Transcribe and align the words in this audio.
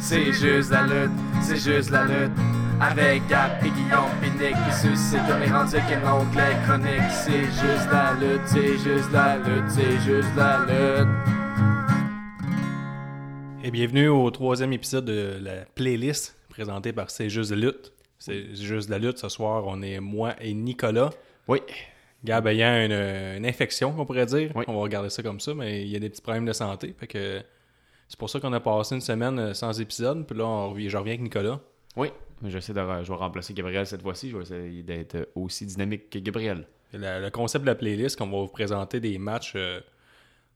C'est 0.00 0.32
juste 0.32 0.70
la 0.70 0.82
lutte, 0.82 1.10
c'est 1.40 1.56
juste 1.56 1.90
la 1.90 2.04
lutte. 2.04 2.32
Avec 2.80 3.26
Gap 3.28 3.62
et 3.64 3.70
Guillaume 3.70 4.10
Pinique 4.20 4.56
qui 4.66 4.72
suscite 4.74 5.20
comme 5.28 5.40
les 5.40 5.50
rendus 5.50 5.76
qu'un 5.88 6.02
onglet 6.12 6.56
chronique. 6.64 7.10
C'est 7.10 7.44
juste 7.44 7.88
la 7.92 8.14
lutte, 8.14 8.40
c'est 8.46 8.78
juste 8.78 9.12
la 9.12 9.36
lutte, 9.36 9.68
c'est 9.68 9.98
juste 10.00 10.34
la 10.36 10.58
lutte. 10.66 11.08
Et 13.62 13.70
bienvenue 13.70 14.08
au 14.08 14.30
troisième 14.30 14.72
épisode 14.72 15.04
de 15.04 15.38
la 15.40 15.64
playlist 15.74 16.36
présentée 16.48 16.92
par 16.92 17.10
C'est 17.10 17.28
juste 17.28 17.50
la 17.50 17.56
lutte. 17.56 17.92
C'est 18.18 18.54
juste 18.54 18.88
la 18.88 18.98
lutte. 18.98 19.18
Ce 19.18 19.28
soir, 19.28 19.64
on 19.66 19.82
est 19.82 20.00
moi 20.00 20.34
et 20.40 20.54
Nicolas. 20.54 21.10
Oui. 21.46 21.60
Gab 22.24 22.46
ayant 22.46 22.84
une, 22.84 22.92
une 23.38 23.46
infection, 23.46 23.94
on 23.96 24.04
pourrait 24.04 24.26
dire. 24.26 24.50
Oui. 24.54 24.64
On 24.68 24.74
va 24.74 24.80
regarder 24.80 25.08
ça 25.10 25.22
comme 25.22 25.40
ça, 25.40 25.54
mais 25.54 25.82
il 25.82 25.88
y 25.88 25.96
a 25.96 25.98
des 25.98 26.10
petits 26.10 26.20
problèmes 26.22 26.44
de 26.44 26.52
santé. 26.52 26.94
Fait 26.98 27.06
que 27.06 27.40
c'est 28.08 28.18
pour 28.18 28.28
ça 28.28 28.40
qu'on 28.40 28.52
a 28.52 28.60
passé 28.60 28.94
une 28.94 29.00
semaine 29.00 29.38
euh, 29.38 29.54
sans 29.54 29.80
épisode. 29.80 30.26
Puis 30.26 30.36
là, 30.36 30.44
on 30.44 30.70
revient- 30.70 30.88
je 30.90 30.96
reviens 30.96 31.12
avec 31.14 31.22
Nicolas. 31.22 31.60
Oui. 31.96 32.08
J'essaie 32.46 32.72
de 32.72 32.80
je 33.02 33.08
vais 33.10 33.18
remplacer 33.18 33.52
Gabriel 33.54 33.86
cette 33.86 34.02
fois-ci. 34.02 34.30
Je 34.30 34.36
vais 34.36 34.42
essayer 34.42 34.82
d'être 34.82 35.28
aussi 35.34 35.66
dynamique 35.66 36.10
que 36.10 36.18
Gabriel. 36.18 36.66
Le 36.92 37.28
concept 37.30 37.62
de 37.64 37.70
la 37.70 37.74
playlist, 37.74 38.18
qu'on 38.18 38.26
va 38.26 38.38
vous 38.38 38.48
présenter 38.48 38.98
des 39.00 39.16
matchs 39.18 39.52
euh, 39.56 39.80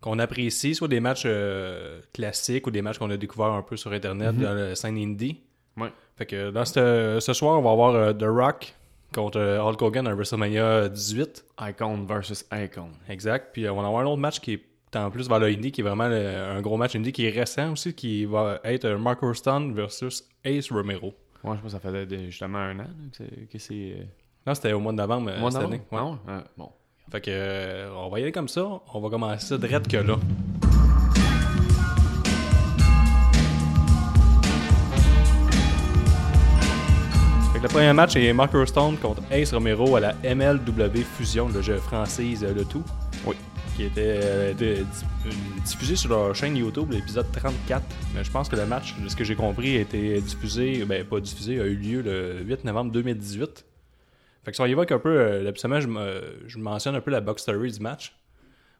qu'on 0.01 0.19
apprécie, 0.19 0.75
soit 0.75 0.89
des 0.89 1.01
matchs 1.01 1.25
euh, 1.27 2.01
classiques 2.13 2.67
ou 2.67 2.71
des 2.71 2.83
matchs 2.83 2.99
qu'on 2.99 3.11
a 3.11 3.17
découverts 3.17 3.53
un 3.53 3.63
peu 3.63 3.77
sur 3.77 3.93
Internet 3.93 4.37
dans 4.39 4.53
la 4.53 4.75
scène 4.75 4.99
indie. 4.99 5.41
Oui. 5.77 5.89
Fait 6.17 6.27
que 6.27 6.51
dans 6.51 6.65
ce 6.65 7.33
soir, 7.33 7.59
on 7.59 7.63
va 7.63 7.71
avoir 7.71 7.95
euh, 7.95 8.13
The 8.13 8.25
Rock 8.27 8.75
contre 9.15 9.39
euh, 9.39 9.61
Hulk 9.63 9.81
Hogan 9.81 10.07
à 10.07 10.15
WrestleMania 10.15 10.89
18. 10.89 11.45
Icon 11.61 12.05
versus 12.07 12.45
Icon. 12.53 12.89
Exact. 13.09 13.51
Puis 13.53 13.65
euh, 13.67 13.73
on 13.73 13.81
va 13.81 13.87
avoir 13.89 14.03
un 14.03 14.07
autre 14.07 14.19
match 14.21 14.41
qui 14.41 14.53
est 14.55 14.97
en 14.97 15.11
plus 15.11 15.29
vers 15.29 15.39
le 15.41 15.47
indie, 15.47 15.73
qui 15.73 15.81
est 15.81 15.85
vraiment 15.85 16.05
un 16.05 16.61
gros 16.61 16.77
match 16.77 16.95
indie 16.95 17.11
qui 17.13 17.27
est 17.27 17.31
récent 17.31 17.73
aussi, 17.73 17.95
qui 17.95 18.25
va 18.27 18.61
être 18.65 18.85
euh, 18.85 18.99
Mark 18.99 19.21
Hurston 19.23 19.73
versus 19.75 20.25
Ace 20.45 20.71
Romero. 20.71 21.15
Moi, 21.43 21.57
je 21.57 21.61
pense 21.63 21.75
que 21.75 21.81
ça 21.81 22.05
de- 22.07 22.17
justement 22.27 22.59
un 22.59 22.79
an 22.81 22.87
que 23.51 23.59
c'est. 23.59 24.07
Non, 24.47 24.55
c'était 24.55 24.73
au 24.73 24.81
mois 24.81 24.93
de 24.93 24.99
novembre 24.99 25.33
mois 25.39 25.51
cette 25.51 25.63
année. 25.63 25.81
Ouais. 25.91 25.99
Ah 25.99 26.05
ouais? 26.07 26.17
Ah, 26.29 26.45
bon. 26.57 26.71
Fait 27.11 27.21
que 27.21 27.91
on 27.97 28.09
va 28.09 28.19
y 28.21 28.23
aller 28.23 28.33
comme 28.33 28.49
ça. 28.49 28.67
On 28.95 29.01
va 29.01 29.11
commencer 29.11 29.59
direct 29.59 29.89
que 29.89 29.97
là. 29.99 30.17
Le 37.65 37.69
premier 37.69 37.93
match 37.93 38.15
est 38.17 38.33
Mark 38.33 38.53
Hurston 38.53 38.97
contre 39.01 39.23
Ace 39.33 39.53
Romero 39.53 39.97
à 39.97 40.01
la 40.01 40.13
MLW 40.35 41.03
Fusion, 41.17 41.49
le 41.49 41.63
jeu 41.63 41.77
francise 41.79 42.45
euh, 42.45 42.53
le 42.55 42.65
tout. 42.65 42.83
Oui. 43.27 43.35
Qui 43.77 43.85
était 43.85 44.19
euh, 44.23 44.53
de- 44.55 44.83
di- 44.85 45.63
diffusé 45.65 45.97
sur 45.97 46.11
leur 46.11 46.35
chaîne 46.35 46.57
YouTube, 46.57 46.93
l'épisode 46.93 47.27
34. 47.33 47.83
Mais 48.15 48.23
je 48.23 48.31
pense 48.31 48.49
que 48.49 48.57
le 48.57 48.67
match, 48.67 48.95
de 49.03 49.09
ce 49.09 49.17
que 49.17 49.25
j'ai 49.25 49.35
compris, 49.35 49.77
a 49.79 49.81
été 49.81 50.21
diffusé, 50.21 50.85
ben 50.85 51.05
pas 51.05 51.21
diffusé, 51.21 51.59
a 51.61 51.65
eu 51.65 51.75
lieu 51.75 52.03
le 52.03 52.43
8 52.45 52.65
novembre 52.65 52.93
2018. 52.93 53.65
Fait 54.45 54.53
que 54.53 54.63
on 54.63 54.67
évoque 54.67 54.93
un 54.93 54.99
peu, 54.99 55.19
euh, 55.19 55.49
habituellement, 55.49 55.81
je, 55.81 55.89
me- 55.89 56.35
je 56.47 56.59
mentionne 56.59 56.95
un 56.95 57.01
peu 57.01 57.11
la 57.11 57.21
box 57.23 57.43
story 57.43 57.73
du 57.73 57.81
match. 57.81 58.15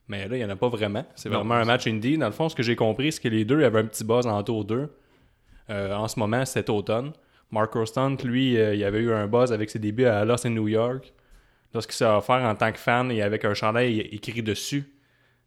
Mais 0.09 0.29
là, 0.29 0.37
il 0.37 0.41
n'y 0.41 0.45
en 0.45 0.51
a 0.51 0.57
pas 0.57 0.69
vraiment. 0.69 1.07
C'est 1.17 1.31
vraiment 1.31 1.55
un 1.55 1.65
match 1.65 1.87
indie. 1.87 2.19
Dans 2.19 2.27
le 2.27 2.33
fond, 2.33 2.51
ce 2.51 2.55
que 2.55 2.63
j'ai 2.63 2.77
compris, 2.77 3.11
c'est 3.13 3.23
que 3.23 3.29
les 3.29 3.47
deux 3.47 3.65
avaient 3.65 3.81
un 3.81 3.87
petit 3.87 4.05
buzz 4.05 4.27
en 4.27 4.43
tour 4.43 4.67
2. 4.67 4.91
en 5.71 6.07
ce 6.09 6.19
moment, 6.19 6.45
cet 6.45 6.69
automne. 6.69 7.13
Mark 7.55 7.75
Hurston, 7.75 8.17
lui, 8.25 8.59
euh, 8.59 8.75
il 8.75 8.85
avait 8.85 8.99
eu 8.99 9.13
un 9.13 9.27
buzz 9.27 9.53
avec 9.53 9.71
ses 9.71 9.79
débuts 9.79 10.07
à 10.07 10.25
Lost 10.25 10.45
in 10.45 10.51
New 10.51 10.69
York. 10.69 11.13
Lorsqu'il 11.73 11.95
s'est 11.95 12.05
offert 12.05 12.43
en 12.43 12.55
tant 12.55 12.71
que 12.73 12.79
fan 12.79 13.11
et 13.11 13.23
avec 13.23 13.45
un 13.45 13.55
chandail 13.55 14.01
écrit 14.01 14.43
dessus. 14.43 14.93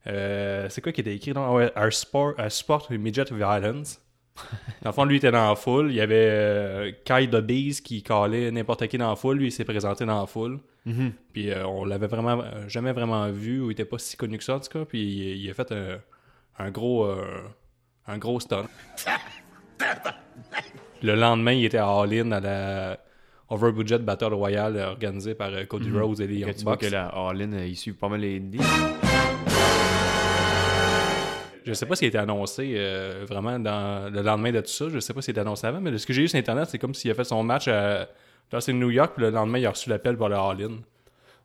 Euh, 0.08 0.67
c'est 0.69 0.81
quoi 0.81 0.91
qui 0.91 1.02
était 1.02 1.16
écrit 1.16 1.33
dans 1.33 1.53
ouais, 1.53 1.72
Our 1.78 1.91
Sport, 1.91 2.33
Our 2.39 2.52
Sport 2.52 2.88
Midget 2.91 3.25
Violence. 3.31 4.00
Dans 4.83 4.91
le 4.91 4.94
fond, 4.94 5.03
lui 5.05 5.16
il 5.16 5.17
était 5.17 5.31
dans 5.31 5.50
la 5.50 5.55
foule. 5.55 5.89
Il 5.89 5.95
y 5.95 6.02
avait 6.02 6.30
euh, 6.30 6.91
Kai 7.03 7.25
Bees 7.28 7.81
qui 7.83 8.03
calait 8.03 8.52
n'importe 8.52 8.88
qui 8.88 8.97
dans 9.00 9.09
la 9.09 9.16
foule. 9.16 9.38
Lui, 9.39 9.47
il 9.47 9.51
s'est 9.51 9.66
présenté 9.66 10.06
dans 10.06 10.19
la 10.22 10.28
foule. 10.28 10.59
Puis 11.34 11.51
euh, 11.51 11.66
on 11.68 11.84
l'avait 11.84 12.07
vraiment 12.07 12.39
euh, 12.41 12.68
jamais 12.69 12.94
vraiment 12.94 13.29
vu 13.29 13.59
ou 13.62 13.72
il 13.72 13.74
était 13.74 13.84
pas 13.84 13.97
si 13.97 14.16
connu 14.16 14.38
que 14.38 14.44
ça 14.44 14.56
en 14.56 14.59
tout 14.59 14.69
cas. 14.69 14.85
Puis 14.85 15.01
il, 15.01 15.38
il 15.44 15.50
a 15.50 15.53
fait 15.53 15.72
un, 15.72 16.00
un 16.59 16.72
gros 16.72 17.06
euh, 17.06 17.44
un 18.07 18.18
gros 18.18 18.39
stunt. 18.39 18.68
Le 21.03 21.16
lendemain, 21.16 21.52
il 21.53 21.66
était 21.66 21.78
à 21.78 21.88
All-In 21.88 22.31
à 22.31 22.40
la 22.40 23.00
Over 23.50 23.72
Budget 23.72 24.00
Battle 24.00 24.34
Royale 24.34 24.78
euh, 24.78 24.88
organisée 24.90 25.35
par 25.35 25.50
euh, 25.53 25.63
Cody 25.66 25.91
Rhodes 25.91 26.19
et 26.22 26.28
les 26.28 26.38
Young 26.40 26.56
tu 26.56 26.63
vois 26.63 26.74
Bucks. 26.74 26.81
que 26.81 26.88
la 26.88 27.06
All-In, 27.08 27.53
euh, 27.53 27.66
il 27.68 27.75
suit 27.75 27.94
pas 27.94 28.09
mal 28.09 28.19
les 28.22 28.38
indies. 28.38 28.59
Je 31.66 31.74
sais 31.74 31.86
pas 31.86 31.96
s'il 31.96 32.06
a 32.06 32.09
été 32.09 32.18
annoncé 32.18 32.74
euh, 32.78 33.25
vraiment 33.28 33.59
dans 33.59 34.12
le 34.12 34.22
lendemain 34.22 34.52
de 34.52 34.62
tout 34.62 34.68
ça. 34.69 34.86
Je 34.90 35.00
sais 35.00 35.13
pas 35.13 35.22
s'il 35.22 35.31
a 35.31 35.34
été 35.34 35.41
annoncé 35.41 35.68
avant, 35.68 35.81
mais 35.81 35.91
de 35.91 35.97
ce 35.97 36.06
que 36.07 36.13
j'ai 36.13 36.24
eu 36.24 36.28
sur 36.28 36.40
Internet, 36.40 36.68
c'est 36.69 36.80
comme 36.80 36.94
s'il 36.94 37.12
a 37.12 37.13
fait 37.13 37.25
son 37.25 37.44
match 37.44 37.68
à 37.68 38.07
dans 38.50 38.62
c'est 38.62 38.72
New 38.72 38.90
York, 38.90 39.12
puis 39.16 39.24
le 39.25 39.30
lendemain, 39.30 39.57
il 39.57 39.66
a 39.66 39.72
reçu 39.72 39.90
l'appel 39.90 40.16
pour 40.16 40.30
le 40.30 40.36
All-In. 40.36 40.78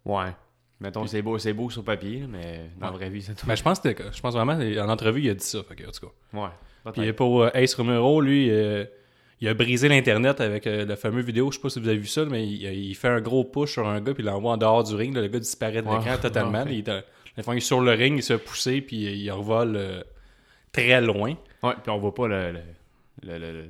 Ouais. 0.04 0.30
Mettons, 0.78 1.04
c'est 1.08 1.20
beau, 1.22 1.38
c'est 1.38 1.52
beau 1.52 1.68
sur 1.70 1.82
papier, 1.82 2.24
mais 2.28 2.70
dans 2.80 2.86
la 2.86 2.92
vraie 2.92 3.10
vie, 3.10 3.22
c'est 3.22 3.34
tout. 3.34 3.44
Mais 3.48 3.56
je 3.56 3.62
pense, 3.64 3.80
que 3.80 3.88
je 3.90 4.20
pense 4.20 4.34
vraiment, 4.34 4.52
en 4.52 4.88
entrevue, 4.88 5.22
il 5.22 5.30
a 5.30 5.34
dit 5.34 5.44
ça. 5.44 5.62
Fait 5.64 5.74
que, 5.74 5.82
en 5.82 5.90
tout 5.90 6.06
cas. 6.06 6.12
Ouais. 6.38 6.92
Puis 6.92 7.12
pour 7.12 7.46
Ace 7.54 7.74
Romero, 7.74 8.20
lui, 8.20 8.48
euh, 8.50 8.84
il 9.42 9.48
a 9.48 9.54
brisé 9.54 9.88
l'Internet 9.88 10.40
avec 10.40 10.66
euh, 10.66 10.86
le 10.86 10.96
fameux 10.96 11.20
vidéo. 11.22 11.50
Je 11.50 11.56
sais 11.56 11.62
pas 11.62 11.68
si 11.68 11.80
vous 11.80 11.88
avez 11.88 11.98
vu 11.98 12.06
ça, 12.06 12.24
mais 12.24 12.46
il, 12.46 12.62
il 12.62 12.94
fait 12.94 13.08
un 13.08 13.20
gros 13.20 13.44
push 13.44 13.72
sur 13.72 13.86
un 13.86 14.00
gars, 14.00 14.14
puis 14.14 14.22
il 14.22 14.26
l'envoie 14.26 14.52
en 14.52 14.56
dehors 14.56 14.84
du 14.84 14.94
ring. 14.94 15.14
là. 15.14 15.20
le 15.20 15.28
gars 15.28 15.38
disparaît 15.40 15.82
de 15.82 15.88
l'écran 15.90 16.16
totalement. 16.20 16.62
Ouais. 16.62 16.72
Il, 16.74 16.78
est, 16.78 16.88
euh, 16.88 17.00
la 17.36 17.42
fois, 17.42 17.54
il 17.54 17.58
est 17.58 17.60
sur 17.60 17.80
le 17.80 17.90
ring, 17.92 18.16
il 18.18 18.22
se 18.22 18.36
fait 18.36 18.42
pousser, 18.42 18.80
puis 18.80 18.96
il 18.96 19.30
revole 19.30 19.74
euh, 19.76 20.02
très 20.72 21.00
loin. 21.00 21.34
Ouais, 21.62 21.72
puis 21.82 21.90
on 21.90 21.98
voit 21.98 22.14
pas 22.14 22.28
le, 22.28 22.52
le, 23.22 23.38
le, 23.38 23.64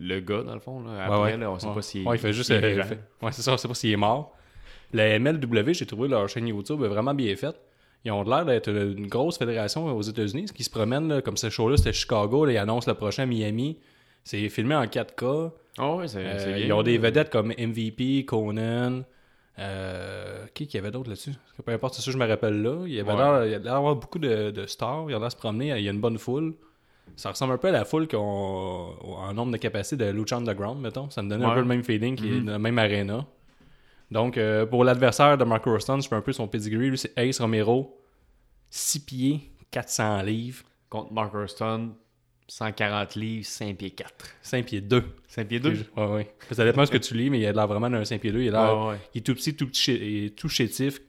le, 0.00 0.20
gars, 0.20 0.42
dans 0.42 0.54
le 0.54 0.60
fond. 0.60 0.80
Là. 0.82 1.04
Après, 1.04 1.18
Ouais, 1.20 1.36
là, 1.36 1.50
on 1.50 1.58
sait 1.58 1.66
Ouais. 1.68 1.74
pas 1.74 1.82
s'il 1.82 2.06
Ouais, 2.06 2.16
il 2.16 2.18
fait 2.20 2.32
juste. 2.32 2.50
est 2.50 2.62
euh, 2.62 2.82
fait- 2.82 2.98
Ouais, 3.22 3.32
c'est 3.32 3.42
ça, 3.42 3.52
on 3.52 3.56
sait 3.56 3.68
pas 3.68 3.74
s'il 3.74 3.90
est 3.92 3.96
mort. 3.96 4.36
La 4.92 5.18
MLW, 5.18 5.72
j'ai 5.74 5.86
trouvé 5.86 6.08
leur 6.08 6.28
chaîne 6.28 6.46
YouTube 6.46 6.80
vraiment 6.80 7.14
bien 7.14 7.34
faite. 7.36 7.56
Ils 8.04 8.12
ont 8.12 8.22
l'air 8.22 8.44
d'être 8.44 8.68
une 8.70 9.06
grosse 9.08 9.38
fédération 9.38 9.86
aux 9.86 10.02
États-Unis. 10.02 10.44
Qui 10.54 10.62
se 10.62 10.70
promène, 10.70 11.22
comme 11.22 11.36
ce 11.36 11.48
show-là, 11.50 11.76
c'était 11.78 11.92
Chicago. 11.92 12.44
Là, 12.44 12.52
ils 12.52 12.58
annoncent 12.58 12.88
le 12.90 12.96
prochain 12.96 13.26
Miami. 13.26 13.78
C'est 14.24 14.48
filmé 14.48 14.74
en 14.74 14.84
4K. 14.86 15.52
Ah 15.78 15.94
ouais, 15.96 16.08
c'est 16.08 16.18
Euh, 16.18 16.38
c'est 16.38 16.52
bien. 16.54 16.64
ils 16.66 16.72
ont 16.72 16.82
des 16.82 16.98
vedettes 16.98 17.30
comme 17.30 17.52
MVP, 17.58 18.24
Conan. 18.24 19.02
Euh, 19.58 20.46
qui 20.54 20.66
qu'il 20.66 20.78
y 20.78 20.80
avait 20.82 20.90
d'autre 20.90 21.08
là-dessus? 21.10 21.32
Peu 21.64 21.72
importe, 21.72 21.94
c'est 21.94 22.02
ça, 22.02 22.10
je 22.10 22.18
me 22.18 22.26
rappelle 22.26 22.60
là. 22.62 22.82
Il 22.86 22.92
y 22.92 22.98
avait 23.00 23.12
Ouais. 23.12 23.16
l'air 23.18 23.44
il 23.46 23.50
y 23.52 23.54
a 23.54 23.58
l'air 23.58 23.74
d'avoir 23.74 23.94
beaucoup 23.94 24.18
de, 24.18 24.50
de 24.50 24.66
stars. 24.66 25.04
Il 25.08 25.12
y 25.12 25.14
en 25.14 25.22
a 25.22 25.26
à 25.26 25.30
se 25.30 25.36
promener. 25.36 25.68
Il 25.78 25.84
y 25.84 25.88
a 25.88 25.92
une 25.92 26.00
bonne 26.00 26.18
foule. 26.18 26.54
Ça 27.16 27.30
ressemble 27.30 27.52
un 27.52 27.58
peu 27.58 27.68
à 27.68 27.72
la 27.72 27.84
foule 27.84 28.08
qu'on 28.08 28.16
en 28.18 29.32
nombre 29.34 29.52
de 29.52 29.56
capacité 29.58 29.96
de 30.06 30.10
Lucha 30.10 30.36
Underground, 30.36 30.80
mettons. 30.80 31.10
Ça 31.10 31.22
me 31.22 31.28
donnait 31.30 31.44
un 31.44 31.52
peu 31.54 31.60
le 31.60 31.66
même 31.66 31.84
feeling 31.84 32.16
qui 32.16 32.28
est 32.28 32.32
Mhm. 32.40 32.44
dans 32.46 32.52
la 32.52 32.58
même 32.58 32.78
arena. 32.78 33.26
Donc, 34.10 34.38
euh, 34.38 34.64
pour 34.66 34.84
l'adversaire 34.84 35.36
de 35.38 35.44
Mark 35.44 35.64
Hurston, 35.66 36.00
je 36.00 36.08
fais 36.08 36.14
un 36.16 36.20
peu 36.20 36.32
son 36.32 36.48
pedigree. 36.48 36.88
Lui, 36.90 36.98
c'est 36.98 37.12
Ace 37.18 37.40
Romero. 37.40 38.00
6 38.70 39.00
pieds, 39.04 39.40
400 39.70 40.22
livres, 40.22 40.64
Contre 40.90 41.12
Mark 41.12 41.32
Hurston, 41.34 41.90
140 42.48 43.14
livres, 43.16 43.46
5 43.46 43.76
pieds 43.76 43.90
4. 43.90 44.12
5 44.42 44.66
pieds 44.66 44.80
2. 44.80 45.02
5 45.28 45.48
pieds 45.48 45.60
2? 45.60 45.70
Ouais, 45.96 46.06
ouais. 46.06 46.34
Ça 46.50 46.64
dépend 46.64 46.82
de 46.82 46.86
ce 46.86 46.90
que 46.92 46.98
tu 46.98 47.14
lis, 47.14 47.30
mais 47.30 47.40
il 47.40 47.46
a 47.46 47.52
l'air 47.52 47.66
vraiment 47.66 47.88
d'un 47.90 48.04
5 48.04 48.20
pieds 48.20 48.32
2. 48.32 48.42
Il, 48.42 48.54
a 48.54 48.74
Ouais, 48.74 48.90
ouais. 48.90 48.96
il 49.14 49.18
est 49.18 49.22
tout 49.22 49.34
petit, 49.34 49.54
tout, 49.56 49.66
petit, 49.66 49.92
et 49.92 50.30
tout 50.30 50.48
chétif 50.48 51.00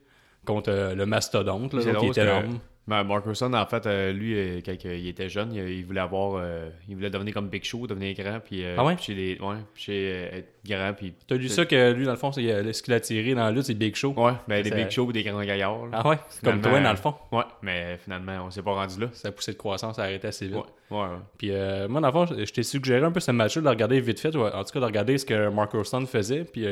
contre 0.44 0.70
euh, 0.70 0.94
le 0.94 1.04
mastodonte. 1.06 1.74
Là, 1.74 1.82
parce 1.92 2.16
que- 2.16 2.20
énorme. 2.20 2.58
Ben, 2.88 3.02
Mark 3.02 3.26
Hurston, 3.26 3.52
en 3.52 3.66
fait, 3.66 3.84
euh, 3.86 4.12
lui, 4.12 4.34
euh, 4.38 4.60
quand 4.64 4.72
il 4.84 5.08
était 5.08 5.28
jeune, 5.28 5.52
il, 5.52 5.68
il 5.70 5.84
voulait 5.84 6.00
avoir. 6.00 6.40
euh, 6.40 6.68
il 6.88 6.94
voulait 6.94 7.10
devenir 7.10 7.34
comme 7.34 7.48
Big 7.48 7.64
Show, 7.64 7.84
devenir 7.88 8.14
grand, 8.14 8.38
puis. 8.38 8.64
Ah 8.64 8.84
ouais? 8.84 8.94
puis 8.94 9.04
Chez 9.06 9.14
les, 9.14 9.38
ouais, 9.40 9.56
puis 9.74 9.92
être 10.06 10.48
grand, 10.64 10.92
puis. 10.96 11.12
T'as 11.26 11.34
lu 11.34 11.48
ça 11.48 11.64
que 11.66 11.92
lui, 11.92 12.04
dans 12.04 12.12
le 12.12 12.16
fond, 12.16 12.30
c'est, 12.30 12.72
ce 12.72 12.82
qu'il 12.84 12.94
a 12.94 13.00
tiré 13.00 13.34
dans 13.34 13.42
la 13.42 13.50
lutte, 13.50 13.64
c'est 13.64 13.74
Big 13.74 13.96
Show? 13.96 14.14
Ouais, 14.16 14.34
ben 14.46 14.62
des 14.62 14.70
Ça- 14.70 14.76
Big 14.76 14.90
Show, 14.90 15.10
des 15.10 15.24
grands 15.24 15.42
gaillards. 15.42 15.86
là. 15.86 16.00
Ah 16.04 16.08
ouais? 16.08 16.18
Comme 16.44 16.60
toi, 16.60 16.78
dans 16.80 16.90
le 16.90 16.96
fond. 16.96 17.14
Ouais, 17.32 17.42
mais 17.60 17.98
finalement, 18.04 18.44
on 18.46 18.50
s'est 18.52 18.62
pas 18.62 18.74
rendu 18.74 19.00
là. 19.00 19.08
Sa 19.12 19.32
poussée 19.32 19.52
de 19.54 19.58
croissance 19.58 19.98
a 19.98 20.02
arrêté 20.04 20.28
assez 20.28 20.46
vite. 20.46 20.54
Ouais, 20.56 20.96
ouais, 20.98 21.02
ouais. 21.06 21.18
Puis 21.38 21.50
euh, 21.50 21.88
moi, 21.88 22.00
dans 22.00 22.06
le 22.06 22.12
fond, 22.12 22.26
je 22.38 22.52
t'ai 22.52 22.62
suggéré 22.62 23.04
un 23.04 23.10
peu 23.10 23.18
ce 23.18 23.32
match-là 23.32 23.62
de 23.62 23.68
regarder 23.68 23.98
vite 24.00 24.20
fait, 24.20 24.34
ou 24.36 24.42
en 24.46 24.62
tout 24.62 24.72
cas 24.72 24.78
de 24.80 24.84
regarder 24.84 25.18
ce 25.18 25.26
que 25.26 25.48
Mark 25.48 25.74
Hurston 25.74 26.06
faisait. 26.06 26.44
Puis 26.44 26.64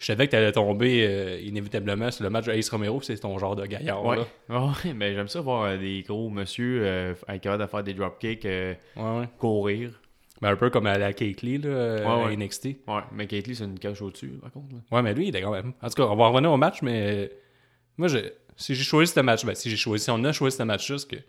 je 0.00 0.06
savais 0.06 0.26
que 0.26 0.32
t'allais 0.32 0.50
tomber 0.50 1.06
euh, 1.06 1.38
inévitablement 1.40 2.10
sur 2.10 2.24
le 2.24 2.30
match 2.30 2.46
de 2.46 2.52
Ace 2.52 2.68
Romero, 2.70 3.00
c'est 3.02 3.16
ton 3.18 3.38
genre 3.38 3.54
de 3.54 3.66
gaillard. 3.66 4.04
Ouais, 4.04 4.18
ouais, 4.48 4.92
mais 4.94 5.14
j'aime 5.14 5.28
ça 5.28 5.40
voir 5.40 5.62
euh, 5.64 5.76
des 5.76 6.02
gros 6.02 6.28
monsieur 6.30 6.80
euh, 6.84 7.14
capable 7.40 7.62
de 7.62 7.68
faire 7.68 7.84
des 7.84 7.94
dropkicks, 7.94 8.44
euh, 8.46 8.74
Ouais, 8.96 9.20
ouais. 9.20 9.28
courir. 9.38 10.00
Ben, 10.42 10.48
un 10.52 10.56
peu 10.56 10.70
comme 10.70 10.86
à 10.86 10.96
la 10.96 11.12
Kate 11.12 11.42
Lee, 11.42 11.58
là, 11.58 11.68
Ouais, 12.24 12.32
à. 12.32 12.36
NXT. 12.36 12.64
Ouais, 12.88 13.02
mais 13.12 13.26
Kate 13.26 13.44
c'est 13.52 13.64
une 13.64 13.78
cache 13.78 14.00
au-dessus, 14.00 14.38
par 14.40 14.50
contre. 14.50 14.72
là. 14.72 14.78
Ouais, 14.90 15.02
mais 15.02 15.12
lui, 15.12 15.26
il 15.26 15.28
était 15.28 15.42
quand 15.42 15.52
même. 15.52 15.74
En 15.82 15.88
tout 15.88 15.94
cas, 16.02 16.04
on 16.08 16.16
va 16.16 16.28
revenir 16.28 16.50
au 16.50 16.56
match, 16.56 16.80
mais 16.82 17.30
moi, 17.98 18.08
je, 18.08 18.18
si 18.56 18.74
j'ai 18.74 18.82
choisi 18.84 19.12
ce 19.12 19.20
match, 19.20 19.44
ben, 19.44 19.54
si 19.54 19.68
j'ai 19.68 19.76
choisi, 19.76 20.04
si 20.04 20.10
on 20.10 20.24
a 20.24 20.32
choisi 20.32 20.56
ce 20.56 20.62
match-là, 20.62 20.96
c'est 20.98 21.08
que 21.08 21.22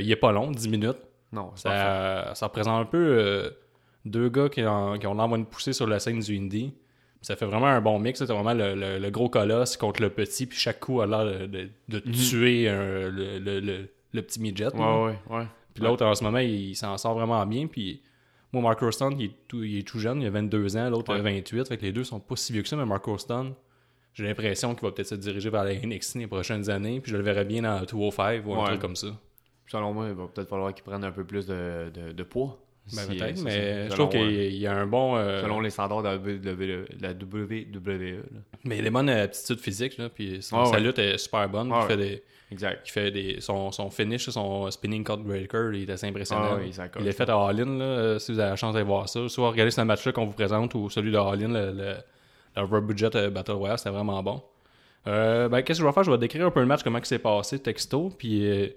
il 0.00 0.10
est 0.10 0.16
pas 0.16 0.32
long, 0.32 0.50
10 0.50 0.68
minutes. 0.68 0.96
Non, 1.32 1.50
Ça, 1.56 2.32
ça 2.34 2.46
représente 2.46 2.80
un 2.80 2.84
peu 2.88 3.52
deux 4.06 4.28
gars 4.30 4.48
qui 4.48 4.62
ont, 4.64 4.98
qui 4.98 5.06
ont 5.06 5.14
l'envoi 5.14 5.36
une 5.36 5.46
poussée 5.46 5.72
sur 5.74 5.86
la 5.86 5.98
scène 5.98 6.20
du 6.20 6.36
indie. 6.38 6.72
Ça 7.22 7.36
fait 7.36 7.46
vraiment 7.46 7.66
un 7.68 7.80
bon 7.80 7.98
mix. 7.98 8.18
C'est 8.18 8.26
vraiment 8.32 8.52
le, 8.52 8.74
le- 8.74 8.98
le 8.98 9.10
gros 9.10 9.28
colosse 9.28 9.76
contre 9.76 10.02
le 10.02 10.10
petit, 10.10 10.44
puis 10.46 10.58
chaque 10.58 10.80
coup 10.80 11.00
a 11.00 11.06
l'air 11.06 11.24
de, 11.48 11.68
Mhm. 11.88 12.12
tuer 12.12 12.68
un- 12.68 13.08
le, 13.10 13.38
le- 14.12 14.22
petit 14.22 14.40
midget. 14.40 14.64
là. 14.64 14.72
Ouais, 14.74 15.14
ouais, 15.30 15.36
ouais. 15.38 15.46
Puis 15.72 15.82
l'autre, 15.84 16.04
en 16.04 16.14
ce 16.14 16.22
moment, 16.24 16.38
il, 16.38 16.50
il 16.70 16.74
s'en 16.76 16.98
sort 16.98 17.14
vraiment 17.14 17.46
bien. 17.46 17.66
Puis 17.68 18.02
moi, 18.52 18.60
Mark 18.62 18.82
Hurston, 18.82 19.14
il, 19.18 19.24
est 19.26 19.32
tout- 19.48 19.62
il 19.62 19.78
est 19.78 19.86
tout 19.86 19.98
jeune, 19.98 20.20
il 20.20 20.26
a 20.26 20.30
22 20.30 20.76
ans, 20.76 20.90
l'autre 20.90 21.12
a 21.14 21.16
Ouais. 21.16 21.22
28. 21.22 21.68
Fait 21.68 21.76
que 21.78 21.82
les 21.82 21.92
deux 21.92 22.04
sont 22.04 22.20
pas 22.20 22.36
si 22.36 22.52
vieux 22.52 22.62
que 22.62 22.68
ça, 22.68 22.76
mais 22.76 22.84
Mark 22.84 23.06
Hurston, 23.06 23.54
j'ai 24.14 24.24
l'impression 24.24 24.74
qu'il 24.74 24.82
va 24.86 24.92
peut-être 24.92 25.08
se 25.08 25.14
diriger 25.14 25.48
vers 25.48 25.64
la 25.64 25.72
NXT 25.74 26.16
les 26.16 26.26
prochaines 26.26 26.68
années. 26.70 27.00
Puis 27.00 27.12
je 27.12 27.16
le 27.16 27.22
verrais 27.22 27.44
bien 27.46 27.62
dans 27.62 27.80
205 27.84 28.44
ou 28.46 28.54
un 28.54 28.58
Ouais. 28.58 28.64
truc 28.66 28.80
comme 28.80 28.96
ça. 28.96 29.08
Selon 29.68 29.92
moi, 29.94 30.08
il 30.08 30.14
va 30.14 30.26
peut-être 30.26 30.48
falloir 30.50 30.74
qu'il 30.74 30.84
prenne 30.84 31.04
un 31.04 31.12
peu 31.12 31.24
plus 31.24 31.46
de, 31.46 31.90
de, 31.94 32.12
de 32.12 32.22
poids. 32.24 32.58
Ben, 32.94 33.02
Si, 33.02 33.16
peut-être, 33.16 33.38
euh, 33.38 33.42
mais 33.44 33.90
je 33.90 33.94
trouve 33.94 34.08
qu'il 34.10 34.20
euh, 34.20 34.48
y 34.50 34.66
a 34.66 34.72
un 34.74 34.86
bon. 34.86 35.16
euh, 35.16 35.40
Selon 35.42 35.60
les 35.60 35.70
standards 35.70 36.02
de 36.02 36.08
la, 36.08 36.16
WWE 36.16 36.86
de 36.98 37.02
la 37.02 37.10
WWE. 37.12 37.66
là. 37.72 38.40
Mais 38.64 38.76
il 38.76 38.80
a 38.80 38.82
des 38.84 38.90
bonnes 38.90 39.08
aptitudes 39.08 39.60
physiques, 39.60 39.98
là, 39.98 40.08
puis 40.08 40.42
son, 40.42 40.58
Ouais, 40.60 40.66
sa 40.66 40.72
ouais. 40.72 40.80
lutte 40.80 40.98
est 40.98 41.18
super 41.18 41.48
bonne. 41.48 41.68
il 41.74 41.86
fait 41.86 41.96
ouais. 41.96 41.96
des, 41.96 42.22
Exact. 42.50 42.80
il 42.86 42.90
fait 42.90 43.10
des, 43.10 43.40
son, 43.40 43.72
son 43.72 43.88
finish, 43.90 44.28
son 44.28 44.70
spinning 44.70 45.04
cut 45.04 45.16
breaker, 45.16 45.70
il 45.74 45.88
est 45.88 45.92
assez 45.92 46.06
impressionnant. 46.06 46.58
Ah 46.58 46.88
il 47.00 47.06
est 47.08 47.12
fait 47.12 47.28
à 47.28 47.34
All-In, 47.36 47.78
là, 47.78 48.18
si 48.18 48.32
vous 48.32 48.38
avez 48.38 48.50
la 48.50 48.56
chance 48.56 48.74
d'aller 48.74 48.84
voir 48.84 49.08
ça. 49.08 49.26
Soit 49.28 49.48
regarder 49.50 49.70
ce 49.70 49.80
match-là 49.80 50.12
qu'on 50.12 50.26
vous 50.26 50.32
présente 50.34 50.74
ou 50.74 50.90
celui 50.90 51.10
de 51.12 51.16
All-In, 51.16 51.48
le, 51.48 51.72
le, 51.72 51.94
le 52.56 52.62
Over 52.62 52.80
Budget 52.82 53.30
Battle 53.30 53.52
Royale, 53.52 53.78
c'était 53.78 53.90
vraiment 53.90 54.22
bon. 54.22 54.42
Euh, 55.06 55.48
ben, 55.48 55.62
qu'est-ce 55.62 55.78
que 55.80 55.82
je 55.82 55.88
vais 55.88 55.92
faire? 55.92 56.04
Je 56.04 56.10
vais 56.10 56.18
décrire 56.18 56.46
un 56.46 56.50
peu 56.50 56.60
le 56.60 56.66
match, 56.66 56.82
comment 56.84 56.98
il 56.98 57.04
s'est 57.06 57.18
passé, 57.18 57.58
texto, 57.58 58.10
puis 58.16 58.46
euh, 58.46 58.68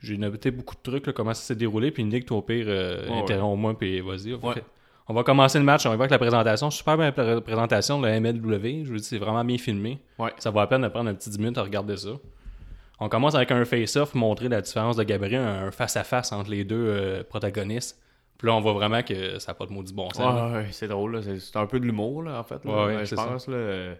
j'ai 0.00 0.16
noté 0.18 0.50
beaucoup 0.50 0.74
de 0.74 0.80
trucs, 0.82 1.06
là, 1.06 1.12
comment 1.12 1.34
ça 1.34 1.42
s'est 1.42 1.54
déroulé, 1.54 1.90
puis 1.90 2.04
Nick, 2.04 2.26
toi, 2.26 2.38
au 2.38 2.42
pire, 2.42 2.66
euh, 2.68 3.08
interromps-moi, 3.10 3.78
puis 3.78 4.00
vas-y. 4.00 4.34
Ouais. 4.34 4.62
On 5.06 5.14
va 5.14 5.22
commencer 5.22 5.58
le 5.58 5.64
match, 5.64 5.84
on 5.84 5.90
va 5.90 5.96
voir 5.96 6.04
avec 6.04 6.12
la 6.12 6.18
présentation. 6.18 6.70
Super 6.70 6.96
bien 6.96 7.12
la 7.14 7.40
présentation 7.40 8.00
de 8.00 8.06
la 8.06 8.20
MLW. 8.20 8.84
Je 8.84 8.90
vous 8.90 8.96
dis, 8.96 9.04
c'est 9.04 9.18
vraiment 9.18 9.44
bien 9.44 9.58
filmé. 9.58 10.00
Ouais. 10.18 10.32
Ça 10.38 10.50
vaut 10.50 10.60
la 10.60 10.66
peine 10.66 10.82
de 10.82 10.88
prendre 10.88 11.10
un 11.10 11.14
petit 11.14 11.28
10 11.28 11.38
minutes 11.38 11.58
à 11.58 11.62
regarder 11.62 11.96
ça. 11.96 12.10
On 13.00 13.08
commence 13.08 13.34
avec 13.34 13.50
un 13.50 13.64
face-off, 13.64 14.14
montrer 14.14 14.48
la 14.48 14.62
différence 14.62 14.96
de 14.96 15.02
Gabriel, 15.02 15.42
un 15.42 15.70
face-à-face 15.70 16.32
entre 16.32 16.50
les 16.50 16.64
deux 16.64 16.86
euh, 16.88 17.22
protagonistes. 17.22 18.00
Puis 18.38 18.48
là, 18.48 18.54
on 18.54 18.60
voit 18.60 18.72
vraiment 18.72 19.02
que 19.02 19.38
ça 19.38 19.52
n'a 19.52 19.54
pas 19.56 19.66
de 19.66 19.72
maudit 19.72 19.92
bon 19.92 20.08
sens. 20.10 20.52
Ouais, 20.52 20.66
c'est 20.70 20.88
drôle, 20.88 21.16
là. 21.16 21.20
C'est, 21.38 21.56
un 21.56 21.66
peu 21.66 21.78
de 21.80 21.84
l'humour, 21.84 22.22
là, 22.22 22.38
en 22.38 22.44
fait. 22.44 22.64
là. 22.64 23.04
Je 23.04 23.14
pense, 23.14 23.46
là. 23.48 23.94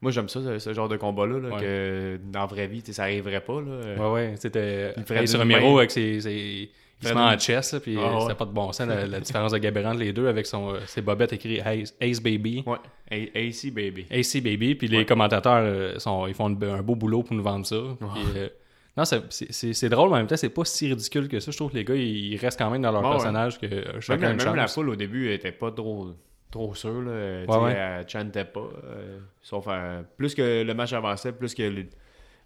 Moi, 0.00 0.12
j'aime 0.12 0.28
ça, 0.28 0.40
ce, 0.42 0.58
ce 0.60 0.72
genre 0.72 0.88
de 0.88 0.96
combat-là, 0.96 1.38
là, 1.40 1.48
Ouais. 1.56 1.60
que 1.60 2.20
dans 2.30 2.40
la 2.40 2.46
vraie 2.46 2.66
vie, 2.68 2.82
ça 2.86 3.02
arriverait 3.02 3.40
pas, 3.40 3.60
là. 3.60 3.94
Ouais, 3.98 4.12
ouais. 4.12 4.34
C'était 4.36 4.94
d'une 4.94 5.36
Romero 5.40 5.78
avec 5.78 5.90
ses. 5.90 6.20
ses- 6.20 6.70
Il 7.00 7.06
se 7.06 7.14
met 7.14 7.20
en 7.20 7.38
chess, 7.38 7.74
là, 7.74 7.78
puis 7.80 7.96
Ah, 7.96 8.12
ouais. 8.14 8.20
c'était 8.22 8.34
pas 8.34 8.44
de 8.44 8.50
bon 8.50 8.72
sens, 8.72 8.88
la, 8.88 9.06
la 9.06 9.20
différence 9.20 9.52
de 9.52 9.58
Gabriel 9.58 9.88
entre 9.90 10.00
les 10.00 10.12
deux 10.12 10.26
avec 10.26 10.46
son, 10.46 10.74
euh, 10.74 10.78
ses 10.86 11.00
bobettes 11.00 11.32
écrites 11.32 11.62
Ace, 11.64 11.94
Ace 12.00 12.20
Baby. 12.20 12.64
Ouais. 12.66 12.76
A- 13.12 13.38
AC, 13.38 13.70
baby. 13.72 14.04
AC 14.10 14.40
Baby, 14.42 14.74
puis 14.74 14.88
les 14.88 15.04
commentateurs 15.06 15.60
euh, 15.62 15.96
sont, 16.00 16.26
ils 16.26 16.34
font 16.34 16.46
un 16.46 16.82
beau 16.82 16.96
boulot 16.96 17.22
pour 17.22 17.36
nous 17.36 17.42
vendre 17.44 17.64
ça. 17.66 17.76
Puis, 18.00 18.08
euh, 18.36 18.48
non, 18.96 19.04
c'est- 19.04 19.88
drôle, 19.88 20.08
mais 20.10 20.14
en 20.16 20.18
même 20.18 20.26
temps, 20.26 20.36
c'est 20.36 20.48
pas 20.48 20.64
si 20.64 20.88
ridicule 20.88 21.28
que 21.28 21.38
ça. 21.38 21.52
Je 21.52 21.56
trouve 21.56 21.70
que 21.70 21.76
les 21.76 21.84
gars, 21.84 21.94
ils 21.94 22.36
restent 22.36 22.58
quand 22.58 22.68
même 22.70 22.82
dans 22.82 22.90
leur 22.90 23.02
personnage, 23.08 23.60
que 23.60 23.66
Même, 23.66 24.32
une 24.32 24.44
même 24.44 24.56
la 24.56 24.66
foule, 24.66 24.88
au 24.90 24.96
début, 24.96 25.32
était 25.32 25.52
pas 25.52 25.70
trop, 25.70 26.08
trop 26.50 26.74
sûre, 26.74 27.02
là. 27.02 27.44
Tu 27.44 27.50
Ouais, 27.50 27.58
ouais. 27.64 27.72
Elle 27.72 28.08
chantait 28.08 28.44
pas. 28.44 28.60
euh, 28.84 29.18
sauf, 29.42 29.64
euh, 29.68 30.02
plus 30.16 30.34
que 30.34 30.62
le 30.62 30.74
match 30.74 30.92
avançait, 30.92 31.32
plus 31.32 31.54
que 31.54 31.62
le, 31.62 31.86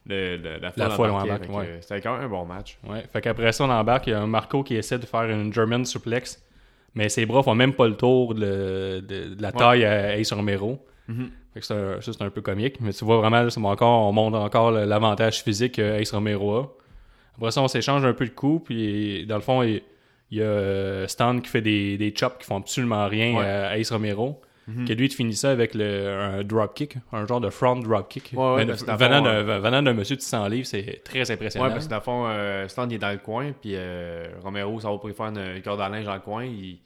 le- 0.06 0.36
le- 0.36 0.58
la 0.60 0.70
foule 0.90 1.06
La 1.08 1.14
embarque, 1.14 1.48
ouais. 1.48 1.66
euh, 1.68 1.78
C'était 1.80 2.00
quand 2.00 2.14
même 2.16 2.24
un 2.26 2.28
bon 2.28 2.44
match. 2.44 2.78
Ouais. 2.88 3.04
Fait 3.12 3.20
qu'après 3.20 3.52
ça, 3.52 3.64
on 3.64 3.70
embarque. 3.70 4.06
Il 4.08 4.10
y 4.10 4.14
a 4.14 4.20
un 4.20 4.26
Marco 4.26 4.62
qui 4.62 4.74
essaie 4.76 4.98
de 4.98 5.06
faire 5.06 5.22
une 5.24 5.52
German 5.52 5.84
suplex, 5.84 6.42
mais 6.94 7.08
ses 7.08 7.24
bras 7.26 7.42
font 7.42 7.54
même 7.54 7.72
pas 7.74 7.86
le 7.86 7.96
tour 7.96 8.34
de, 8.34 9.00
de- 9.06 9.34
de 9.34 9.42
la 9.42 9.52
taille 9.52 9.84
à 9.84 10.16
Ace 10.16 10.32
Romero. 10.32 10.84
Mhm. 11.08 11.30
Fait 11.54 11.60
que 11.60 11.66
c'est 11.66 11.74
un- 11.74 12.00
ça, 12.00 12.12
c'est 12.12 12.22
un 12.22 12.30
peu 12.30 12.40
comique. 12.40 12.80
Mais 12.80 12.92
tu 12.92 13.04
vois 13.04 13.18
vraiment, 13.18 13.42
là, 13.42 13.48
encore, 13.64 14.08
on 14.08 14.12
montre 14.12 14.38
encore 14.38 14.70
l'avantage 14.72 15.42
physique 15.42 15.74
que 15.76 16.00
Ace 16.00 16.12
Romero 16.12 16.56
a. 16.56 16.72
Après 17.36 17.50
ça, 17.50 17.62
on 17.62 17.68
s'échange 17.68 18.04
un 18.04 18.12
peu 18.12 18.24
de 18.26 18.30
coups. 18.30 18.64
Puis 18.66 19.26
dans 19.26 19.36
le 19.36 19.40
fond, 19.42 19.62
il, 19.62 19.82
il 20.32 20.38
y 20.38 20.42
a 20.42 20.46
euh, 20.46 21.06
Stan 21.08 21.38
qui 21.40 21.48
fait 21.50 21.60
des, 21.60 21.98
des 21.98 22.12
chops 22.16 22.38
qui 22.38 22.46
font 22.46 22.56
absolument 22.56 23.06
rien 23.06 23.36
Ouais. 23.36 23.44
à 23.44 23.78
Ace 23.78 23.92
Romero. 23.92 24.40
Mhm. 24.66 24.86
Que 24.86 24.92
lui, 24.94 25.06
il 25.06 25.12
finit 25.12 25.34
ça 25.36 25.50
avec 25.50 25.74
le, 25.74 26.08
un 26.08 26.42
dropkick, 26.42 26.96
un 27.12 27.26
genre 27.26 27.40
de 27.40 27.50
front 27.50 27.76
dropkick. 27.76 28.32
Ouais, 28.32 28.64
le 28.64 28.72
venant 28.72 29.82
d'un 29.82 29.92
monsieur 29.92 30.16
de 30.16 30.22
100 30.22 30.48
livres, 30.48 30.66
c'est 30.66 31.02
très 31.04 31.30
impressionnant. 31.30 31.66
Ouais, 31.66 31.72
parce 31.72 31.84
que 31.84 31.90
dans 31.90 31.96
le 31.96 32.02
fond, 32.02 32.24
euh, 32.28 32.66
Stan 32.68 32.88
il 32.88 32.94
est 32.94 32.98
dans 32.98 33.10
le 33.10 33.18
coin, 33.18 33.52
puis 33.60 33.72
euh, 33.74 34.28
Romero, 34.42 34.80
ça 34.80 34.90
va 34.90 34.96
pour 34.96 35.10
faire 35.10 35.26
une, 35.26 35.60
corde 35.62 35.80
à 35.82 35.88
linge 35.90 36.06
dans 36.06 36.14
le 36.14 36.20
coin. 36.20 36.44
Il, 36.44 36.78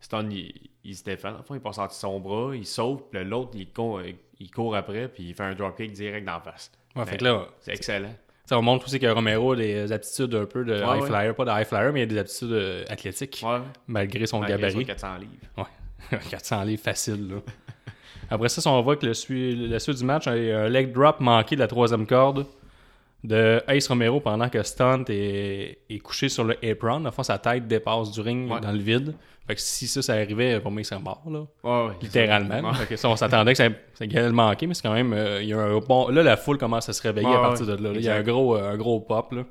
Stan, 0.00 0.28
il, 0.28 0.52
il 0.84 0.94
se 0.94 1.04
défend. 1.04 1.30
Dans 1.30 1.38
le 1.38 1.44
fond, 1.44 1.54
il 1.54 1.60
passe 1.60 1.78
en 1.78 1.88
son 1.88 2.20
bras, 2.20 2.54
il 2.54 2.66
saute, 2.66 3.06
puis 3.10 3.24
l'autre, 3.24 3.52
il 3.54 3.68
court, 3.68 4.02
il 4.38 4.50
court 4.50 4.76
après, 4.76 5.08
puis 5.08 5.28
il 5.28 5.34
fait 5.34 5.44
un 5.44 5.54
dropkick 5.54 5.92
direct 5.92 6.26
dans 6.26 6.34
la 6.34 6.40
face. 6.40 6.70
Ouais, 6.96 7.06
fait 7.06 7.16
que 7.16 7.24
là, 7.24 7.46
C'est 7.60 7.72
excellent. 7.72 8.14
Ça, 8.50 8.58
on 8.58 8.62
montre 8.62 8.86
aussi 8.86 8.98
que 8.98 9.06
Romero 9.06 9.52
a 9.52 9.56
des 9.56 9.92
aptitudes 9.92 10.34
un 10.34 10.44
peu 10.44 10.64
de 10.64 10.72
Ouais, 10.72 10.78
high 10.80 11.02
ouais. 11.02 11.06
flyer, 11.06 11.34
pas 11.36 11.44
de 11.44 11.50
high 11.52 11.64
flyer, 11.64 11.92
mais 11.92 12.00
il 12.00 12.02
a 12.02 12.06
des 12.06 12.18
aptitudes 12.18 12.50
euh, 12.50 12.84
athlétiques, 12.88 13.40
Ouais. 13.46 13.58
malgré 13.86 14.26
son 14.26 14.40
Malgré 14.40 14.56
gabarit. 14.58 14.84
ça, 14.86 14.92
400 14.94 15.18
livres. 15.18 15.68
400 16.30 16.62
livres 16.64 16.82
facile, 16.82 17.28
là. 17.28 17.36
Après 18.28 18.48
ça, 18.48 18.60
si 18.60 18.66
on 18.66 18.82
voit 18.82 18.96
que 18.96 19.06
le, 19.06 19.68
la 19.68 19.78
suite 19.78 19.98
du 19.98 20.04
match, 20.04 20.24
il 20.26 20.46
y 20.46 20.50
a 20.50 20.62
un 20.62 20.68
leg 20.68 20.92
drop 20.92 21.20
manqué 21.20 21.54
de 21.54 21.60
la 21.60 21.68
troisième 21.68 22.08
corde 22.08 22.44
de 23.22 23.62
Ace 23.68 23.86
Romero 23.86 24.18
pendant 24.18 24.48
que 24.48 24.60
Stunt 24.64 25.04
est, 25.10 25.78
est 25.88 25.98
couché 26.00 26.28
sur 26.28 26.42
le 26.42 26.56
apron. 26.68 27.08
Fond, 27.12 27.22
sa 27.22 27.38
tête 27.38 27.68
dépasse 27.68 28.10
du 28.10 28.20
ring 28.20 28.50
Ouais. 28.50 28.60
dans 28.60 28.72
le 28.72 28.78
vide. 28.80 29.14
Fait 29.50 29.56
que 29.56 29.60
si 29.62 29.88
ça, 29.88 30.00
ça 30.00 30.12
arrivait, 30.14 30.60
pour 30.60 30.70
moi, 30.70 30.80
il 30.80 30.84
serait 30.84 31.00
mort, 31.00 31.22
là. 31.28 31.40
Ouais, 31.64 31.88
ouais. 31.88 31.94
Littéralement. 32.02 32.60
Ouais. 32.70 32.74
Fait 32.76 32.86
que 32.86 32.96
ça, 32.96 33.08
on 33.08 33.16
s'attendait 33.16 33.50
que 33.52 33.56
ça, 33.58 33.64
ça 33.94 34.04
allait 34.04 34.22
le 34.22 34.30
manquer, 34.32 34.68
mais 34.68 34.74
c'est 34.74 34.82
quand 34.82 34.92
même. 34.94 35.12
euh, 35.12 35.42
il 35.42 35.48
y 35.48 35.52
a 35.52 35.58
un 35.58 35.78
bon, 35.78 36.08
là, 36.08 36.22
la 36.22 36.36
foule 36.36 36.56
commence 36.56 36.88
à 36.88 36.92
se 36.92 37.02
réveiller 37.02 37.26
Ouais, 37.26 37.34
à 37.34 37.40
partir 37.40 37.66
ouais. 37.66 37.76
de 37.76 37.82
là. 37.82 37.90
là. 37.92 37.98
Il 37.98 38.04
y 38.04 38.08
a 38.08 38.14
un 38.14 38.22
gros, 38.22 38.56
euh, 38.56 38.72
un 38.72 38.76
gros 38.76 39.00
pop. 39.00 39.32
Là. 39.32 39.42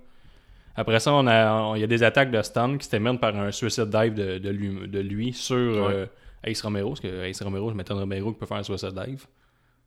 Après 0.78 1.00
ça, 1.02 1.12
on 1.14 1.28
a, 1.28 1.52
on- 1.64 1.76
il 1.76 1.82
y 1.82 1.84
a 1.84 1.88
des 1.88 2.04
attaques 2.04 2.32
de 2.32 2.42
stun 2.42 2.78
qui 2.78 2.86
se 2.86 2.92
terminent 2.92 3.18
par 3.18 3.36
un 3.36 3.52
suicide 3.52 3.90
dive 3.90 4.14
de, 4.14 4.38
de 4.38 4.50
lui, 4.50 4.88
de 4.88 5.00
lui 5.02 5.34
sur 5.34 5.58
euh, 5.58 6.06
Ace 6.46 6.62
Romero. 6.62 6.90
Parce 6.92 7.02
que 7.02 7.26
Ace 7.26 7.42
Romero, 7.42 7.70
je 7.70 7.76
m'étonne 7.76 8.00
Romero 8.00 8.32
qui 8.32 8.40
peut 8.40 8.46
faire 8.46 8.58
un 8.58 8.64
suicide 8.64 8.94
dive. 9.06 9.26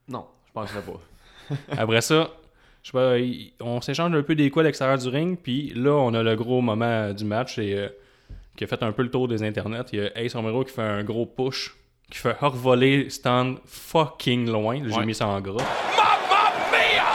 Non, 0.09 0.27
je 0.49 0.53
penserais 0.53 0.83
pas. 0.83 1.57
Après 1.79 2.03
ça, 2.03 2.29
je 2.83 2.91
sais 2.91 2.93
pas, 2.93 3.65
on 3.65 3.81
s'échange 3.81 4.15
un 4.15 4.23
peu 4.23 4.35
des 4.35 4.51
coups 4.51 4.61
à 4.61 4.65
l'extérieur 4.65 4.99
du 4.99 5.09
ring. 5.09 5.39
Puis 5.43 5.73
là, 5.75 5.93
on 5.93 6.13
a 6.13 6.23
le 6.23 6.37
gros 6.37 6.61
moment 6.61 7.13
du 7.15 7.25
match 7.25 7.59
et, 7.59 7.89
qui 8.57 8.65
a 8.65 8.67
fait 8.67 8.83
un 8.83 8.93
peu 8.93 9.03
le 9.03 9.11
tour 9.11 9.29
des 9.29 9.43
internets. 9.43 9.85
Il 9.93 9.99
y 10.01 10.03
a 10.07 10.19
Ace 10.19 10.35
Romero 10.35 10.65
qui 10.65 10.73
fait 10.73 10.83
un 10.83 11.03
gros 11.05 11.27
push, 11.27 11.75
qui 12.11 12.19
fait 12.19 12.33
revoler 12.39 13.09
Stan 13.11 13.55
fucking 13.65 14.51
loin. 14.51 14.83
J'ai 14.87 14.95
Ouais. 14.97 15.07
mis 15.07 15.15
ça 15.15 15.27
en 15.27 15.41
gras. 15.41 15.65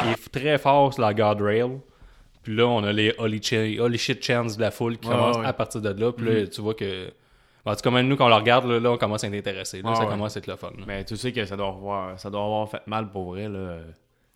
Il 0.06 0.12
est 0.12 0.32
très 0.32 0.58
fort 0.58 0.94
sur 0.94 1.02
la 1.02 1.14
guardrail. 1.14 1.80
Puis 2.44 2.56
là, 2.56 2.66
on 2.68 2.84
a 2.84 2.94
les 2.94 3.14
holy, 3.18 3.42
shit 3.98 4.24
chants 4.24 4.46
de 4.46 4.62
la 4.62 4.72
foule 4.72 4.98
qui 4.98 5.08
Ouais, 5.08 5.14
commencent 5.16 5.38
ouais, 5.38 5.46
à 5.46 5.54
partir 5.54 5.82
de 5.82 5.90
là. 5.90 6.12
Puis 6.12 6.26
là, 6.26 6.48
tu 6.48 6.62
vois 6.62 6.74
que. 6.76 7.12
En 7.66 7.76
tout 7.76 7.82
cas, 7.82 7.92
même 7.92 8.08
nous, 8.08 8.16
quand 8.16 8.26
on 8.28 8.30
le 8.30 8.36
regarde, 8.36 8.66
là, 8.66 8.80
là, 8.80 8.92
on 8.92 8.98
commence 8.98 9.26
à 9.26 9.28
être 9.28 9.34
intéressé. 9.34 9.82
Là, 9.82 9.94
ça 9.96 10.04
ouais. 10.04 10.10
commence 10.10 10.38
à 10.38 10.40
être 10.40 10.48
le 10.48 10.56
fun. 10.56 10.70
là. 10.78 10.84
Mais 10.88 11.04
tu 11.04 11.18
sais 11.18 11.34
que 11.34 11.44
ça 11.46 11.58
doit 11.58 11.68
avoir, 11.68 12.18
ça 12.18 12.30
doit 12.30 12.42
avoir 12.42 12.70
fait 12.70 12.82
mal 12.88 13.10
pour 13.12 13.26
vrai. 13.34 13.50
Là. 13.50 13.80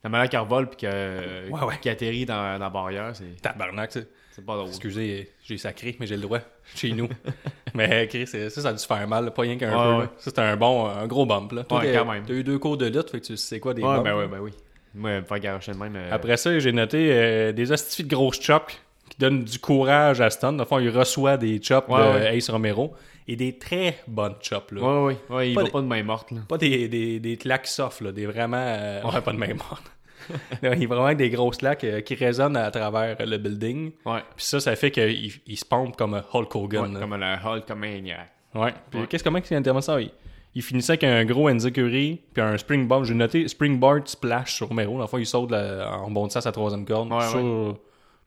La 0.03 0.09
manière 0.09 0.27
qu'elle 0.29 0.41
revole 0.41 0.67
puis 0.67 0.77
que- 0.77 1.49
Ouais, 1.49 1.63
ouais. 1.63 1.77
qu'il 1.81 1.91
atterrit 1.91 2.25
dans, 2.25 2.57
dans 2.57 2.65
la 2.65 2.69
barrière, 2.69 3.11
c'est, 3.15 3.41
Tabarnak, 3.41 3.91
c'est. 3.93 4.09
C'est 4.31 4.45
pas 4.45 4.55
drôle. 4.55 4.67
Excusez, 4.69 5.29
j'ai 5.43 5.57
sacré, 5.57 5.95
mais 5.99 6.07
j'ai 6.07 6.15
le 6.15 6.21
droit 6.21 6.39
chez 6.75 6.91
nous. 6.91 7.07
mais 7.73 8.07
Chris, 8.07 8.27
ça, 8.27 8.49
ça 8.49 8.69
a 8.69 8.73
dû 8.73 8.79
se 8.79 8.87
faire 8.87 9.07
mal, 9.07 9.25
là, 9.25 9.31
pas 9.31 9.41
rien 9.43 9.57
qu'un 9.57 9.71
Ouais, 9.71 9.95
peu. 9.95 10.01
ouais. 10.03 10.09
Ça, 10.17 10.25
c'était 10.31 10.41
un 10.41 10.57
bon, 10.57 10.85
un 10.87 11.07
gros 11.07 11.25
bump. 11.25 11.51
Là. 11.51 11.61
Ouais, 11.71 11.91
t'as- 11.93 11.99
quand 11.99 12.11
même. 12.11 12.23
T'as 12.25 12.33
eu 12.33 12.43
deux 12.43 12.59
cours 12.59 12.77
de 12.77 12.85
lutte, 12.87 13.09
fait 13.09 13.19
que 13.21 13.25
tu 13.25 13.37
sais 13.37 13.59
quoi 13.59 13.73
des 13.73 13.81
Ouais, 13.81 13.95
bumps. 13.95 14.03
ben 14.03 14.15
oui, 14.17 14.25
ben 14.29 14.39
oui. 14.39 14.51
Moi, 14.93 15.21
me 15.21 15.25
faire 15.25 15.39
garocher 15.39 15.71
de 15.71 15.77
même. 15.77 15.95
euh, 15.95 16.09
Après 16.11 16.35
ça, 16.37 16.57
j'ai 16.59 16.71
noté 16.73 17.09
euh, 17.11 17.51
des 17.53 17.71
astifies 17.71 18.03
de 18.03 18.09
grosses 18.13 18.41
chops 18.41 18.73
qui 19.09 19.17
donnent 19.19 19.43
du 19.43 19.57
courage 19.59 20.19
à 20.21 20.29
Stun. 20.29 20.53
Dans 20.53 20.63
le 20.63 20.67
fond, 20.67 20.79
il 20.79 20.89
reçoit 20.89 21.37
des 21.37 21.61
chops 21.61 21.87
Ouais, 21.87 21.97
de 21.99 22.19
ouais. 22.19 22.37
Ace 22.37 22.49
Romero 22.49 22.93
et 23.27 23.35
des 23.37 23.57
très 23.57 23.99
bonnes 24.07 24.35
chops. 24.41 24.71
Là. 24.71 24.81
Ouais, 24.81 25.05
ouais, 25.29 25.35
ouais, 25.35 25.49
il 25.51 25.55
Pas 25.55 25.61
va 25.61 25.65
des- 25.67 25.71
pas 25.71 25.81
de 25.81 25.87
main 25.87 26.03
morte. 26.03 26.31
Là. 26.31 26.39
Pas 26.47 26.57
des, 26.57 26.89
des, 26.89 27.19
des 27.21 27.37
claques 27.37 27.67
soft, 27.67 28.01
là, 28.01 28.11
des 28.11 28.25
vraiment. 28.25 28.57
euh, 28.57 29.01
ouais, 29.03 29.21
pas 29.21 29.31
de 29.31 29.37
même 29.37 29.57
morte. 29.57 29.89
Non, 30.63 30.71
il 30.73 30.81
y 30.81 30.85
a 30.85 30.87
vraiment 30.87 31.13
des 31.13 31.29
grosses 31.29 31.57
claques 31.57 31.83
euh, 31.83 32.01
qui 32.01 32.15
résonnent 32.15 32.57
à 32.57 32.69
travers 32.71 33.17
le 33.25 33.37
building. 33.37 33.91
Ouais. 34.05 34.19
Puis 34.35 34.45
ça, 34.45 34.59
ça 34.59 34.75
fait 34.75 34.91
qu'il 34.91 35.31
il 35.45 35.57
se 35.57 35.65
pompe 35.65 35.95
comme 35.95 36.13
un 36.13 36.23
Hulk 36.33 36.55
Hogan. 36.55 36.83
Ouais, 36.87 36.93
là. 36.93 36.99
comme 36.99 37.15
le 37.15 37.35
Hulk 37.49 37.69
Maniac. 37.77 38.29
Ouais. 38.53 38.73
Puis 38.89 39.07
qu'est-ce 39.07 39.23
comment 39.23 39.39
il 39.49 39.55
intervient 39.55 39.81
ça? 39.81 39.99
Il, 40.01 40.11
il 40.53 40.61
finissait 40.61 40.93
avec 40.93 41.03
un 41.05 41.23
gros 41.25 41.49
Enzikuri 41.49 42.19
puis 42.33 42.41
un 42.41 42.57
springboard. 42.57 43.05
J'ai 43.05 43.13
noté 43.13 43.47
springboard 43.47 44.07
splash 44.07 44.55
sur 44.55 44.67
Romero. 44.67 44.99
Le 44.99 45.07
fond, 45.07 45.17
il 45.17 45.25
saute 45.25 45.51
la- 45.51 45.89
en 45.91 46.11
bondissant 46.11 46.39
à 46.39 46.41
sa 46.41 46.51
troisième 46.51 46.85
corde. 46.85 47.11
Ouais, 47.11 47.27
sur- 47.27 47.77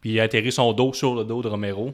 Puis 0.01 0.11
il 0.13 0.21
atterrit 0.21 0.53
son 0.53 0.73
dos 0.73 0.93
sur 0.95 1.15
le 1.15 1.25
dos 1.25 1.43
de 1.43 1.49
Romero. 1.49 1.93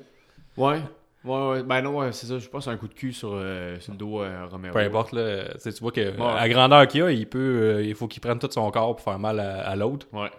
Ouais. 0.56 0.78
Ouais, 1.24 1.48
ouais. 1.50 1.62
Ben 1.62 1.82
non, 1.82 1.98
ouais, 1.98 2.12
c'est 2.12 2.26
ça. 2.26 2.38
Je 2.38 2.48
pense 2.48 2.66
un 2.68 2.76
coup 2.76 2.88
de 2.88 2.94
cul 2.94 3.12
sur, 3.12 3.30
euh, 3.34 3.78
sur 3.80 3.92
le 3.92 3.98
dos 3.98 4.22
euh, 4.22 4.46
Romero. 4.50 4.72
Peu 4.72 4.80
importe, 4.80 5.12
là, 5.12 5.44
tu 5.62 5.70
vois 5.80 5.92
que 5.92 6.00
Ouais. 6.16 6.26
à 6.38 6.48
grandeur 6.48 6.86
qu'il 6.88 7.02
a, 7.02 7.10
il 7.12 7.26
peut, 7.28 7.38
euh, 7.38 7.82
il 7.84 7.94
faut 7.94 8.08
qu'il 8.08 8.22
prenne 8.22 8.38
tout 8.38 8.48
son 8.50 8.70
corps 8.70 8.96
pour 8.96 9.04
faire 9.04 9.18
mal 9.18 9.38
à, 9.38 9.60
à 9.68 9.76
l'autre. 9.76 10.06
Ouais. 10.12 10.30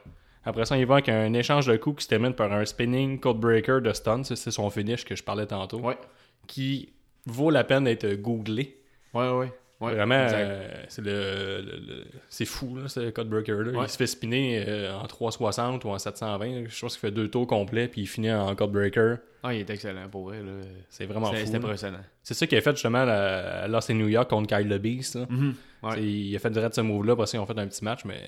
Après 0.43 0.65
ça, 0.65 0.75
il 0.77 0.85
va 0.87 0.95
avec 0.95 1.09
un 1.09 1.33
échange 1.33 1.67
de 1.67 1.77
coups 1.77 1.97
qui 1.97 2.03
se 2.05 2.09
termine 2.09 2.33
par 2.33 2.51
un 2.51 2.65
spinning 2.65 3.19
code 3.19 3.37
breaker 3.39 3.79
de 3.81 3.93
stun. 3.93 4.23
C'est 4.23 4.35
son 4.49 4.69
finish 4.71 5.05
que 5.05 5.15
je 5.15 5.23
parlais 5.23 5.45
tantôt. 5.45 5.79
Ouais. 5.81 5.97
Qui 6.47 6.93
vaut 7.27 7.51
la 7.51 7.63
peine 7.63 7.83
d'être 7.83 8.15
googlé. 8.15 8.81
Ouais, 9.13 9.29
ouais. 9.29 9.53
Ouais, 9.81 9.93
Vraiment, 9.95 10.15
euh, 10.31 10.69
c'est 10.89 11.01
le, 11.03 11.61
le- 11.61 11.77
le- 11.95 12.03
c'est 12.29 12.45
fou, 12.45 12.75
là, 12.77 12.87
ce 12.87 13.09
codebreaker 13.09 13.57
là. 13.63 13.71
Ouais. 13.79 13.85
Il 13.85 13.89
se 13.89 13.97
fait 13.97 14.07
spinner 14.07 14.63
euh, 14.67 14.93
en 14.95 15.07
360 15.07 15.83
ou 15.85 15.89
en 15.89 15.97
720. 15.97 16.65
Je 16.69 16.79
pense 16.81 16.93
qu'il 16.93 16.99
fait 17.01 17.11
deux 17.11 17.27
tours 17.29 17.47
complets, 17.47 17.87
puis 17.87 18.01
il 18.01 18.07
finit 18.07 18.31
en 18.31 18.55
codebreaker. 18.55 19.17
Ah, 19.43 19.53
il 19.53 19.61
est 19.61 19.69
excellent 19.71 20.07
pour 20.09 20.25
vrai. 20.25 20.37
là. 20.43 20.51
C'est 20.89 21.05
vraiment 21.07 21.33
fou. 21.33 21.51
là. 21.51 21.57
impressionnant. 21.57 21.99
C'est 22.21 22.35
ça 22.35 22.45
qu'il 22.45 22.57
a 22.57 22.61
fait 22.61 22.71
justement 22.71 23.05
à 23.07 23.67
Lost 23.67 23.89
in 23.89 23.95
New 23.95 24.07
York 24.07 24.29
contre 24.29 24.55
Kyle 24.55 24.69
the 24.69 24.79
Beast. 24.79 25.15
là. 25.15 25.25
Mhm. 25.29 25.55
Ouais. 25.83 25.91
T'sais, 25.93 26.03
Il 26.03 26.35
a 26.35 26.39
fait 26.39 26.51
direct 26.51 26.75
ce 26.75 26.81
move-là, 26.81 27.15
parce 27.15 27.31
qu'ils 27.31 27.39
ont 27.39 27.45
fait 27.47 27.57
un 27.57 27.65
petit 27.67 27.83
match, 27.83 28.05
mais 28.05 28.21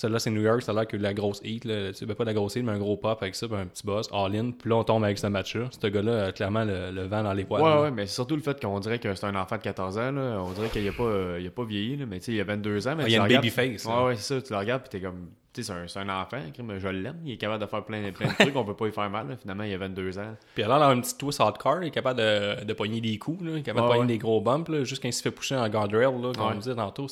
celle-là, 0.00 0.18
c'est 0.18 0.30
New 0.30 0.40
York, 0.42 0.62
ça 0.62 0.72
a 0.72 0.74
l'air 0.74 0.86
que 0.86 0.96
la 0.96 1.14
grosse 1.14 1.40
heat, 1.44 1.64
là, 1.64 1.88
tu 1.88 1.94
sais, 1.94 2.06
ben, 2.06 2.14
pas 2.14 2.24
la 2.24 2.34
grosse 2.34 2.56
heat, 2.56 2.64
mais 2.64 2.72
un 2.72 2.78
gros 2.78 2.96
pop 2.96 3.22
avec 3.22 3.34
ça, 3.34 3.46
puis 3.48 3.56
un 3.56 3.66
petit 3.66 3.84
boss, 3.84 4.08
all-in, 4.12 4.50
puis 4.52 4.68
là, 4.70 4.76
on 4.76 4.84
tombe 4.84 5.04
avec 5.04 5.18
ce 5.18 5.26
match-là. 5.26 5.68
Ce 5.70 5.86
gars-là 5.86 6.26
a 6.26 6.32
clairement 6.32 6.64
le, 6.64 6.90
le 6.90 7.02
vent 7.06 7.22
dans 7.22 7.32
les 7.32 7.44
poils. 7.44 7.62
Ouais, 7.62 7.68
là. 7.68 7.82
ouais, 7.82 7.90
mais 7.90 8.06
c'est 8.06 8.14
surtout 8.14 8.36
le 8.36 8.42
fait 8.42 8.60
qu'on 8.60 8.80
dirait 8.80 8.98
que 8.98 9.14
c'est 9.14 9.26
un 9.26 9.34
enfant 9.36 9.56
de 9.56 9.62
14 9.62 9.98
ans. 9.98 10.12
Là. 10.12 10.40
On 10.42 10.52
dirait 10.52 10.68
qu'il 10.68 10.86
a 10.88 10.92
pas, 10.92 11.02
euh, 11.02 11.46
a 11.46 11.50
pas 11.50 11.64
vieilli, 11.64 11.96
là, 11.96 12.06
mais 12.06 12.18
tu 12.18 12.26
sais, 12.26 12.32
il 12.32 12.40
a 12.40 12.44
22 12.44 12.88
ans. 12.88 12.94
Mais 12.96 13.04
Ah, 13.04 13.08
il 13.08 13.12
y 13.12 13.14
a 13.14 13.18
une 13.18 13.24
regardes- 13.24 13.44
babyface. 13.44 13.84
Ouais, 13.84 14.04
ouais, 14.04 14.16
c'est 14.16 14.34
ça. 14.34 14.42
Tu 14.42 14.52
le 14.52 14.58
regardes, 14.58 14.82
puis 14.82 14.90
t'es 14.90 15.00
comme. 15.00 15.28
Tu 15.52 15.64
sais, 15.64 15.72
c'est 15.88 15.98
un, 15.98 16.08
enfant, 16.08 16.38
crime, 16.54 16.78
je 16.78 16.86
l'aime. 16.88 17.18
Il 17.24 17.32
est 17.32 17.36
capable 17.36 17.60
de 17.62 17.68
faire 17.68 17.84
plein, 17.84 18.12
plein 18.12 18.28
de 18.28 18.34
trucs, 18.34 18.54
on 18.54 18.64
peut 18.64 18.76
pas 18.76 18.86
y 18.86 18.92
faire 18.92 19.10
mal. 19.10 19.28
là. 19.28 19.36
Finalement, 19.36 19.64
il 19.64 19.74
a 19.74 19.78
22 19.78 20.16
ans. 20.20 20.36
Puis 20.54 20.62
alors, 20.62 20.78
dans 20.78 20.90
un 20.90 21.00
petit 21.00 21.18
twist 21.18 21.40
hardcore, 21.40 21.82
il 21.82 21.88
est 21.88 21.90
capable 21.90 22.20
de, 22.20 22.62
de 22.64 22.72
pogner 22.72 23.00
des 23.00 23.18
coups, 23.18 23.42
là, 23.44 23.50
il 23.54 23.58
est 23.58 23.62
capable 23.62 23.86
de 23.88 23.90
pogner 23.90 24.00
ouais. 24.02 24.06
des 24.06 24.18
gros 24.18 24.40
bumps, 24.40 24.68
là, 24.68 24.84
juste 24.84 25.02
quand 25.02 25.08
il 25.08 25.12
se 25.12 25.20
fait 25.22 25.32
pousser 25.32 25.56
en 25.56 25.68
guardrail, 25.68 26.04
là, 26.04 26.08
comme 26.36 26.46
Ouais. 26.46 26.52
on 26.54 26.58
disait 26.58 26.76
tantôt. 26.76 27.08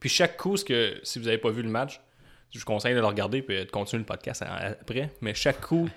Puis 0.00 0.08
chaque 0.08 0.36
coup, 0.36 0.56
ce 0.56 0.64
que, 0.64 0.94
si 1.04 1.20
vous 1.20 1.28
avez 1.28 1.38
pas 1.38 1.50
vu 1.50 1.62
le 1.62 1.68
match, 1.70 2.00
je 2.52 2.58
vous 2.58 2.64
conseille 2.64 2.94
de 2.94 3.00
le 3.00 3.06
regarder 3.06 3.42
puis 3.42 3.64
de 3.64 3.70
continuer 3.70 4.00
le 4.00 4.06
podcast 4.06 4.42
après, 4.42 5.10
mais 5.20 5.34
chaque 5.34 5.60
coup 5.60 5.88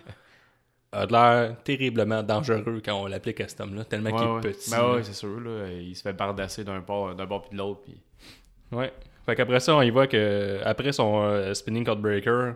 a 0.92 1.06
de 1.06 1.12
l'air 1.12 1.56
terriblement 1.64 2.24
dangereux 2.24 2.82
quand 2.84 2.96
on 3.02 3.06
l'applique 3.06 3.42
à 3.42 3.48
cet 3.48 3.62
homme-là, 3.62 3.86
tellement 3.86 4.10
Ouais, 4.10 4.18
qu'il 4.18 4.28
est 4.28 4.32
ouais. 4.32 4.42
petit. 4.42 4.72
Ben 4.72 4.94
ouais, 4.94 5.04
c'est 5.04 5.14
sûr. 5.14 5.40
Là. 5.40 5.68
Il 5.72 5.96
se 5.96 6.02
fait 6.02 6.14
bardasser 6.14 6.64
d'un 6.64 6.80
bord, 6.80 7.14
d'un 7.16 7.26
bord 7.26 7.42
puis 7.44 7.52
de 7.52 7.58
l'autre. 7.58 7.82
Puis... 7.84 8.02
Ouais. 8.72 8.92
Fait 9.26 9.36
qu'après 9.36 9.60
ça, 9.60 9.76
on 9.76 9.82
y 9.82 9.90
voit 9.92 10.08
que 10.08 10.60
après 10.66 10.92
son 10.92 11.22
euh, 11.22 11.54
spinning 11.54 11.86
code 11.86 12.02
breaker, 12.02 12.54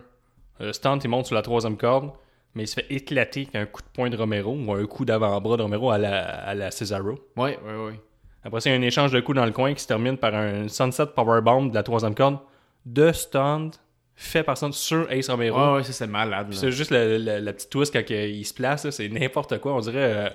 euh, 0.60 0.72
Stunt, 0.72 0.98
il 1.04 1.08
monte 1.08 1.26
sur 1.26 1.34
la 1.36 1.42
troisième 1.42 1.76
corde, 1.76 2.10
mais 2.54 2.64
il 2.64 2.66
se 2.68 2.74
fait 2.74 2.86
éclater 2.90 3.42
avec 3.42 3.54
un 3.54 3.66
coup 3.66 3.82
de 3.82 3.88
poing 3.92 4.10
de 4.10 4.16
Romero 4.16 4.52
ou 4.52 4.72
un 4.72 4.84
coup 4.86 5.04
d'avant-bras 5.04 5.56
de 5.56 5.62
Romero 5.62 5.90
à 5.90 5.98
la, 5.98 6.24
à 6.24 6.54
la 6.54 6.70
Cesaro. 6.72 7.18
Ouais, 7.36 7.58
ouais, 7.64 7.84
ouais. 7.86 8.00
Après 8.42 8.60
ça, 8.60 8.70
il 8.70 8.72
y 8.72 8.76
a 8.76 8.78
un 8.78 8.82
échange 8.82 9.12
de 9.12 9.20
coups 9.20 9.36
dans 9.36 9.46
le 9.46 9.52
coin 9.52 9.72
qui 9.74 9.80
se 9.82 9.86
termine 9.86 10.18
par 10.18 10.34
un 10.34 10.66
Sunset 10.68 11.06
Powerbomb 11.14 11.66
de 11.70 11.74
la 11.74 11.82
troisième 11.82 12.14
corde 12.14 12.38
de 12.84 13.12
Stunt 13.12 13.70
fait 14.16 14.42
par 14.42 14.56
Stunt 14.56 14.72
sur 14.72 15.10
Ace 15.10 15.28
Romero. 15.28 15.58
Ouais, 15.58 15.72
ouais, 15.78 15.82
ça 15.84 15.92
c'est 15.92 16.06
malade. 16.06 16.48
C'est 16.52 16.70
juste 16.70 16.90
la, 16.90 17.18
la- 17.18 17.40
la 17.40 17.52
petite 17.52 17.70
twist 17.70 17.92
quand 17.92 18.08
il 18.10 18.44
se 18.44 18.54
place, 18.54 18.88
c'est 18.90 19.08
n'importe 19.08 19.58
quoi. 19.58 19.74
On 19.74 19.80
dirait, 19.80 19.98
euh, 19.98 20.28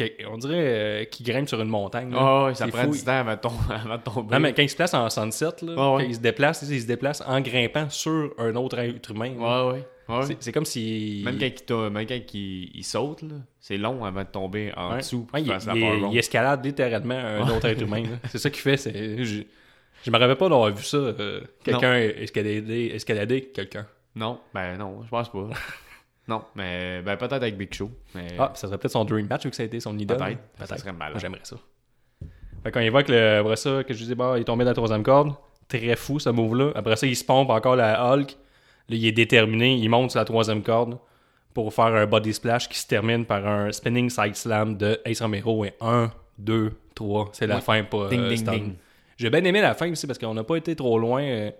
euh, 0.00 0.08
on 0.30 0.38
dirait 0.38 0.54
euh, 0.56 1.04
qu'il 1.04 1.26
grimpe 1.26 1.48
sur 1.48 1.60
une 1.60 1.68
montagne. 1.68 2.10
là. 2.10 2.18
Ah 2.20 2.44
ouais, 2.46 2.54
ça 2.54 2.66
prend 2.68 2.84
fou. 2.84 2.90
du 2.92 3.02
temps 3.04 3.12
avant 3.18 3.34
de, 3.34 3.40
tom- 3.40 3.52
avant 3.68 3.96
de 3.96 4.02
tomber. 4.02 4.34
Non, 4.34 4.40
mais 4.40 4.54
quand 4.54 4.62
il 4.62 4.70
se 4.70 4.76
place 4.76 4.94
en 4.94 5.10
sunset, 5.10 5.46
là, 5.62 5.74
Ah 5.76 5.98
il 6.02 6.14
se 6.14 6.20
déplace, 6.20 6.64
il 6.68 6.80
se 6.80 6.86
déplace 6.86 7.22
en 7.26 7.40
grimpant 7.40 7.90
sur 7.90 8.32
un 8.38 8.54
autre 8.54 8.78
être 8.78 9.10
humain. 9.10 9.34
ouais. 9.36 9.80
ouais. 10.08 10.36
C'est- 10.38 10.52
comme 10.52 10.64
si. 10.64 11.22
Même 11.24 11.36
quand, 11.38 11.46
il, 11.46 11.52
to- 11.64 11.90
même 11.90 12.06
quand 12.06 12.14
il, 12.34 12.70
il 12.72 12.84
saute, 12.84 13.24
c'est 13.58 13.76
long 13.76 14.04
avant 14.04 14.22
de 14.22 14.28
tomber 14.28 14.72
en 14.76 14.92
Ouais. 14.92 14.98
dessous. 14.98 15.26
Ouais, 15.34 15.42
il, 15.42 15.52
il- 16.12 16.18
escalade 16.18 16.64
littéralement 16.64 17.14
un 17.18 17.48
autre 17.50 17.66
être 17.66 17.82
humain. 17.82 18.04
C'est 18.30 18.38
ça 18.38 18.48
qu'il 18.48 18.62
fait. 18.62 18.76
C'est, 18.76 19.16
je, 20.04 20.10
me 20.10 20.18
rappelle 20.18 20.36
pas 20.36 20.48
d'avoir 20.48 20.70
vu 20.70 20.82
ça. 20.84 20.96
euh, 20.96 21.40
quelqu'un 21.64 21.94
escalader, 21.94 22.90
escalader 22.94 23.42
quelqu'un. 23.46 23.86
Non, 24.14 24.40
ben 24.54 24.76
non, 24.78 25.02
je 25.04 25.08
pense 25.08 25.30
pas. 25.30 25.48
non, 26.28 26.42
mais 26.54 27.02
ben 27.02 27.16
peut-être 27.16 27.34
avec 27.34 27.56
Big 27.56 27.72
Show. 27.74 27.90
Mais 28.14 28.28
Ah, 28.38 28.52
ça 28.54 28.66
serait 28.68 28.78
peut-être 28.78 28.92
son 28.92 29.04
dream 29.04 29.26
match 29.28 29.44
vu 29.44 29.50
que 29.50 29.56
ça 29.56 29.62
a 29.62 29.66
été 29.66 29.80
son 29.80 29.98
idole. 29.98 30.16
peut-être. 30.16 30.38
Ça 30.58 30.66
Peut-être. 30.66 30.80
serait 30.80 30.92
malade. 30.92 31.12
Moi, 31.14 31.20
j'aimerais 31.20 31.40
ça. 31.42 31.56
Fait 32.62 32.72
quand 32.72 32.80
il 32.80 32.90
voit 32.90 33.02
que 33.02 33.12
le, 33.12 33.38
après 33.40 33.56
ça, 33.56 33.84
que 33.84 33.92
je 33.94 33.98
disais, 33.98 34.14
bah, 34.14 34.34
il 34.36 34.40
est 34.40 34.44
tombé 34.44 34.64
dans 34.64 34.70
la 34.70 34.74
troisième 34.74 35.02
corde, 35.02 35.34
très 35.68 35.94
fou 35.96 36.18
ce 36.18 36.30
move-là. 36.30 36.72
Après 36.74 36.96
ça, 36.96 37.06
il 37.06 37.16
se 37.16 37.24
pompe 37.24 37.50
encore 37.50 37.76
la 37.76 38.12
Hulk. 38.12 38.30
Là, 38.88 38.96
il 38.96 39.04
est 39.06 39.12
déterminé, 39.12 39.74
il 39.76 39.88
monte 39.88 40.12
sur 40.12 40.18
la 40.20 40.24
troisième 40.24 40.62
corde 40.62 40.98
pour 41.52 41.72
faire 41.74 41.86
un 41.86 42.06
body 42.06 42.32
splash 42.34 42.68
qui 42.68 42.78
se 42.78 42.86
termine 42.86 43.24
par 43.24 43.46
un 43.46 43.72
spinning 43.72 44.10
side 44.10 44.34
slam 44.36 44.76
de 44.76 45.00
Ace 45.04 45.20
Romero. 45.20 45.64
Et 45.64 45.74
1, 45.80 46.10
2, 46.38 46.72
3, 46.94 47.30
c'est 47.32 47.46
la 47.46 47.60
fin 47.60 47.82
pour 47.84 48.08
Ding, 48.08 48.20
euh, 48.20 48.28
ding, 48.28 48.44
ding. 48.48 48.74
J'ai 49.16 49.30
bien 49.30 49.44
aimé 49.44 49.60
la 49.60 49.74
fin 49.74 49.90
aussi 49.90 50.06
parce 50.06 50.18
qu'on 50.18 50.34
n'a 50.34 50.44
pas 50.44 50.56
été 50.56 50.74
trop 50.76 50.98
loin 50.98 51.22
euh, 51.22 51.50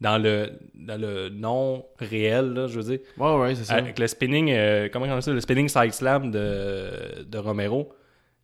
dans 0.00 0.18
le 0.22 0.50
dans 0.74 1.00
le 1.00 1.28
non 1.30 1.84
réel, 1.98 2.52
là, 2.52 2.66
je 2.66 2.78
veux 2.80 2.96
dire. 2.96 3.06
Ouais, 3.18 3.34
ouais, 3.36 3.54
c'est 3.54 3.64
ça. 3.64 3.74
Avec 3.74 3.98
le 3.98 4.06
spinning, 4.06 4.50
euh, 4.50 4.88
comment 4.92 5.06
on 5.06 5.20
ça, 5.20 5.32
le 5.32 5.40
spinning 5.40 5.68
side 5.68 5.92
slam 5.92 6.30
de, 6.30 7.22
de 7.26 7.38
Romero, 7.38 7.92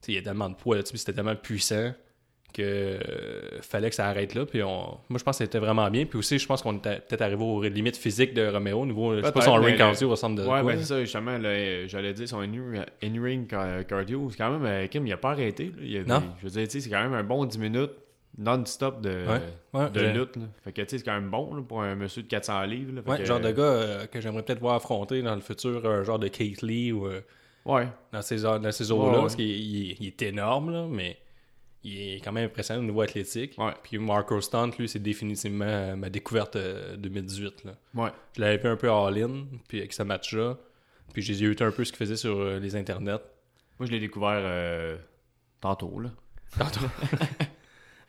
il 0.09 0.15
y 0.15 0.19
a 0.19 0.23
tellement 0.23 0.49
de 0.49 0.55
poids 0.55 0.77
là-dessus, 0.77 0.97
c'était 0.99 1.13
tellement 1.15 1.35
puissant 1.37 1.93
que 2.55 2.63
euh, 2.63 2.99
fallait 3.61 3.91
que 3.91 3.95
ça 3.97 4.07
arrête 4.07 4.35
là. 4.35 4.47
Puis 4.47 4.63
on, 4.63 4.99
moi, 5.09 5.19
je 5.19 5.25
pense 5.25 5.37
que 5.39 5.45
c'était 5.45 5.59
vraiment 5.59 5.91
bien. 5.91 6.07
Puis 6.07 6.19
aussi, 6.19 6.39
je 6.39 6.47
pense 6.47 6.63
qu'on 6.63 6.77
était 6.79 7.01
peut-être 7.01 7.21
arrivé 7.23 7.43
aux 7.43 7.63
limites 7.63 7.97
physiques 7.99 8.33
de 8.33 8.47
Romero. 8.49 8.83
Au 8.83 8.87
niveau, 8.87 9.13
je 9.15 9.17
sais 9.17 9.23
pas 9.25 9.33
Peut-être, 9.33 9.45
son 9.45 9.55
ring 9.57 9.73
le- 9.73 9.77
cardio 9.79 10.09
ressemble 10.09 10.37
de 10.43 10.47
Ouais, 10.49 10.63
ben 10.63 10.79
c'est 10.79 10.85
ça, 10.85 11.01
justement, 11.01 11.39
j'allais 11.87 12.15
dire 12.15 12.29
son 12.29 12.41
in- 12.41 12.85
in-ring 13.03 13.47
ca- 13.51 13.85
cardio, 13.85 14.29
c'est 14.31 14.39
quand 14.39 14.51
même, 14.51 14.65
euh, 14.65 14.87
Kim, 14.87 15.07
il 15.07 15.13
a 15.13 15.19
pas 15.19 15.33
arrêté. 15.33 15.65
là. 15.67 15.83
Il 15.83 15.97
a- 15.99 16.05
Non. 16.05 16.23
Je 16.41 16.47
veux 16.49 16.65
dire, 16.65 16.67
c'est 16.83 16.89
quand 16.89 17.03
même 17.03 17.13
un 17.15 17.25
bon 17.25 17.45
10 17.45 17.59
minutes 17.59 17.91
non-stop 18.39 19.01
de, 19.01 19.25
Ouais, 19.27 19.41
ouais, 19.81 19.91
de 19.91 20.01
lutte. 20.01 20.37
là. 20.37 20.43
Fait 20.65 20.73
que, 20.73 20.83
tu 20.83 20.89
sais, 20.89 20.99
c'est 20.99 21.05
quand 21.05 21.15
même 21.15 21.31
bon 21.31 21.55
là, 21.55 21.63
pour 21.63 21.83
un 21.83 21.95
monsieur 21.95 22.23
de 22.23 22.29
400 22.29 22.63
livres. 22.65 22.93
là. 22.95 23.03
Fait 23.03 23.11
Ouais, 23.11 23.19
que, 23.19 23.25
genre 23.25 23.41
de 23.41 23.51
gars 23.53 23.63
euh, 23.63 24.07
que 24.07 24.21
j'aimerais 24.21 24.43
peut-être 24.43 24.61
voir 24.61 24.75
affronter 24.77 25.23
dans 25.23 25.35
le 25.35 25.41
futur, 25.41 25.85
un 25.87 26.03
genre 26.03 26.19
de 26.19 26.29
Kate 26.29 26.63
Lee 26.63 26.93
ou 26.93 27.07
euh, 27.07 27.21
Ouais, 27.65 27.89
dans 28.13 28.23
ces, 28.23 28.43
dans 28.43 28.71
ces 28.73 28.93
eaux-là, 28.93 29.21
parce 29.23 29.35
qu'il 29.37 29.47
il- 29.51 29.97
il 30.01 30.07
est 30.07 30.23
énorme, 30.23 30.71
là, 30.71 30.87
mais 30.89 31.19
il 31.83 31.99
est 32.15 32.21
quand 32.21 32.31
même 32.33 32.47
impressionnant 32.47 32.81
au 32.81 32.85
niveau 32.85 33.01
athlétique. 33.01 33.57
Puis 33.83 33.99
Marco 33.99 34.41
Stunt, 34.41 34.71
lui, 34.79 34.89
c'est 34.89 34.99
définitivement 35.03 35.65
euh, 35.67 35.97
ma 35.97 36.09
découverte 36.11 36.57
euh, 36.57 36.97
2018. 36.97 37.65
Là. 37.65 37.73
Je 38.37 38.41
l'avais 38.41 38.59
vu 38.59 38.69
un 38.69 38.77
peu 38.77 38.91
all-in, 38.91 39.47
puis 39.69 39.79
avec 39.79 39.93
ce 39.93 40.03
match-là. 40.03 40.59
Puis 41.13 41.23
j'ai 41.23 41.39
eu 41.45 41.57
un 41.61 41.71
peu 41.71 41.85
ce 41.85 41.91
qu'il 41.93 41.99
faisait 41.99 42.17
sur 42.17 42.39
euh, 42.39 42.59
les 42.59 42.77
internets. 42.77 43.21
Moi, 43.79 43.87
je 43.87 43.91
l'ai 43.93 44.01
découvert 44.01 44.41
euh, 44.43 44.97
tantôt, 45.61 45.99
là. 46.01 46.11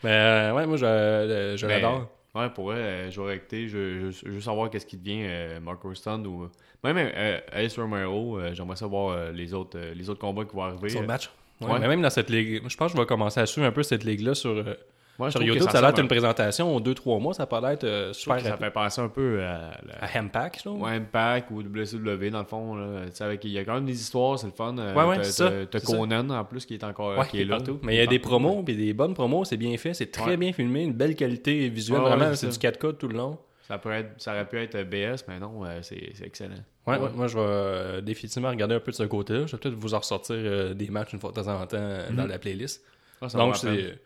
Mais 0.04 0.12
euh, 0.12 0.54
ouais, 0.54 0.66
moi, 0.66 0.78
je, 0.78 0.86
euh, 0.86 1.58
je 1.58 1.66
Mais- 1.66 1.82
l'adore. 1.82 2.10
Ouais, 2.36 2.50
pour 2.52 2.66
vrai, 2.66 2.76
euh, 2.76 3.12
je 3.12 3.20
vais 3.20 3.28
recter, 3.30 3.68
je, 3.68 4.12
veux 4.28 4.42
savoir 4.42 4.70
qu'est-ce 4.70 4.86
qui 4.86 4.98
devient 4.98 5.24
euh, 5.24 5.60
Marco 5.60 5.92
Stunt 5.96 6.24
ou... 6.26 6.50
Même 6.84 6.98
euh, 6.98 7.40
Ace 7.52 7.80
Romero, 7.80 8.38
euh, 8.38 8.54
j'aimerais 8.54 8.76
savoir 8.76 9.10
euh, 9.10 9.32
les, 9.32 9.56
autres, 9.56 9.80
euh, 9.80 9.96
les 9.96 10.08
autres 10.10 10.20
combats 10.20 10.46
qui 10.46 10.56
vont 10.56 10.62
arriver. 10.64 10.90
Sur 10.90 11.02
le 11.02 11.08
match. 11.08 11.32
Ouais, 11.60 11.68
ouais. 11.68 11.80
Mais 11.80 11.88
même 11.88 12.02
dans 12.02 12.12
cette 12.12 12.30
ligue, 12.30 12.62
je 12.68 12.78
pense 12.78 12.92
que 12.92 12.98
je 12.98 13.02
vais 13.02 13.08
commencer 13.08 13.40
à 13.40 13.48
suivre 13.48 13.66
un 13.66 13.72
peu 13.72 13.82
cette 13.82 14.04
ligue-là 14.04 14.36
sur, 14.36 14.52
euh, 14.52 14.76
moi, 15.20 15.30
je 15.30 15.38
sur 15.38 15.42
YouTube. 15.44 15.68
Ça 15.70 15.80
a 15.80 15.82
l'air 15.82 15.92
d'être 15.92 16.02
une 16.02 16.08
présentation 16.08 16.76
aux 16.76 16.80
2-3 16.80 17.20
mois. 17.22 17.34
Ça 17.34 17.46
pas 17.46 17.60
l'air 17.62 17.78
euh, 17.84 18.12
à- 18.12 18.14
super 18.14 18.40
ça 18.40 18.58
fait 18.58 18.72
penser 18.72 19.02
un 19.02 19.10
peu 19.10 19.42
à... 19.42 19.72
la- 19.86 20.04
À 20.04 20.20
Hampack, 20.20 20.58
je 20.58 20.64
trouve. 20.66 20.82
Ouais, 20.82 20.92
Impact 20.92 21.50
ou 21.52 21.62
WCW 21.64 22.30
dans 22.30 22.40
le 22.40 22.46
fond. 22.46 22.76
Là. 22.76 23.02
Avec, 23.22 23.44
il 23.46 23.52
y 23.52 23.58
a 23.60 23.66
quand 23.66 23.74
même 23.76 23.86
des 23.86 24.00
histoires, 24.00 24.38
c'est 24.38 24.48
le 24.48 24.54
fun. 24.54 24.76
Euh, 24.78 24.94
Ouais, 24.94 25.04
ouais, 25.06 25.24
c'est 25.24 25.32
ça, 25.32 25.52
t'as- 25.70 25.80
ça. 25.80 25.86
Conan 25.98 26.30
en 26.30 26.46
plus 26.46 26.66
qui 26.66 26.76
est 26.76 26.84
encore 26.84 27.18
Ouais, 27.18 27.28
qui 27.28 27.42
est 27.42 27.46
là. 27.46 27.58
partout. 27.58 27.80
Mais 27.84 27.96
il 27.96 27.98
y 27.98 28.02
a 28.02 28.08
des 28.08 28.20
promos, 28.20 28.62
puis 28.64 28.76
des 28.76 28.94
bonnes 28.94 29.14
promos, 29.14 29.46
c'est 29.46 29.58
bien 29.58 29.76
fait, 29.78 29.94
c'est 29.94 30.12
très 30.12 30.32
Ouais. 30.32 30.38
bien 30.38 30.54
filmé, 30.54 30.84
une 30.84 30.94
belle 30.94 31.16
qualité 31.16 31.70
visuelle, 31.70 32.00
Ouais, 32.02 32.10
vraiment, 32.16 32.34
c'est 32.36 32.48
du 32.50 32.58
4K 32.58 32.98
tout 32.98 33.08
le 33.08 33.18
long. 33.18 33.38
Ça, 33.68 33.78
peut 33.78 33.92
être, 33.92 34.12
ça 34.18 34.32
aurait 34.32 34.48
pu 34.48 34.58
être 34.60 34.78
BS, 34.84 35.26
mais 35.28 35.40
non, 35.40 35.66
euh, 35.66 35.80
c'est 35.82 36.14
excellent. 36.24 36.54
Ouais, 36.86 36.98
Ouais. 36.98 37.10
moi 37.14 37.28
je 37.28 37.36
vais 37.38 37.44
euh, 37.46 38.00
définitivement 38.02 38.48
regarder 38.50 38.76
un 38.76 38.80
peu 38.80 38.92
de 38.92 38.96
ce 38.96 39.04
côté-là. 39.04 39.46
Je 39.46 39.52
vais 39.52 39.58
peut-être 39.58 39.76
vous 39.76 39.94
en 39.94 40.00
ressortir 40.00 40.38
euh, 40.38 40.74
des 40.74 40.90
matchs 40.90 41.12
une 41.12 41.20
fois 41.20 41.32
de 41.32 41.36
temps 41.42 41.48
en 41.54 41.66
temps 41.68 41.76
euh, 41.78 42.08
dans 42.12 42.24
Mhm. 42.24 42.30
la 42.30 42.40
playlist. 42.40 42.82
Ah, 43.22 43.28
Donc, 43.34 43.58
c'est. 43.58 44.00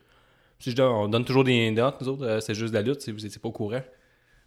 Si 0.62 0.72
je 0.72 0.76
donne, 0.76 0.92
on 0.92 1.08
donne 1.08 1.26
toujours 1.26 1.44
des 1.44 1.70
notes, 1.72 2.00
nous 2.02 2.08
autres, 2.10 2.26
euh, 2.26 2.40
c'est 2.40 2.54
juste 2.54 2.72
de 2.74 2.78
la 2.78 2.84
lutte 2.84 3.02
si 3.02 3.12
vous 3.12 3.20
n'étiez 3.20 3.40
pas 3.42 3.50
au 3.50 3.52
courant. 3.52 3.82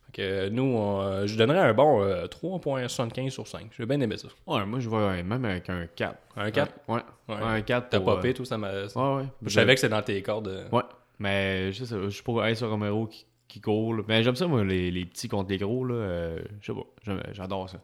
Fait 0.07 0.13
que, 0.13 0.23
euh, 0.23 0.49
nous, 0.51 0.63
on, 0.63 1.01
euh, 1.03 1.27
je 1.27 1.37
donnerais 1.37 1.59
un 1.59 1.75
bon 1.75 2.03
euh, 2.03 2.27
3.75 2.27 3.31
sur 3.31 3.47
5. 3.49 3.71
J'ai 3.77 3.85
bien 3.85 4.01
aimé 4.01 4.17
ça. 4.17 4.29
Ouais, 4.47 4.65
moi 4.65 4.79
je 4.81 4.89
vais 4.89 5.23
même 5.23 5.45
avec 5.45 5.69
un 5.71 5.87
4. 5.95 6.17
Un 6.37 6.51
4, 6.51 6.73
Ouais, 6.89 7.01
Ouais. 7.29 7.35
un 7.43 7.61
4. 7.63 7.89
t'as 7.91 8.01
popé, 8.01 8.33
tout 8.33 8.45
ça. 8.45 8.57
m'a- 8.59 8.71
Ouais, 8.73 9.17
ouais. 9.17 9.25
Je 9.43 9.49
savais 9.51 9.75
que 9.75 9.81
c'était 9.81 9.95
dans 9.95 10.03
tes 10.03 10.23
cordes. 10.23 10.67
Ouais, 10.73 10.83
mais 11.19 11.73
je 11.73 11.85
sais, 11.85 11.97
je 12.05 12.09
suis 12.11 12.23
pour 12.23 12.45
Ace 12.45 12.63
Romero 12.63 13.07
qui, 13.07 13.27
qui 13.49 13.61
court. 13.61 13.95
là. 13.95 14.03
Mais 14.07 14.23
j'aime 14.23 14.37
ça, 14.37 14.47
moi, 14.47 14.63
les, 14.65 14.91
les 14.93 15.05
petits 15.07 15.29
contre 15.29 15.51
les 15.51 15.59
gros. 15.59 15.85
Là, 15.85 15.95
euh, 15.95 16.39
je 16.61 16.73
sais 16.73 16.79
pas, 16.79 17.17
j'adore 17.33 17.69
ça. 17.69 17.79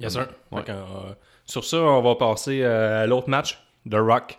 Yes, 0.00 0.12
sir. 0.12 0.28
Ouais. 0.52 0.62
Euh, 0.68 0.82
sur 1.46 1.64
ça, 1.64 1.78
on 1.78 2.02
va 2.02 2.14
passer 2.16 2.62
à 2.64 3.06
l'autre 3.06 3.30
match, 3.30 3.58
The 3.88 3.94
Rock 3.94 4.38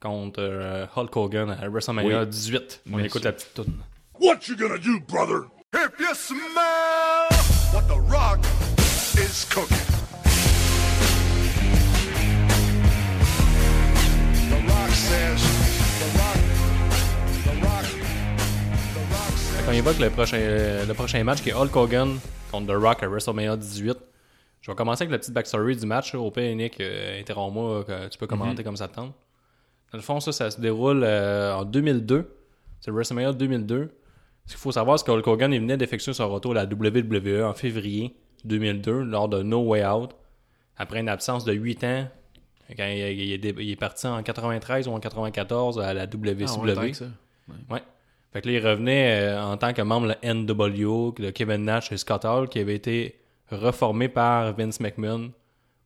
contre 0.00 0.40
euh, 0.40 0.86
Hulk 0.96 1.14
Hogan 1.16 1.50
à 1.50 1.68
WrestleMania 1.68 2.20
Oui. 2.22 2.26
18. 2.26 2.80
On 2.90 2.96
Oui, 2.96 3.04
écoute 3.04 3.24
la 3.24 3.32
petite 3.32 3.54
toune. 3.54 3.74
What 4.18 4.36
you 4.48 4.56
gonna 4.56 4.78
do, 4.78 4.98
brother? 5.08 5.46
If 5.74 5.90
you 6.00 6.14
smell 6.14 7.28
what 7.72 7.82
the 7.88 8.00
rock 8.10 8.40
is 9.14 9.44
cooking. 9.44 9.76
The 14.48 14.56
rock 14.66 14.90
says, 14.90 15.42
the 16.00 16.18
rock, 16.18 16.38
the 17.44 17.54
rock, 17.62 17.84
the 18.94 19.00
rock 19.12 19.32
Fait 19.32 19.56
says. 19.58 19.66
qu'on 19.66 19.72
évoque 19.72 19.98
le 19.98 20.10
prochain, 20.10 20.38
euh, 20.40 20.86
le 20.86 20.94
prochain 20.94 21.22
match 21.24 21.42
qui 21.42 21.50
est 21.50 21.54
Hulk 21.54 21.74
Hogan 21.76 22.18
contre 22.50 22.66
The 22.66 22.76
Rock 22.82 23.02
à 23.02 23.08
WrestleMania 23.08 23.56
18. 23.56 23.96
Je 24.62 24.70
vais 24.70 24.74
commencer 24.76 25.02
avec 25.04 25.12
la 25.12 25.18
petite 25.18 25.32
backstory 25.32 25.76
du 25.76 25.86
match. 25.86 26.14
Au 26.14 26.30
pire, 26.30 26.54
Nick, 26.56 26.80
euh, 26.80 27.20
interromps-moi, 27.20 27.84
que 27.84 28.08
tu 28.08 28.18
peux 28.18 28.26
commenter 28.26 28.62
comme 28.64 28.76
ça 28.76 28.88
te 28.88 28.94
tente. 28.94 29.14
Dans 29.92 29.98
le 29.98 30.02
fond, 30.02 30.20
ça, 30.20 30.32
ça 30.32 30.50
se 30.50 30.60
déroule 30.60 31.02
euh, 31.04 31.54
en 31.54 31.64
2002. 31.64 32.36
C'est 32.80 32.90
WrestleMania 32.90 33.32
2002. 33.32 33.90
Ce 34.46 34.52
qu'il 34.52 34.60
faut 34.60 34.72
savoir, 34.72 34.98
c'est 34.98 35.04
que 35.06 35.10
Hulk 35.12 35.26
Hogan 35.26 35.52
il 35.52 35.60
venait 35.60 35.76
d'effectuer 35.76 36.12
son 36.12 36.28
retour 36.28 36.52
à 36.52 36.54
la 36.54 36.64
WWE 36.64 37.44
en 37.44 37.54
février 37.54 38.14
2002 38.44 39.02
lors 39.02 39.28
de 39.28 39.42
No 39.42 39.60
Way 39.62 39.84
Out. 39.86 40.10
Après 40.76 41.00
une 41.00 41.08
absence 41.08 41.44
de 41.44 41.52
8 41.52 41.84
ans, 41.84 42.08
quand 42.76 42.86
il, 42.86 42.98
il 43.20 43.32
est, 43.32 43.38
dé- 43.38 43.54
il 43.58 43.70
est 43.70 43.76
parti 43.76 44.06
en 44.06 44.22
93 44.22 44.88
ou 44.88 44.92
en 44.92 45.00
94 45.00 45.78
à 45.80 45.92
la 45.92 46.04
WCW. 46.06 46.44
Ah, 47.48 47.52
ouais. 47.52 47.56
Ouais. 47.70 47.82
Fait 48.32 48.40
que 48.40 48.48
là, 48.48 48.54
il 48.58 48.66
revenait 48.66 49.20
euh, 49.32 49.42
en 49.42 49.56
tant 49.56 49.72
que 49.72 49.82
membre 49.82 50.06
de 50.08 50.14
la 50.22 50.34
NWO, 50.34 51.14
de 51.18 51.30
Kevin 51.30 51.64
Nash 51.64 51.90
et 51.92 51.96
Scott 51.96 52.24
Hall, 52.24 52.48
qui 52.48 52.60
avait 52.60 52.76
été 52.76 53.16
reformé 53.50 54.08
par 54.08 54.54
Vince 54.54 54.78
McMahon 54.80 55.32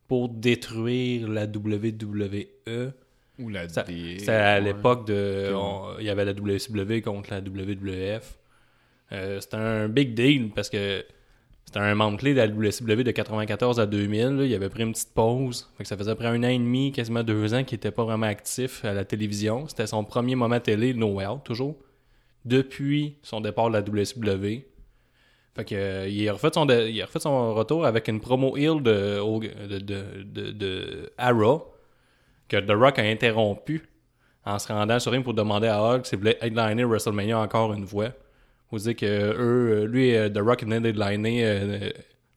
pour 0.07 0.29
détruire 0.29 1.27
la 1.27 1.45
WWE. 1.45 2.91
Ou 3.39 3.49
la 3.49 3.67
C'était 3.67 4.29
à 4.31 4.59
l'époque 4.59 5.07
de. 5.07 5.51
Il 5.99 6.05
y 6.05 6.09
avait 6.09 6.25
la 6.25 6.33
WCW 6.33 7.01
contre 7.01 7.31
la 7.31 7.39
WWF. 7.39 8.37
Euh, 9.11 9.39
c'était 9.39 9.57
un 9.57 9.87
big 9.87 10.13
deal 10.15 10.49
parce 10.55 10.69
que 10.69 11.03
c'était 11.65 11.79
un 11.79 11.93
membre 11.95 12.17
clé 12.17 12.33
de 12.33 12.37
la 12.39 12.47
WCW 12.47 13.03
de 13.03 13.11
94 13.11 13.79
à 13.79 13.85
2000. 13.85 14.27
là. 14.37 14.45
Il 14.45 14.53
avait 14.53 14.69
pris 14.69 14.83
une 14.83 14.93
petite 14.93 15.13
pause. 15.13 15.69
Fait 15.77 15.83
que 15.83 15.89
ça 15.89 15.97
faisait 15.97 16.11
après 16.11 16.27
un 16.27 16.43
an 16.43 16.47
et 16.47 16.57
demi, 16.57 16.91
quasiment 16.91 17.23
deux 17.23 17.53
ans, 17.53 17.63
qu'il 17.63 17.75
était 17.75 17.91
pas 17.91 18.03
vraiment 18.03 18.25
actif 18.27 18.83
à 18.85 18.93
la 18.93 19.03
télévision. 19.05 19.67
C'était 19.67 19.87
son 19.87 20.03
premier 20.03 20.35
moment 20.35 20.59
télé, 20.59 20.93
No 20.93 21.07
Way 21.13 21.27
Out, 21.27 21.43
toujours. 21.43 21.75
Depuis 22.45 23.15
son 23.23 23.41
départ 23.41 23.69
de 23.69 23.73
la 23.73 23.81
WCW. 23.81 24.65
Fait 25.55 25.65
que, 25.65 25.75
euh, 25.75 26.07
il, 26.07 26.27
a 26.29 26.33
refait 26.33 26.49
son 26.53 26.65
de- 26.65 26.87
il 26.89 27.01
a 27.01 27.05
refait 27.05 27.19
son 27.19 27.53
retour 27.53 27.85
avec 27.85 28.07
une 28.07 28.19
promo 28.19 28.55
heel 28.57 28.83
de, 28.83 29.19
de, 29.67 29.79
de, 29.79 30.23
de, 30.23 30.51
de 30.51 31.11
Arrow 31.17 31.71
que 32.47 32.57
The 32.57 32.71
Rock 32.71 32.99
a 32.99 33.03
interrompu 33.03 33.83
en 34.45 34.59
se 34.59 34.67
rendant 34.71 34.99
sur 34.99 35.11
ring 35.11 35.23
pour 35.23 35.33
demander 35.33 35.67
à 35.67 35.81
Hulk 35.81 36.05
s'il 36.05 36.19
voulait 36.19 36.37
headliner 36.41 36.83
WrestleMania 36.83 37.39
encore 37.39 37.73
une 37.73 37.85
fois. 37.87 38.09
Vous 38.71 38.79
dire 38.79 38.95
que 38.95 39.05
eux, 39.05 39.83
euh, 39.83 39.85
lui, 39.85 40.15
euh, 40.15 40.29
The 40.29 40.39
Rock 40.39 40.63
venait 40.63 40.79
d'headliner 40.81 41.41
euh, 41.45 41.89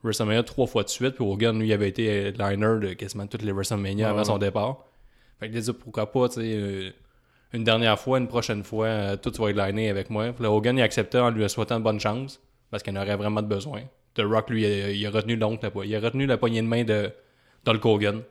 WrestleMania 0.04 0.42
trois 0.44 0.66
fois 0.66 0.84
de 0.84 0.88
suite, 0.88 1.14
puis 1.16 1.24
Hogan, 1.24 1.58
lui, 1.58 1.72
avait 1.72 1.88
été 1.88 2.28
headliner 2.28 2.88
de 2.88 2.92
quasiment 2.94 3.26
toutes 3.26 3.42
les 3.42 3.52
WrestleMania 3.52 4.04
Ouais, 4.04 4.10
avant 4.10 4.18
ouais. 4.20 4.24
son 4.24 4.38
départ. 4.38 4.84
Fait 5.40 5.48
qu'il 5.48 5.58
a 5.58 5.60
dit 5.60 5.72
pourquoi 5.72 6.10
pas, 6.10 6.28
tu 6.28 6.40
sais, 6.40 6.92
une 7.52 7.64
dernière 7.64 7.98
fois, 7.98 8.18
une 8.18 8.28
prochaine 8.28 8.62
fois, 8.62 9.16
tu 9.16 9.30
vas 9.30 9.48
headliner 9.50 9.90
avec 9.90 10.10
moi. 10.10 10.32
Puis 10.32 10.42
là, 10.44 10.50
Hogan 10.50 10.76
il 10.76 10.82
a 10.82 10.84
accepté 10.84 11.18
en 11.18 11.30
lui 11.30 11.48
souhaitant 11.48 11.80
bonne 11.80 11.98
chance, 12.00 12.40
parce 12.70 12.82
qu'il 12.82 12.96
en 12.96 13.00
aurait 13.02 13.16
vraiment 13.16 13.42
de 13.42 13.46
besoin. 13.48 13.82
The 14.14 14.22
Rock, 14.22 14.50
lui, 14.50 14.62
il 14.62 14.82
a, 14.82 14.90
il 14.90 15.06
a 15.06 15.10
retenu 15.10 15.38
po- 15.38 15.82
il 15.82 15.94
a 15.96 16.00
retenu 16.00 16.26
la 16.26 16.36
poignée 16.36 16.62
de 16.62 16.66
main 16.66 16.84
de 16.84 17.10
d'Hulk 17.64 17.84
Hogan. 17.84 18.22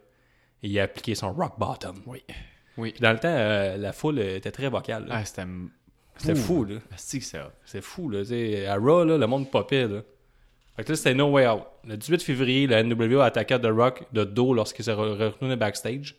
Et 0.63 0.67
il 0.69 0.79
a 0.79 0.83
appliqué 0.83 1.15
son 1.15 1.31
rock 1.33 1.53
bottom. 1.59 1.95
Oui. 2.05 2.23
Oui. 2.77 2.91
Puis 2.91 3.01
dans 3.01 3.11
le 3.11 3.19
temps, 3.19 3.27
euh, 3.29 3.77
la 3.77 3.91
foule 3.93 4.19
était 4.19 4.51
très 4.51 4.69
vocale. 4.69 5.05
là. 5.07 5.15
Ah, 5.17 5.25
c'était. 5.25 5.43
C'était 6.17 6.35
fou, 6.35 6.63
là. 6.65 6.75
Ah, 6.91 6.95
c'est 6.97 7.19
que 7.19 7.25
ça. 7.25 7.51
C'est 7.63 7.81
fou, 7.81 8.09
là. 8.09 8.19
À 8.71 8.75
Raw, 8.75 9.03
là, 9.03 9.17
le 9.17 9.27
monde 9.27 9.51
popait, 9.51 9.87
là. 9.87 10.01
Fait 10.75 10.83
que 10.83 10.89
là, 10.91 10.95
c'était 10.95 11.13
No 11.13 11.29
Way 11.31 11.47
Out. 11.47 11.63
Le 11.85 11.95
18 11.97 12.21
février, 12.23 12.65
la 12.67 12.81
NWO 12.83 13.19
a 13.19 13.25
attaqué 13.25 13.59
The 13.59 13.67
Rock 13.67 14.03
de 14.13 14.23
dos 14.23 14.53
lorsqu'il 14.53 14.83
s'est 14.85 14.93
re- 14.93 15.15
retourné 15.17 15.55
backstage. 15.55 16.15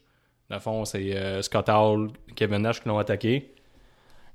Dans 0.51 0.57
le 0.57 0.61
fond, 0.61 0.85
c'est 0.85 1.17
euh, 1.17 1.43
Scott 1.43 1.69
Hall, 1.69 2.11
Kevin 2.37 2.59
Nash 2.63 2.81
qui 2.81 2.89
l'ont 2.89 2.99
attaqué. 2.99 3.53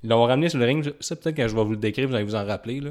Ils 0.02 0.10
l'ont 0.10 0.24
ramené 0.24 0.48
sur 0.50 0.58
le 0.58 0.66
ring. 0.66 0.92
Ça, 1.00 1.16
peut-être 1.16 1.36
quand 1.36 1.48
je 1.48 1.56
vais 1.56 1.64
vous 1.64 1.70
le 1.72 1.76
décrire, 1.78 2.08
vous 2.08 2.14
allez 2.14 2.24
vous 2.24 2.34
en 2.34 2.44
rappeler, 2.44 2.80
là. 2.80 2.90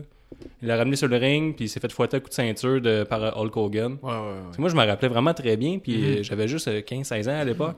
Il 0.61 0.67
l'a 0.67 0.77
ramené 0.77 0.95
sur 0.95 1.07
le 1.07 1.17
ring, 1.17 1.55
puis 1.55 1.65
il 1.65 1.69
s'est 1.69 1.79
fait 1.79 1.91
fouetter 1.91 2.17
à 2.17 2.19
coup 2.19 2.29
de 2.29 2.33
ceinture 2.33 2.81
de, 2.81 3.03
par 3.03 3.23
euh, 3.23 3.31
Hulk 3.35 3.55
Hogan. 3.57 3.97
Ouais, 4.01 4.11
ouais, 4.11 4.17
ouais. 4.17 4.33
Parce 4.45 4.55
que 4.57 4.61
Moi, 4.61 4.69
je 4.69 4.75
me 4.75 4.85
rappelais 4.85 5.07
vraiment 5.07 5.33
très 5.33 5.57
bien, 5.57 5.79
puis 5.79 6.19
euh, 6.19 6.23
j'avais 6.23 6.47
juste 6.47 6.67
euh, 6.67 6.81
15-16 6.81 7.29
ans 7.29 7.39
à 7.39 7.43
l'époque. 7.43 7.77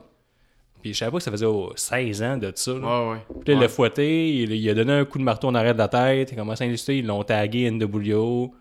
Puis 0.82 0.92
je 0.92 0.98
savais 0.98 1.10
pas 1.10 1.18
que 1.18 1.24
ça 1.24 1.30
faisait 1.30 1.46
oh, 1.46 1.72
16 1.74 2.22
ans 2.22 2.36
de 2.36 2.52
ça. 2.54 2.72
là. 2.72 3.18
Puis 3.44 3.48
là, 3.48 3.54
il 3.54 3.60
l'a 3.60 3.68
fouetté, 3.68 4.34
il, 4.34 4.52
il 4.52 4.70
a 4.70 4.74
donné 4.74 4.92
un 4.92 5.04
coup 5.04 5.18
de 5.18 5.24
marteau 5.24 5.48
en 5.48 5.54
arrière 5.54 5.74
de 5.74 5.78
la 5.78 5.88
tête, 5.88 6.30
il 6.30 6.34
a 6.34 6.38
commencé 6.38 6.64
à 6.64 6.66
insulter, 6.66 6.98
ils 6.98 7.06
l'ont 7.06 7.24
tagué 7.24 7.70
NWO. 7.70 8.54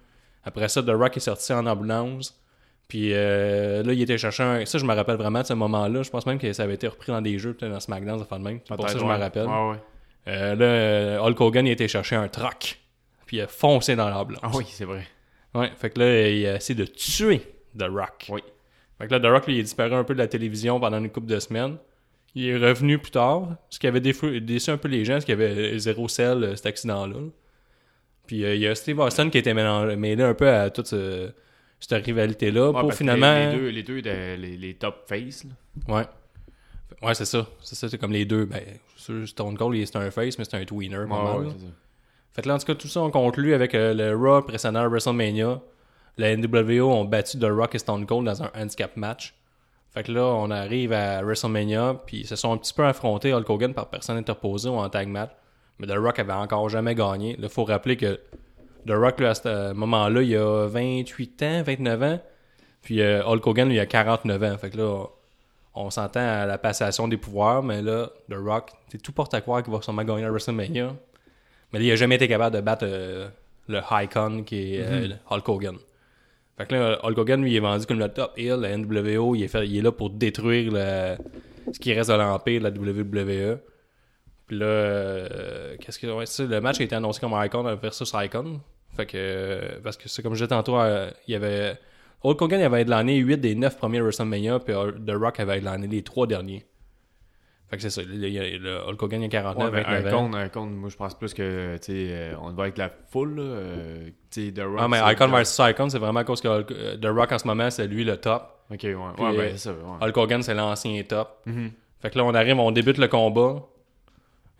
Après 0.43 0.67
ça, 0.69 0.81
The 0.81 0.89
Rock 0.89 1.17
est 1.17 1.21
sorti 1.21 1.53
en 1.53 1.65
ambulance. 1.65 2.39
Puis 2.87 3.11
euh, 3.13 3.83
là, 3.83 3.93
il 3.93 4.01
était 4.01 4.17
chercher 4.17 4.43
un... 4.43 4.65
Ça, 4.65 4.77
je 4.77 4.85
me 4.85 4.93
rappelle 4.93 5.17
vraiment 5.17 5.41
de 5.41 5.47
ce 5.47 5.53
moment-là. 5.53 6.03
Je 6.03 6.09
pense 6.09 6.25
même 6.25 6.37
que 6.37 6.51
ça 6.53 6.63
avait 6.63 6.75
été 6.75 6.87
repris 6.87 7.11
dans 7.11 7.21
des 7.21 7.39
jeux, 7.39 7.53
peut-être 7.53 7.71
dans 7.71 7.79
SmackDown, 7.79 8.19
ça 8.19 8.25
fait 8.25 8.37
de 8.37 8.43
même. 8.43 8.59
C'est 8.67 8.75
pour 8.75 8.87
ça 8.87 8.93
que 8.93 8.99
je 8.99 9.05
me 9.05 9.17
rappelle. 9.17 9.47
Euh, 10.27 10.55
là, 10.55 10.65
euh, 10.65 11.19
Hulk 11.19 11.41
Hogan, 11.41 11.67
il 11.67 11.71
était 11.71 11.87
chercher 11.87 12.15
un 12.15 12.27
truck. 12.27 12.79
Puis 13.25 13.37
il 13.37 13.41
a 13.41 13.47
foncé 13.47 13.95
dans 13.95 14.09
l'ambulance. 14.09 14.41
Ah 14.43 14.51
oui, 14.53 14.65
c'est 14.69 14.85
vrai. 14.85 15.05
Ouais, 15.53 15.71
fait 15.77 15.89
que 15.89 15.99
là, 15.99 16.29
il 16.29 16.45
a 16.47 16.55
essayé 16.55 16.77
de 16.77 16.85
tuer 16.85 17.39
The 17.77 17.83
Rock. 17.89 18.25
Oui. 18.29 18.41
Fait 18.97 19.07
que 19.07 19.11
là, 19.13 19.19
The 19.19 19.25
Rock, 19.25 19.47
lui, 19.47 19.55
il 19.55 19.59
est 19.59 19.63
disparu 19.63 19.93
un 19.93 20.03
peu 20.03 20.13
de 20.13 20.19
la 20.19 20.27
télévision 20.27 20.79
pendant 20.79 20.99
une 20.99 21.09
couple 21.09 21.27
de 21.27 21.39
semaines. 21.39 21.77
Il 22.35 22.45
est 22.47 22.57
revenu 22.57 22.97
plus 22.99 23.11
tard, 23.11 23.55
ce 23.69 23.79
qui 23.79 23.87
avait 23.87 24.01
déçu 24.01 24.69
un 24.69 24.77
peu 24.77 24.89
les 24.89 25.05
gens, 25.05 25.13
parce 25.13 25.25
qu'il 25.25 25.39
y 25.39 25.41
avait 25.41 25.77
zéro 25.79 26.07
sel, 26.09 26.43
euh, 26.43 26.55
cet 26.55 26.65
accident-là. 26.65 27.15
Puis 28.27 28.43
euh, 28.43 28.55
il 28.55 28.61
y 28.61 28.67
a 28.67 28.75
Steve 28.75 28.99
Austin 28.99 29.29
qui 29.29 29.37
était 29.37 29.53
mélan- 29.53 29.95
mêlé 29.95 30.23
un 30.23 30.33
peu 30.33 30.49
à 30.49 30.69
toute 30.69 30.87
ce- 30.87 31.31
cette 31.79 32.03
rivalité-là 32.05 32.71
Ouais, 32.71 32.79
pour 32.81 32.93
finalement... 32.93 33.51
Les, 33.51 33.57
deux, 33.57 33.67
les, 33.69 33.83
deux 33.83 34.01
de- 34.01 34.35
les, 34.35 34.57
les 34.57 34.73
top 34.73 35.05
face, 35.07 35.45
là. 35.45 35.95
Ouais. 35.95 36.05
Ouais, 37.07 37.13
c'est 37.13 37.25
ça. 37.25 37.47
C'est 37.61 37.75
ça, 37.75 37.87
c'est 37.89 37.97
comme 37.97 38.11
les 38.11 38.25
deux. 38.25 38.45
Ben, 38.45 38.61
Stone 39.25 39.57
Cold, 39.57 39.77
il- 39.77 39.85
c'est 39.87 39.97
un 39.97 40.11
face, 40.11 40.37
mais 40.37 40.43
c'est 40.45 40.55
un 40.57 40.65
tweener. 40.65 40.97
Ouais, 40.97 41.03
ouais, 41.05 41.45
là. 41.45 41.49
c'est 41.53 41.65
ça. 41.65 41.71
Fait 42.35 42.41
que 42.41 42.49
là, 42.49 42.55
en 42.55 42.57
tout 42.57 42.65
cas, 42.65 42.75
tout 42.75 42.89
ça, 42.89 42.99
on 42.99 43.11
conclut 43.11 43.53
avec 43.53 43.73
euh, 43.73 43.93
le 43.93 44.13
Raw 44.13 44.41
précédent 44.41 44.89
WrestleMania. 44.89 45.61
La 46.17 46.35
NWO 46.35 46.91
ont 46.91 47.05
battu 47.05 47.39
The 47.39 47.47
Rock 47.49 47.75
et 47.75 47.79
Stone 47.79 48.05
Cold 48.05 48.25
dans 48.25 48.43
un 48.43 48.51
handicap 48.53 48.97
match. 48.97 49.33
Fait 49.93 50.03
que 50.03 50.11
là, 50.11 50.25
on 50.25 50.51
arrive 50.51 50.91
à 50.91 51.21
WrestleMania, 51.21 52.01
puis 52.05 52.19
ils 52.19 52.27
se 52.27 52.35
sont 52.35 52.51
un 52.51 52.57
petit 52.57 52.73
peu 52.73 52.85
affrontés, 52.85 53.33
Hulk 53.33 53.49
Hogan 53.49 53.73
par 53.73 53.89
personne 53.89 54.17
interposée 54.17 54.67
ou 54.67 54.75
en 54.75 54.89
tag 54.89 55.07
match. 55.07 55.31
Mais 55.79 55.87
The 55.87 55.97
Rock 55.97 56.19
avait 56.19 56.33
encore 56.33 56.67
jamais 56.67 56.93
gagné. 56.93 57.37
Là, 57.37 57.47
faut 57.47 57.63
rappeler 57.63 57.95
que 57.95 58.19
The 58.85 58.91
Rock, 58.91 59.21
là, 59.21 59.29
à 59.29 59.35
ce 59.35 59.71
moment-là, 59.71 60.21
il 60.21 60.35
a 60.35 60.67
28 60.67 61.43
ans, 61.43 61.63
29 61.63 62.03
ans. 62.03 62.19
Puis 62.81 63.01
euh, 63.01 63.23
Hulk 63.25 63.47
Hogan, 63.47 63.71
il 63.71 63.79
a 63.79 63.85
49 63.85 64.43
ans. 64.43 64.57
Fait 64.57 64.71
que 64.71 64.77
là, 64.77 65.05
on 65.73 65.89
s'entend 65.89 66.19
à 66.19 66.45
la 66.45 66.57
passation 66.57 67.07
des 67.07 67.17
pouvoirs, 67.17 67.63
mais 67.63 67.81
là, 67.81 68.09
The 68.29 68.35
Rock, 68.35 68.71
c'est 68.89 69.01
tout 69.01 69.13
porte 69.13 69.33
à 69.33 69.39
croire 69.39 69.63
qu'il 69.63 69.71
va 69.71 69.81
sûrement 69.81 70.03
gagner 70.03 70.25
à 70.25 70.29
WrestleMania. 70.29 70.93
Mais 71.73 71.79
là, 71.79 71.85
il 71.85 71.91
a 71.91 71.95
jamais 71.95 72.15
été 72.15 72.27
capable 72.27 72.55
de 72.55 72.61
battre 72.61 72.85
euh, 72.87 73.27
le 73.67 73.79
Icon 74.03 74.43
qui 74.43 74.75
est 74.75 74.81
euh, 74.81 75.07
Hulk 75.29 75.49
Hogan. 75.49 75.75
Fait 76.57 76.65
que 76.67 76.75
là, 76.75 76.99
Hulk 77.03 77.17
Hogan, 77.17 77.41
lui, 77.41 77.51
il 77.51 77.57
est 77.57 77.59
vendu 77.59 77.85
comme 77.85 77.99
le 77.99 78.07
top 78.09 78.31
heel, 78.37 78.59
la 78.61 78.77
NWO, 78.77 79.35
il 79.35 79.43
est, 79.43 79.47
fait- 79.47 79.67
il 79.67 79.77
est 79.77 79.81
là 79.81 79.91
pour 79.91 80.09
détruire 80.09 80.71
le- 80.71 81.15
ce 81.73 81.79
qui 81.79 81.93
reste 81.93 82.09
de 82.09 82.15
l'Empire, 82.15 82.61
la 82.61 82.69
WWE. 82.69 83.57
Puis 84.47 84.57
là, 84.57 84.65
euh, 84.65 85.75
qu'est-ce 85.79 85.97
que. 85.99 86.07
Ouais, 86.07 86.25
le 86.47 86.59
match 86.61 86.79
a 86.79 86.83
été 86.83 86.95
annoncé 86.95 87.19
comme 87.19 87.33
Icon 87.43 87.63
versus 87.75 88.11
Icon. 88.15 88.61
Fait 88.95 89.05
que. 89.05 89.79
parce 89.83 89.97
que 89.97 90.07
c'est 90.07 90.21
comme 90.21 90.33
je 90.35 90.39
disais 90.45 90.49
tantôt, 90.49 90.77
il 91.27 91.31
y 91.31 91.35
avait. 91.35 91.77
Hulk 92.23 92.41
Hogan 92.41 92.59
il 92.59 92.63
avait 92.63 92.81
headliné 92.81 93.17
8 93.17 93.37
des 93.37 93.55
9 93.55 93.77
premiers 93.77 93.99
WrestleMania, 94.01 94.59
puis 94.59 94.73
The 94.73 95.11
Rock 95.11 95.39
avait 95.39 95.57
headliné 95.57 95.87
les 95.87 96.01
3 96.03 96.25
derniers. 96.27 96.63
Fait 97.69 97.77
que 97.77 97.81
c'est 97.81 97.89
ça. 97.89 98.01
Le, 98.03 98.15
le- 98.15 98.57
le 98.59 98.87
Hulk 98.89 99.01
Hogan, 99.01 99.21
il 99.23 99.25
a 99.25 99.29
49, 99.29 99.65
Ouais, 99.65 99.71
mais 99.77 99.83
29 99.83 100.13
un 100.13 100.15
ans. 100.17 100.29
con, 100.29 100.33
un 100.37 100.49
con, 100.49 100.65
moi 100.67 100.89
je 100.89 100.95
pense 100.97 101.15
plus 101.15 101.33
que, 101.33 101.77
tu 101.77 101.83
sais, 101.83 102.07
euh, 102.11 102.33
on 102.41 102.51
va 102.51 102.63
avec 102.63 102.77
la 102.77 102.91
foule, 103.09 103.37
euh, 103.39 104.09
tu 104.29 104.45
sais, 104.47 104.51
The 104.53 104.59
Rock. 104.63 104.77
Ah, 104.79 104.87
mais 104.87 104.99
Icon 105.13 105.27
versus 105.29 105.59
Icon, 105.59 105.89
c'est 105.89 105.97
vraiment 105.97 106.19
à 106.19 106.23
cause 106.23 106.41
que 106.41 106.47
Hulk- 106.47 106.71
euh, 106.71 106.97
The 106.97 107.07
Rock 107.07 107.31
en 107.31 107.39
ce 107.39 107.47
moment, 107.47 107.69
c'est 107.71 107.87
lui 107.87 108.03
le 108.03 108.17
top. 108.17 108.43
Ok, 108.71 108.79
ouais. 108.83 108.93
Puis, 109.15 109.23
ouais, 109.25 109.37
ben, 109.37 109.51
c'est 109.53 109.69
ça. 109.69 109.71
Ouais. 109.71 110.07
Hulk 110.07 110.17
Hogan, 110.17 110.41
c'est 110.43 110.53
l'ancien 110.53 111.01
top. 111.03 111.39
Mhm. 111.47 111.71
Fait 112.01 112.09
que 112.11 112.17
là, 112.19 112.25
on 112.25 112.33
arrive, 112.35 112.59
on 112.59 112.71
débute 112.71 112.97
le 112.99 113.07
combat. 113.07 113.63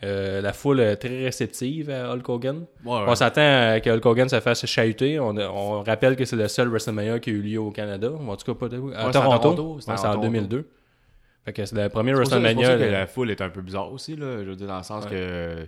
Euh, 0.04 0.42
la 0.42 0.52
foule 0.52 0.82
est 0.82 0.98
très 0.98 1.24
réceptive 1.24 1.90
à 1.90 2.12
Hulk 2.14 2.28
Hogan. 2.28 2.66
Ouais, 2.84 2.92
ouais. 2.94 3.04
On 3.08 3.16
s'attend 3.16 3.42
à 3.72 3.80
que 3.80 3.90
Hulk 3.90 4.06
Hogan 4.06 4.30
se 4.30 4.40
fasse 4.42 4.66
chahuter. 4.66 5.20
On, 5.20 5.36
on 5.38 5.84
rappelle 5.84 6.16
que 6.16 6.26
c'est 6.26 6.36
le 6.36 6.48
seul 6.48 6.68
WrestleMania 6.70 7.20
qui 7.20 7.30
a 7.30 7.34
eu 7.34 7.42
lieu 7.42 7.60
au 7.60 7.72
Canada. 7.72 8.10
En 8.12 8.36
tout 8.36 8.46
cas, 8.52 8.60
pas 8.60 8.68
de, 8.68 8.78
à 8.78 8.80
Ouais, 8.80 8.92
c'est 8.94 9.06
à 9.08 9.12
Toronto. 9.12 9.40
Toronto, 9.54 9.78
c'est 9.80 9.92
en 9.92 9.96
Toronto. 9.96 10.22
2002. 10.22 10.68
Fait 11.46 11.54
que 11.54 11.64
c'est 11.66 11.76
le 11.76 11.84
c'est 11.84 11.90
pour 11.90 12.02
WrestleMania. 12.04 12.78
que 12.78 12.84
la 12.84 13.08
foule 13.08 13.30
est 13.32 13.42
un 13.42 13.50
peu 13.50 13.62
bizarre 13.62 13.92
aussi, 13.92 14.16
là. 14.16 14.44
Je 14.44 14.50
veux 14.50 14.56
dire, 14.56 14.68
dans 14.68 14.78
le 14.78 14.84
sens 14.84 15.06
Ouais. 15.06 15.12
que. 15.12 15.68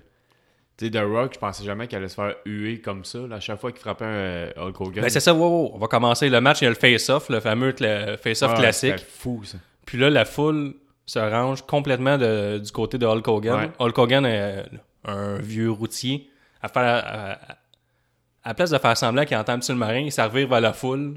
Tu 0.78 0.86
sais, 0.86 0.92
The 0.92 1.00
Rock, 1.04 1.34
je 1.34 1.40
pensais 1.40 1.64
jamais 1.64 1.88
qu'elle 1.88 2.00
allait 2.00 2.08
se 2.08 2.16
faire 2.16 2.36
huer 2.46 2.82
comme 2.82 3.04
ça. 3.04 3.20
Là, 3.20 3.38
à 3.38 3.40
chaque 3.40 3.60
fois 3.60 3.72
qu'il 3.72 3.82
frappait 3.82 4.06
un 4.06 4.08
euh, 4.10 4.52
Hulk 4.58 4.80
Hogan. 4.82 5.04
Ben, 5.04 5.10
c'est 5.10 5.20
ça, 5.20 5.34
wow, 5.34 5.40
wow. 5.48 5.72
on 5.74 5.78
va 5.80 5.88
commencer 5.88 6.30
le 6.30 6.40
match. 6.42 6.62
Il 6.62 6.66
y 6.66 6.68
a 6.68 6.70
le 6.70 6.76
face-off, 6.76 7.30
le 7.30 7.40
fameux 7.40 7.74
face-off 8.22 8.52
Ouais, 8.52 8.58
classique. 8.60 9.00
fou, 9.00 9.42
ça. 9.44 9.58
Puis 9.88 9.98
là, 9.98 10.10
la 10.12 10.24
foule 10.26 10.76
se 11.08 11.18
range 11.20 11.64
complètement 11.64 12.18
de- 12.20 12.60
du 12.60 12.72
côté 12.72 12.98
de 13.00 13.06
Hulk 13.08 13.28
Hogan. 13.28 13.56
Ouais. 13.60 13.72
Hulk 13.80 13.98
Hogan 13.98 14.26
est 14.26 14.66
un 15.06 15.38
vieux 15.38 15.72
routier. 15.72 16.30
À, 16.62 16.68
faire, 16.68 16.84
à, 16.84 17.32
à- 17.32 17.34
à 18.44 18.50
la 18.50 18.54
place 18.54 18.70
de 18.70 18.78
faire 18.78 18.96
semblant 18.98 19.26
qu'il 19.26 19.38
entend 19.38 19.54
un 19.54 19.60
petit 19.60 19.74
marin, 19.74 20.00
il 20.00 20.12
servir 20.12 20.48
vers 20.48 20.62
la 20.62 20.74
foule 20.74 21.16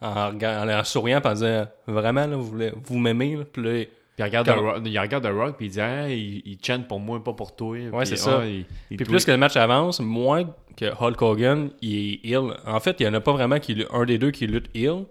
en, 0.00 0.32
en, 0.40 0.68
en 0.68 0.84
souriant 0.84 1.20
et 1.20 1.26
en 1.26 1.32
disant 1.32 1.66
Vraiment, 1.86 2.26
là, 2.26 2.36
vous, 2.36 2.44
voulez- 2.46 2.72
vous 2.84 2.98
m'aimez 2.98 3.36
là? 3.36 3.44
Puis 3.50 3.62
là, 3.62 3.70
Puis 3.70 3.88
il 4.18 4.24
regarde, 4.24 4.46
Comme- 4.46 4.56
The 4.58 4.60
Rock, 4.62 4.82
il 4.84 4.98
regarde 4.98 5.24
The 5.24 5.32
Rock, 5.32 5.56
puis 5.56 5.66
il 5.66 5.70
dit, 5.72 5.80
hey, 5.80 6.42
il, 6.44 6.52
il 6.52 6.58
chante 6.64 6.88
pour 6.88 7.00
moi, 7.00 7.22
pas 7.22 7.32
pour 7.34 7.54
toi. 7.56 7.76
Ouais, 7.92 8.04
c'est 8.04 8.16
ça. 8.16 8.44
il 8.46 8.64
Puis 8.88 9.04
plus 9.04 9.24
que 9.24 9.30
le 9.30 9.36
match 9.36 9.56
avance, 9.56 10.00
moins 10.00 10.44
que 10.76 10.86
Hulk 10.86 11.20
Hogan 11.22 11.70
il 11.82 12.20
est 12.24 12.28
heel. 12.30 12.54
En 12.66 12.80
fait, 12.80 12.96
il 13.00 13.04
n'y 13.04 13.08
en 13.10 13.14
a 13.14 13.20
pas 13.20 13.32
vraiment 13.32 13.58
qui 13.58 13.84
un 13.92 14.04
des 14.04 14.18
deux 14.18 14.30
qui 14.30 14.46
lutte 14.46 14.68
heel. 14.74 15.04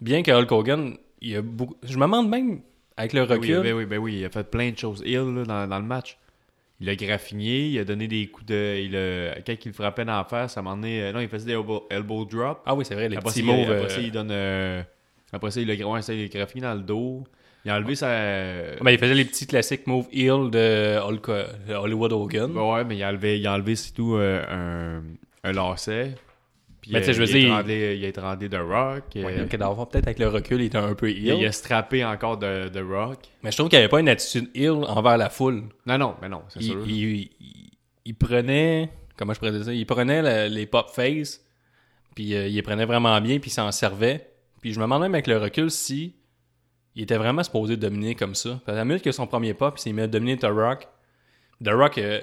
Bien 0.00 0.22
que 0.22 0.30
Hulk 0.30 0.50
Hogan, 0.52 0.94
il 1.20 1.30
y 1.30 1.36
a 1.36 1.42
beaucoup. 1.42 1.76
Je 1.82 1.96
me 1.96 2.02
demande 2.02 2.28
même, 2.28 2.60
avec 2.96 3.12
le 3.14 3.24
Ben 3.26 3.34
recul. 3.36 3.56
oui, 3.58 3.62
ben 3.62 3.72
oui, 3.74 3.86
ben 3.86 3.98
oui, 3.98 4.16
il 4.20 4.24
a 4.24 4.28
fait 4.30 4.48
plein 4.50 4.70
de 4.70 4.76
choses. 4.78 5.02
Il, 5.06 5.14
là, 5.16 5.44
dans, 5.44 5.66
dans 5.66 5.78
le 5.78 5.84
match. 5.84 6.18
Il 6.80 6.88
a 6.90 6.94
graffiné, 6.96 7.68
il 7.68 7.78
a 7.78 7.84
donné 7.84 8.06
des 8.08 8.26
coups 8.26 8.46
de. 8.46 8.76
Il 8.84 8.96
a, 8.96 9.40
quand 9.46 9.54
il 9.64 9.72
frappait 9.72 10.04
dans 10.04 10.16
la 10.16 10.24
face, 10.24 10.56
à 10.56 10.60
un 10.60 10.62
moment 10.62 10.76
donné. 10.76 11.02
euh, 11.02 11.12
non, 11.12 11.20
il 11.20 11.28
faisait 11.28 11.46
des 11.46 11.52
elbow, 11.52 11.86
elbow 11.90 12.24
drop. 12.24 12.60
Ah 12.66 12.74
oui, 12.74 12.84
c'est 12.84 12.94
vrai, 12.94 13.08
les 13.08 13.16
après, 13.16 13.30
petits 13.30 13.42
moves. 13.42 13.70
après 13.70 13.88
ça, 13.88 13.98
euh, 13.98 14.02
il 14.02 14.12
donne. 14.12 14.30
euh, 14.30 14.82
après 15.32 15.50
ça, 15.50 15.60
il 15.60 15.70
a, 15.70 15.88
ouais, 15.88 16.02
ça, 16.02 16.12
il 16.14 16.24
a 16.24 16.28
graffiné 16.28 16.62
dans 16.62 16.74
le 16.74 16.80
dos. 16.80 17.24
Il 17.64 17.70
a 17.70 17.76
enlevé 17.76 17.94
sa. 17.96 18.08
ben, 18.08 18.90
il 18.90 18.98
faisait 18.98 19.14
les 19.14 19.24
petits 19.24 19.46
classiques 19.46 19.86
moves 19.88 20.06
heel 20.12 20.50
de 20.50 20.98
Hollywood 21.74 22.12
Hogan. 22.12 22.52
Ouais, 22.56 22.72
ouais, 22.74 22.84
mais 22.84 22.96
il 22.96 23.02
a 23.02 23.08
enlevé, 23.08 23.38
il 23.40 23.46
a 23.46 23.54
enlevé 23.54 23.74
c'est 23.74 23.92
tout 23.92 24.14
euh, 24.14 24.44
un, 24.48 25.02
un 25.48 25.52
lacet. 25.52 26.14
Puis 26.86 26.92
Mais 26.94 27.00
tu 27.00 27.06
sais, 27.06 27.10
euh, 27.10 27.14
je 27.14 27.18
veux 27.22 27.28
il, 27.38 27.64
dire, 27.64 27.92
il 27.94 28.04
a 28.04 28.08
étranglé 28.08 28.48
The 28.48 28.58
Rock. 28.60 29.04
euh, 29.16 29.24
Ouais, 29.24 29.46
fond, 29.74 29.86
peut-être 29.86 30.06
avec 30.06 30.20
le 30.20 30.28
recul, 30.28 30.60
il 30.60 30.66
était 30.66 30.78
un 30.78 30.94
peu 30.94 31.10
il, 31.10 31.28
heel. 31.28 31.38
il 31.40 31.46
a 31.46 31.50
strappé 31.50 32.04
encore 32.04 32.38
de, 32.38 32.68
The 32.68 32.78
Rock. 32.88 33.18
Mais 33.42 33.50
je 33.50 33.56
trouve 33.56 33.68
qu'il 33.68 33.78
n'y 33.78 33.82
avait 33.84 33.90
pas 33.90 33.98
une 33.98 34.08
attitude 34.08 34.48
heel 34.54 34.70
envers 34.70 35.16
la 35.18 35.28
foule. 35.28 35.64
Non, 35.84 35.98
non, 35.98 36.14
mais 36.22 36.28
non, 36.28 36.42
c'est 36.48 36.60
Il, 36.60 36.66
sûr. 36.66 36.84
il- 36.86 37.14
il- 37.40 37.70
il 38.04 38.14
prenait, 38.14 38.90
comment 39.16 39.32
je 39.34 39.40
pourrais 39.40 39.50
dire 39.50 39.64
ça, 39.64 39.72
il 39.72 39.84
prenait 39.84 40.22
la- 40.22 40.48
les 40.48 40.66
pop 40.66 40.88
face, 40.90 41.44
puis 42.14 42.36
euh, 42.36 42.46
il 42.46 42.54
les 42.54 42.62
prenait 42.62 42.84
vraiment 42.86 43.20
bien, 43.20 43.40
puis 43.40 43.50
il 43.50 43.54
s'en 43.54 43.72
servait. 43.72 44.30
Puis 44.60 44.72
je 44.72 44.78
me 44.78 44.84
demande 44.84 45.02
même 45.02 45.14
avec 45.14 45.26
le 45.26 45.38
recul 45.38 45.72
si 45.72 46.14
il 46.94 47.02
était 47.02 47.16
vraiment 47.16 47.42
supposé 47.42 47.76
dominer 47.76 48.14
comme 48.14 48.36
ça. 48.36 48.60
Parce 48.64 48.76
que 48.76 48.78
la 48.78 48.84
minute 48.84 49.02
que 49.02 49.10
son 49.10 49.26
premier 49.26 49.54
pop, 49.54 49.74
il 49.76 49.80
s'est 49.80 50.08
dominer 50.08 50.36
The 50.36 50.46
Rock. 50.50 50.86
The 51.64 51.70
Rock, 51.70 51.98
euh, 51.98 52.20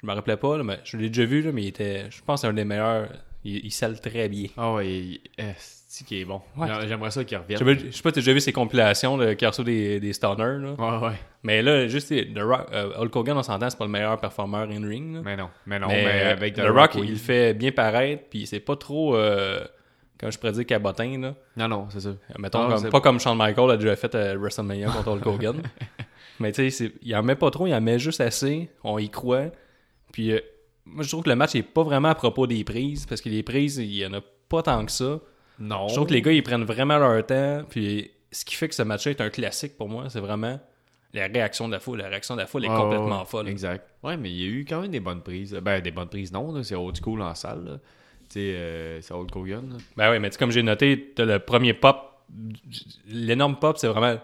je 0.00 0.06
me 0.06 0.14
rappelais 0.14 0.38
pas, 0.38 0.56
là, 0.56 0.64
mais 0.64 0.78
je 0.84 0.96
l'ai 0.96 1.08
déjà 1.08 1.26
vu, 1.26 1.42
là, 1.42 1.52
mais 1.52 1.64
il 1.64 1.68
était, 1.68 2.10
je 2.10 2.22
pense, 2.22 2.44
un 2.44 2.54
des 2.54 2.64
meilleurs. 2.64 3.10
Il, 3.44 3.64
il 3.64 3.70
selle 3.70 3.98
très 4.00 4.28
bien. 4.28 4.48
Ah 4.56 4.74
ouais, 4.74 4.88
il- 4.88 5.20
eh, 5.38 5.52
c'est 5.56 6.06
qui 6.06 6.20
est 6.20 6.24
bon? 6.24 6.42
Ouais. 6.56 6.68
J'a- 6.68 6.86
J'aimerais 6.86 7.10
ça 7.10 7.24
qu'il 7.24 7.36
revienne. 7.38 7.58
je 7.58 7.64
sais 7.90 8.02
pas 8.02 8.10
si 8.10 8.14
t'as 8.14 8.20
déjà 8.20 8.32
vu 8.34 8.40
ses 8.40 8.52
compilations 8.52 9.16
de 9.16 9.32
qui 9.32 9.64
des, 9.64 9.98
des 10.00 10.12
stunners. 10.12 10.58
Là. 10.60 10.72
Ouais, 10.78 11.06
ouais. 11.08 11.14
Mais 11.42 11.62
là, 11.62 11.88
juste 11.88 12.10
The 12.10 12.38
Rock, 12.38 12.68
euh, 12.72 12.92
Hulk 12.98 13.16
Hogan, 13.16 13.38
on 13.38 13.42
s'entend, 13.42 13.70
c'est 13.70 13.78
pas 13.78 13.86
le 13.86 13.90
meilleur 13.90 14.18
performeur 14.20 14.68
in 14.70 14.86
ring. 14.86 15.14
là. 15.14 15.22
Mais 15.24 15.36
non, 15.36 15.48
mais 15.66 15.78
non, 15.78 15.88
Mais, 15.88 16.04
mais, 16.04 16.22
euh, 16.24 16.32
avec 16.32 16.54
The 16.54 16.58
The, 16.62 16.68
Rock, 16.68 16.90
oui. 16.96 17.06
il 17.10 17.16
fait 17.18 17.54
bien 17.54 17.72
paraître, 17.72 18.24
puis 18.28 18.46
c'est 18.46 18.60
pas 18.60 18.76
trop, 18.76 19.16
euh, 19.16 19.64
comme 20.18 20.30
je 20.30 20.38
pourrais 20.38 20.52
dire, 20.52 20.66
cabotin. 20.66 21.18
Là. 21.18 21.34
Non, 21.56 21.68
non, 21.68 21.86
c'est 21.88 22.00
ça. 22.00 22.10
Mettons, 22.38 22.60
Ah, 22.62 22.68
comme- 22.68 22.78
c'est- 22.78 22.90
pas 22.90 23.00
comme 23.00 23.18
Shawn 23.18 23.38
Michaels 23.38 23.70
a 23.70 23.76
déjà 23.78 23.96
fait 23.96 24.14
à 24.14 24.36
WrestleMania 24.36 24.90
contre 24.90 25.12
Hulk 25.12 25.26
Hogan. 25.26 25.62
Mais 26.40 26.52
tu 26.52 26.70
sais, 26.70 26.92
il 27.02 27.16
en 27.16 27.22
met 27.22 27.36
pas 27.36 27.50
trop, 27.50 27.66
il 27.66 27.74
en 27.74 27.80
met 27.80 27.98
juste 27.98 28.20
assez, 28.20 28.68
on 28.84 28.98
y 28.98 29.08
croit. 29.10 29.46
Puis 30.12 30.32
euh, 30.32 30.40
moi, 30.86 31.02
je 31.04 31.08
trouve 31.08 31.22
que 31.24 31.30
le 31.30 31.36
match 31.36 31.54
est 31.54 31.62
pas 31.62 31.82
vraiment 31.82 32.08
à 32.08 32.14
propos 32.14 32.46
des 32.46 32.64
prises, 32.64 33.06
parce 33.06 33.20
que 33.20 33.28
les 33.28 33.42
prises, 33.42 33.76
il 33.78 33.94
y 33.94 34.04
en 34.06 34.12
a 34.14 34.20
pas 34.48 34.62
tant 34.62 34.84
que 34.84 34.92
ça. 34.92 35.20
Non. 35.58 35.88
Je 35.88 35.94
trouve 35.94 36.06
que 36.08 36.14
les 36.14 36.22
gars, 36.22 36.32
ils 36.32 36.42
prennent 36.42 36.64
vraiment 36.64 36.98
leur 36.98 37.24
temps. 37.26 37.62
Puis 37.68 38.10
ce 38.32 38.44
qui 38.44 38.54
fait 38.54 38.68
que 38.68 38.74
ce 38.74 38.82
match-là 38.82 39.10
est 39.12 39.20
un 39.20 39.30
classique 39.30 39.76
pour 39.76 39.88
moi, 39.88 40.08
c'est 40.08 40.20
vraiment 40.20 40.58
la 41.12 41.26
réaction 41.26 41.66
de 41.68 41.72
la 41.72 41.80
foule. 41.80 41.98
La 41.98 42.08
réaction 42.08 42.34
de 42.34 42.40
la 42.40 42.46
foule 42.46 42.64
est 42.64 42.68
Ouais, 42.68 42.76
complètement 42.76 43.24
folle. 43.24 43.48
Exact. 43.48 43.84
Ouais, 44.02 44.16
mais 44.16 44.30
il 44.30 44.40
y 44.40 44.44
a 44.44 44.48
eu 44.48 44.64
quand 44.68 44.80
même 44.80 44.90
des 44.90 45.00
bonnes 45.00 45.20
prises. 45.22 45.52
Ben, 45.62 45.80
des 45.80 45.90
bonnes 45.90 46.08
prises, 46.08 46.32
non, 46.32 46.62
c'est 46.62 46.74
old 46.76 46.96
school 47.02 47.20
en 47.22 47.34
salle. 47.34 47.64
là. 47.64 47.72
Tu 48.28 48.34
sais, 48.34 48.54
euh, 48.54 49.00
c'est 49.02 49.12
Hulk 49.12 49.34
Hogan. 49.36 49.70
là. 49.70 49.76
Ben 49.96 50.10
oui, 50.12 50.18
mais 50.20 50.30
tu 50.30 50.34
sais, 50.34 50.38
comme 50.38 50.52
j'ai 50.52 50.62
noté, 50.62 51.12
t'as 51.16 51.24
le 51.24 51.40
premier 51.40 51.74
pop. 51.74 51.96
L'énorme 53.08 53.56
pop, 53.56 53.76
c'est 53.76 53.88
vraiment 53.88 54.18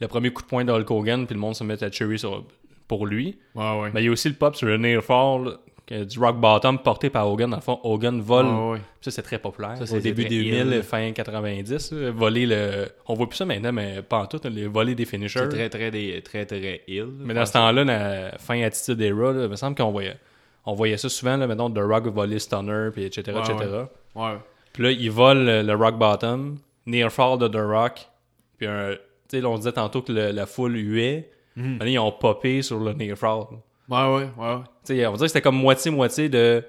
le 0.00 0.08
premier 0.08 0.32
coup 0.32 0.42
de 0.42 0.48
poing 0.48 0.64
de 0.64 0.72
Hulk 0.72 0.90
Hogan, 0.90 1.26
puis 1.26 1.34
le 1.34 1.40
monde 1.40 1.54
se 1.54 1.62
met 1.64 1.82
à 1.82 1.90
cheery 1.90 2.18
sur, 2.18 2.44
pour 2.88 3.06
lui. 3.06 3.38
Ouais, 3.54 3.80
ouais. 3.80 3.90
Mais 3.94 4.02
il 4.02 4.06
y 4.06 4.08
a 4.08 4.12
aussi 4.12 4.28
le 4.28 4.34
pop 4.34 4.56
sur 4.56 4.66
le 4.66 4.76
near 4.76 5.02
fall, 5.02 5.56
du 5.90 6.18
rock 6.18 6.36
bottom 6.40 6.78
porté 6.78 7.10
par 7.10 7.28
Hogan. 7.30 7.50
Dans 7.50 7.56
le 7.56 7.62
fond, 7.62 7.78
Hogan 7.82 8.20
vole. 8.20 8.46
Ouais. 8.46 8.80
Ça, 9.00 9.10
c'est 9.10 9.22
très 9.22 9.38
populaire. 9.38 9.76
Ça, 9.76 9.82
Au 9.82 9.86
c'est 9.86 10.00
début 10.00 10.22
très 10.24 10.30
2000, 10.30 10.72
heel. 10.72 10.82
fin 10.82 11.12
90, 11.12 11.92
là, 11.92 12.10
voler 12.10 12.46
le. 12.46 12.88
On 13.06 13.14
voit 13.14 13.28
plus 13.28 13.36
ça 13.36 13.44
maintenant, 13.44 13.72
mais 13.72 14.00
pas 14.02 14.18
en 14.20 14.26
tout, 14.26 14.40
les 14.44 14.66
voler 14.66 14.94
des 14.94 15.04
finishers. 15.04 15.40
C'est 15.40 15.48
très, 15.48 15.68
très, 15.68 15.90
des- 15.90 16.22
très, 16.22 16.46
très 16.46 16.82
ill. 16.88 17.08
Mais 17.20 17.34
dans 17.34 17.44
ce 17.44 17.52
temps-là, 17.52 17.84
la 17.84 18.38
fin 18.38 18.60
Attitude 18.62 19.00
Era, 19.00 19.32
là, 19.32 19.44
il 19.44 19.50
me 19.50 19.56
semble 19.56 19.76
qu'on 19.76 19.90
voyait, 19.90 20.16
on 20.64 20.72
voyait 20.74 20.96
ça 20.96 21.08
souvent, 21.10 21.36
là, 21.36 21.46
mettons, 21.46 21.70
The 21.70 21.78
Rock 21.80 22.06
voler 22.06 22.38
Stunner, 22.38 22.88
puis 22.92 23.04
etc., 23.04 23.32
Ouais, 23.36 23.40
etc. 23.40 23.70
Ouais. 24.14 24.36
Puis 24.72 24.82
là, 24.82 24.90
il 24.90 25.10
vole 25.10 25.44
le, 25.44 25.62
le 25.62 25.74
Rock 25.74 25.98
Bottom, 25.98 26.56
Near 26.86 27.12
Fall 27.12 27.38
de 27.38 27.48
The 27.48 27.56
Rock, 27.60 28.08
puis 28.56 28.66
un, 28.66 28.92
tu 28.94 28.98
sais, 29.36 29.40
là, 29.42 29.48
on 29.50 29.56
disait 29.58 29.72
tantôt 29.72 30.00
que 30.02 30.12
le- 30.12 30.30
la 30.32 30.46
foule 30.46 30.76
huait, 30.76 31.30
Mhm. 31.56 31.72
Maintenant, 31.74 31.86
ils 31.86 31.98
ont 32.00 32.10
popé 32.10 32.62
sur 32.62 32.80
le 32.80 32.92
Near 32.94 33.16
Fall. 33.16 33.44
Ouais, 33.88 33.98
ouais, 34.16 34.28
ouais. 34.38 34.56
Tu 34.86 34.96
sais, 34.96 35.06
on 35.06 35.10
va 35.12 35.16
dire 35.16 35.24
que 35.24 35.28
c'était 35.28 35.40
comme 35.42 35.56
moitié-moitié 35.56 36.28
de 36.28 36.64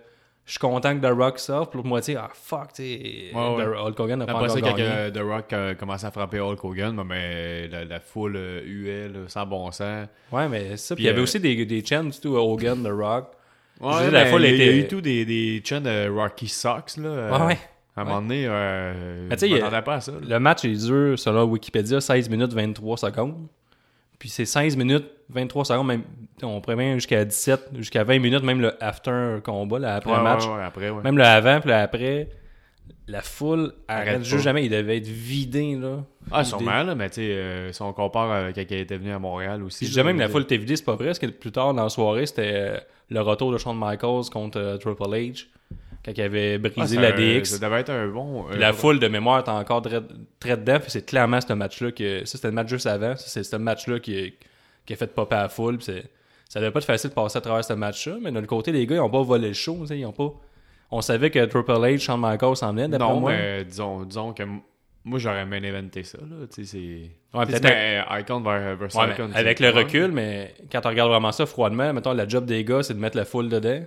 je 0.46 0.52
suis 0.52 0.60
content 0.60 0.96
que 0.96 1.02
The 1.02 1.12
Rock 1.18 1.40
sorte, 1.40 1.72
puis 1.72 1.78
l'autre 1.78 1.90
moitié, 1.90 2.16
ah 2.18 2.30
fuck, 2.32 2.74
tu 2.74 2.84
sais, 2.84 3.32
Ouais, 3.34 3.66
Hulk 3.66 4.00
Hogan 4.00 4.20
n'a 4.20 4.26
pas 4.28 4.34
encore 4.34 4.62
gagné. 4.62 4.84
euh, 4.84 5.10
The 5.10 5.18
Rock 5.20 5.54
a 5.54 5.74
commencé 5.74 6.06
à 6.06 6.12
frapper 6.12 6.40
Hulk 6.40 6.64
Hogan, 6.64 6.96
ben, 6.96 7.04
ben, 7.04 7.72
la, 7.72 7.86
la 7.86 8.00
foule 8.00 8.36
euh, 8.36 8.62
huait 8.64 9.08
là, 9.08 9.22
sans 9.28 9.46
bon 9.48 9.72
sens. 9.72 10.08
Ouais, 10.32 10.48
mais 10.48 10.78
ça, 10.78 10.94
puis 10.94 11.04
il 11.06 11.08
y 11.08 11.10
avait 11.10 11.20
euh, 11.20 11.24
aussi 11.24 11.40
des, 11.40 11.66
des 11.66 11.84
chants, 11.84 12.08
tout 12.22 12.36
Hogan, 12.36 12.84
The 12.84 12.92
Rock. 12.92 13.32
Ouais, 13.82 13.92
Je 14.06 14.10
la 14.12 14.24
ben, 14.26 14.32
foule 14.32 14.44
il 14.44 14.50
y 14.50 14.52
a- 14.52 14.54
il 14.54 14.58
y 14.58 14.62
a 14.62 14.66
était- 14.74 14.78
eu 14.82 14.88
tout 14.88 15.02
des, 15.02 15.26
des 15.26 15.64
chants 15.66 15.82
de 15.82 16.08
Rocky 16.10 16.48
Sox. 16.48 16.98
Là, 16.98 17.10
euh, 17.10 17.40
Ouais, 17.40 17.46
ouais. 17.48 17.58
À 17.98 18.02
un 18.02 18.04
moment 18.04 18.22
donné, 18.22 18.44
euh, 18.46 19.28
Mais 19.30 19.38
je 19.38 19.46
m'attendais 19.56 19.82
pas 19.82 19.96
à 19.96 20.02
ça. 20.02 20.12
là. 20.12 20.18
Le 20.22 20.40
match 20.40 20.64
est 20.66 20.86
dur, 20.86 21.18
selon 21.18 21.46
Wikipédia, 21.46 22.00
16 22.02 22.30
minutes 22.30 22.54
23 22.54 22.98
secondes. 22.98 23.48
Puis 24.20 24.30
c'est 24.30 24.46
16 24.46 24.78
minutes 24.78 25.06
23 25.30 25.66
secondes, 25.66 25.88
même, 25.88 26.04
on 26.44 26.62
même 26.68 26.96
jusqu'à 26.96 27.26
17, 27.26 27.70
jusqu'à 27.78 28.04
20 28.04 28.20
minutes, 28.20 28.44
même 28.44 28.62
le 28.62 28.82
after 28.84 29.38
combat, 29.44 29.80
là, 29.80 29.96
après 29.96 30.12
Ouais, 30.12 30.22
match. 30.22 30.46
ouais, 30.46 30.54
ouais, 30.56 30.64
après, 30.64 30.90
ouais. 30.90 31.04
Même 31.04 31.18
le 31.18 31.24
avant, 31.24 31.60
puis 31.60 31.70
le 31.70 31.76
après, 31.76 32.30
la 33.08 33.22
foule 33.22 33.74
arrête 33.88 34.24
juste 34.24 34.44
jamais. 34.44 34.66
Il 34.66 34.70
devait 34.72 34.98
être 34.98 35.08
vidé, 35.08 35.76
là. 35.76 36.04
Ah, 36.32 36.42
Vidé. 36.42 36.50
sûrement, 36.50 36.84
là, 36.84 36.96
mais 36.96 37.10
tu 37.10 37.16
sais, 37.16 37.22
euh, 37.32 37.72
si 37.72 37.82
on 37.82 37.94
compare 37.94 38.32
avec 38.32 38.56
quand 38.56 38.64
il 38.70 38.78
était 38.80 38.98
venu 38.98 39.12
à 39.12 39.20
Montréal 39.20 39.64
aussi. 39.64 39.92
Même 40.04 40.20
la 40.20 40.30
foule 40.30 40.44
était 40.44 40.58
vidée, 40.58 40.76
c'est 40.76 40.86
pas 40.86 40.96
vrai, 40.96 41.08
parce 41.08 41.20
que 41.20 41.28
plus 41.28 41.52
tard 41.52 41.74
dans 41.74 41.84
la 41.84 41.90
soirée, 41.90 42.26
c'était 42.26 42.52
euh, 42.54 42.78
le 43.10 43.22
retour 43.22 43.52
de 43.52 43.58
Shawn 43.58 43.78
Michaels 43.78 44.30
contre 44.32 44.60
euh, 44.60 44.78
Triple 44.78 45.04
H, 45.04 45.46
quand 46.06 46.12
il 46.16 46.22
avait 46.22 46.56
Ah, 46.56 46.60
brisé 46.60 46.96
c'est 46.96 47.02
la 47.02 47.10
un- 47.10 47.40
DX. 47.40 47.46
Ça 47.46 47.58
devait 47.68 47.80
être 47.82 47.90
un 47.90 48.08
bon. 48.08 48.46
La 48.50 48.72
foule 48.74 49.00
de 49.00 49.08
mémoire 49.08 49.40
est 49.40 49.50
encore 49.50 49.82
très, 49.82 50.02
très 50.40 50.56
dedans. 50.56 50.80
Puis 50.80 50.92
c'est 50.92 51.06
clairement 51.06 51.42
ce 51.42 51.52
match-là 51.54 51.92
que. 51.92 52.24
Ça, 52.26 52.38
c'était 52.38 52.50
le 52.50 52.54
match 52.54 52.70
juste 52.70 52.86
avant. 52.88 53.16
C'est 53.18 53.44
ce 53.44 53.56
match-là 53.56 54.00
qui, 54.00 54.34
qui 54.86 54.94
a 54.94 54.96
fait 54.96 55.08
popper 55.14 55.36
à 55.36 55.42
la 55.44 55.50
foule. 55.50 55.78
Puis 55.78 55.86
c'est- 55.86 56.06
ça 56.48 56.60
devait 56.60 56.72
pas 56.72 56.80
être 56.80 56.86
facile 56.86 57.10
de 57.10 57.16
passer 57.16 57.38
à 57.40 57.42
travers 57.42 57.66
ce 57.66 57.74
match-là. 57.74 58.18
Mais 58.22 58.30
l'autre 58.32 58.46
côté, 58.48 58.72
les 58.72 58.86
gars, 58.86 58.96
ils 58.98 59.00
ont 59.02 59.10
pas 59.10 59.24
volé 59.24 59.48
le 59.50 59.54
show. 59.54 59.84
Ils 59.90 60.06
ont 60.06 60.12
pas. 60.14 60.32
On 60.92 61.02
savait 61.02 61.32
que 61.32 61.44
Triple 61.46 61.72
H, 61.72 61.98
Shawn 62.00 62.22
Michaels 62.22 62.56
s'en 62.58 62.72
venait, 62.72 62.88
d'après 62.88 63.08
Non, 63.10 63.20
moi. 63.20 63.32
mais 63.32 63.66
disons, 63.66 64.04
disons 64.04 64.34
que 64.34 64.44
moi, 65.04 65.18
j'aurais 65.20 65.46
main 65.46 65.64
inventé 65.64 66.04
ça. 66.04 66.20
Là, 66.20 66.46
tu 66.54 66.64
sais, 66.64 66.78
c'est. 66.78 67.38
Ouais, 67.38 67.46
peut-être 67.48 67.68
Icon 68.22 68.44
Ouais, 68.46 68.76
Icon. 68.76 69.30
avec 69.34 69.60
le 69.60 69.70
recul, 69.72 70.12
mais 70.12 70.54
quand 70.72 70.86
on 70.86 70.90
regarde 70.90 71.10
vraiment 71.10 71.32
ça 71.32 71.46
froidement, 71.48 71.92
mettons, 71.92 72.14
la 72.14 72.28
job 72.28 72.46
des 72.46 72.64
gars, 72.64 72.84
c'est 72.84 72.94
de 72.94 73.00
mettre 73.00 73.18
la 73.18 73.26
foule 73.26 73.50
dedans. 73.50 73.84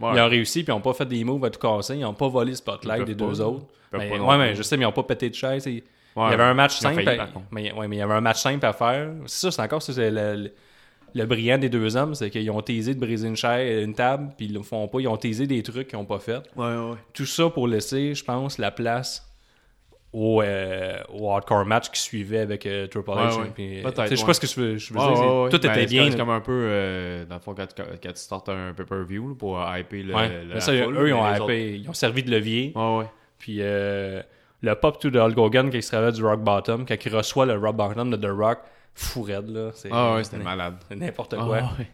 Ouais. 0.00 0.10
Ils 0.14 0.20
ont 0.20 0.28
réussi, 0.28 0.62
puis 0.64 0.72
ils 0.72 0.76
ont 0.76 0.80
pas 0.80 0.92
fait 0.94 1.06
des 1.06 1.24
moves 1.24 1.44
à 1.44 1.50
tout 1.50 1.58
casser. 1.60 1.96
Ils 1.96 2.04
ont 2.04 2.14
pas 2.14 2.28
volé 2.28 2.50
le 2.50 2.56
spotlight 2.56 3.04
des 3.04 3.14
deux 3.14 3.26
pas. 3.26 3.44
autres. 3.44 3.66
Mais- 3.92 4.18
ouais, 4.18 4.36
mais 4.38 4.54
je 4.54 4.62
sais, 4.62 4.76
mais 4.76 4.82
ils 4.84 4.88
ont 4.88 4.92
pas 4.92 5.02
pété 5.04 5.30
de 5.30 5.34
chaise. 5.34 5.66
Ouais, 5.66 5.82
il 6.16 6.30
y 6.30 6.34
avait 6.34 6.42
un 6.42 6.54
match 6.54 6.76
simple. 6.78 7.02
failli, 7.02 7.18
à- 7.20 7.26
contre. 7.26 7.46
mais, 7.50 7.72
ouais, 7.72 7.88
mais 7.88 7.96
il 7.96 7.98
y 7.98 8.02
avait 8.02 8.14
un 8.14 8.20
match 8.20 8.38
simple 8.40 8.64
à 8.66 8.72
faire. 8.72 9.10
C'est 9.26 9.40
ça, 9.46 9.50
c'est 9.50 9.62
encore 9.62 9.82
ça, 9.82 9.92
c'est 9.92 10.10
le, 10.10 10.50
le- 11.14 11.26
brillant 11.26 11.58
des 11.58 11.68
deux 11.68 11.96
hommes, 11.96 12.14
c'est 12.14 12.30
qu'ils 12.30 12.50
ont 12.50 12.60
teasé 12.62 12.94
de 12.94 13.00
briser 13.00 13.28
une 13.28 13.36
chaise, 13.36 13.84
une 13.84 13.94
table, 13.94 14.30
puis 14.36 14.46
ils 14.46 14.54
le 14.54 14.62
font 14.62 14.86
pas. 14.88 15.00
Ils 15.00 15.08
ont 15.08 15.16
teasé 15.16 15.46
des 15.46 15.62
trucs 15.62 15.88
qu'ils 15.88 15.98
ont 15.98 16.04
pas 16.04 16.18
fait. 16.18 16.42
Ouais. 16.56 16.74
Tout 17.14 17.26
ça 17.26 17.48
pour 17.50 17.68
laisser, 17.68 18.14
je 18.14 18.24
pense, 18.24 18.58
la 18.58 18.70
place 18.70 19.25
au, 20.18 20.40
euh, 20.40 20.96
au 21.12 21.30
hardcore 21.30 21.66
match 21.66 21.90
qui 21.90 22.00
suivait 22.00 22.38
avec 22.38 22.64
euh, 22.64 22.86
Triple 22.86 23.10
H. 23.10 23.32
Ouais, 23.36 23.42
ouais. 23.42 23.50
puis, 23.54 23.78
euh, 23.80 23.82
Peut-être, 23.82 24.08
Je 24.10 24.14
sais 24.16 24.24
pas 24.24 24.32
ce 24.32 24.40
que 24.40 24.46
je 24.46 24.58
veux, 24.60 24.76
je 24.78 24.94
veux 24.94 24.98
Ouais, 24.98 25.06
dire. 25.50 25.58
Tout 25.60 25.66
Ben, 25.66 25.72
était 25.72 25.80
c'est 25.82 25.86
bien. 25.86 26.10
C'est 26.10 26.16
comme 26.16 26.30
un 26.30 26.40
peu, 26.40 26.52
euh, 26.54 27.24
dans 27.26 27.34
le 27.34 27.40
fond, 27.42 27.54
quand, 27.54 27.66
tu- 27.66 27.82
quand 28.02 28.12
tu 28.12 28.16
startes 28.20 28.48
un 28.48 28.72
pay-per-view 28.72 29.34
pour 29.34 29.60
hyper 29.76 30.04
le, 30.04 30.14
Ouais. 30.14 30.44
le- 30.54 30.60
ça, 30.60 30.72
eux, 30.72 31.08
ils 31.08 31.12
ont, 31.12 31.22
hypé- 31.22 31.80
ils 31.80 31.90
ont 31.90 31.92
servi 31.92 32.22
de 32.22 32.30
levier. 32.30 32.72
Puis 33.38 33.58
le 33.58 34.74
pop 34.80 34.98
tout 34.98 35.10
de 35.10 35.18
Hulk 35.18 35.36
Hogan 35.36 35.70
quand 35.70 35.76
il 35.76 35.82
se 35.82 35.94
réveille 35.94 36.12
du 36.14 36.24
Rock 36.24 36.40
Bottom, 36.40 36.86
quand 36.86 36.96
il 37.04 37.14
reçoit 37.14 37.44
le 37.46 37.58
Rock 37.58 37.76
Bottom 37.76 38.10
de 38.10 38.16
The 38.16 38.30
Rock, 38.30 38.58
fou 38.94 39.22
raide, 39.22 39.50
là. 39.50 39.70
C'est 39.74 39.90
Ah 39.92 40.14
ouais, 40.14 40.24
c'était 40.24 40.38
malade. 40.38 40.76
n'importe 40.96 41.34
Ah, 41.38 41.44
quoi. 41.44 41.56
ouais. 41.56 41.86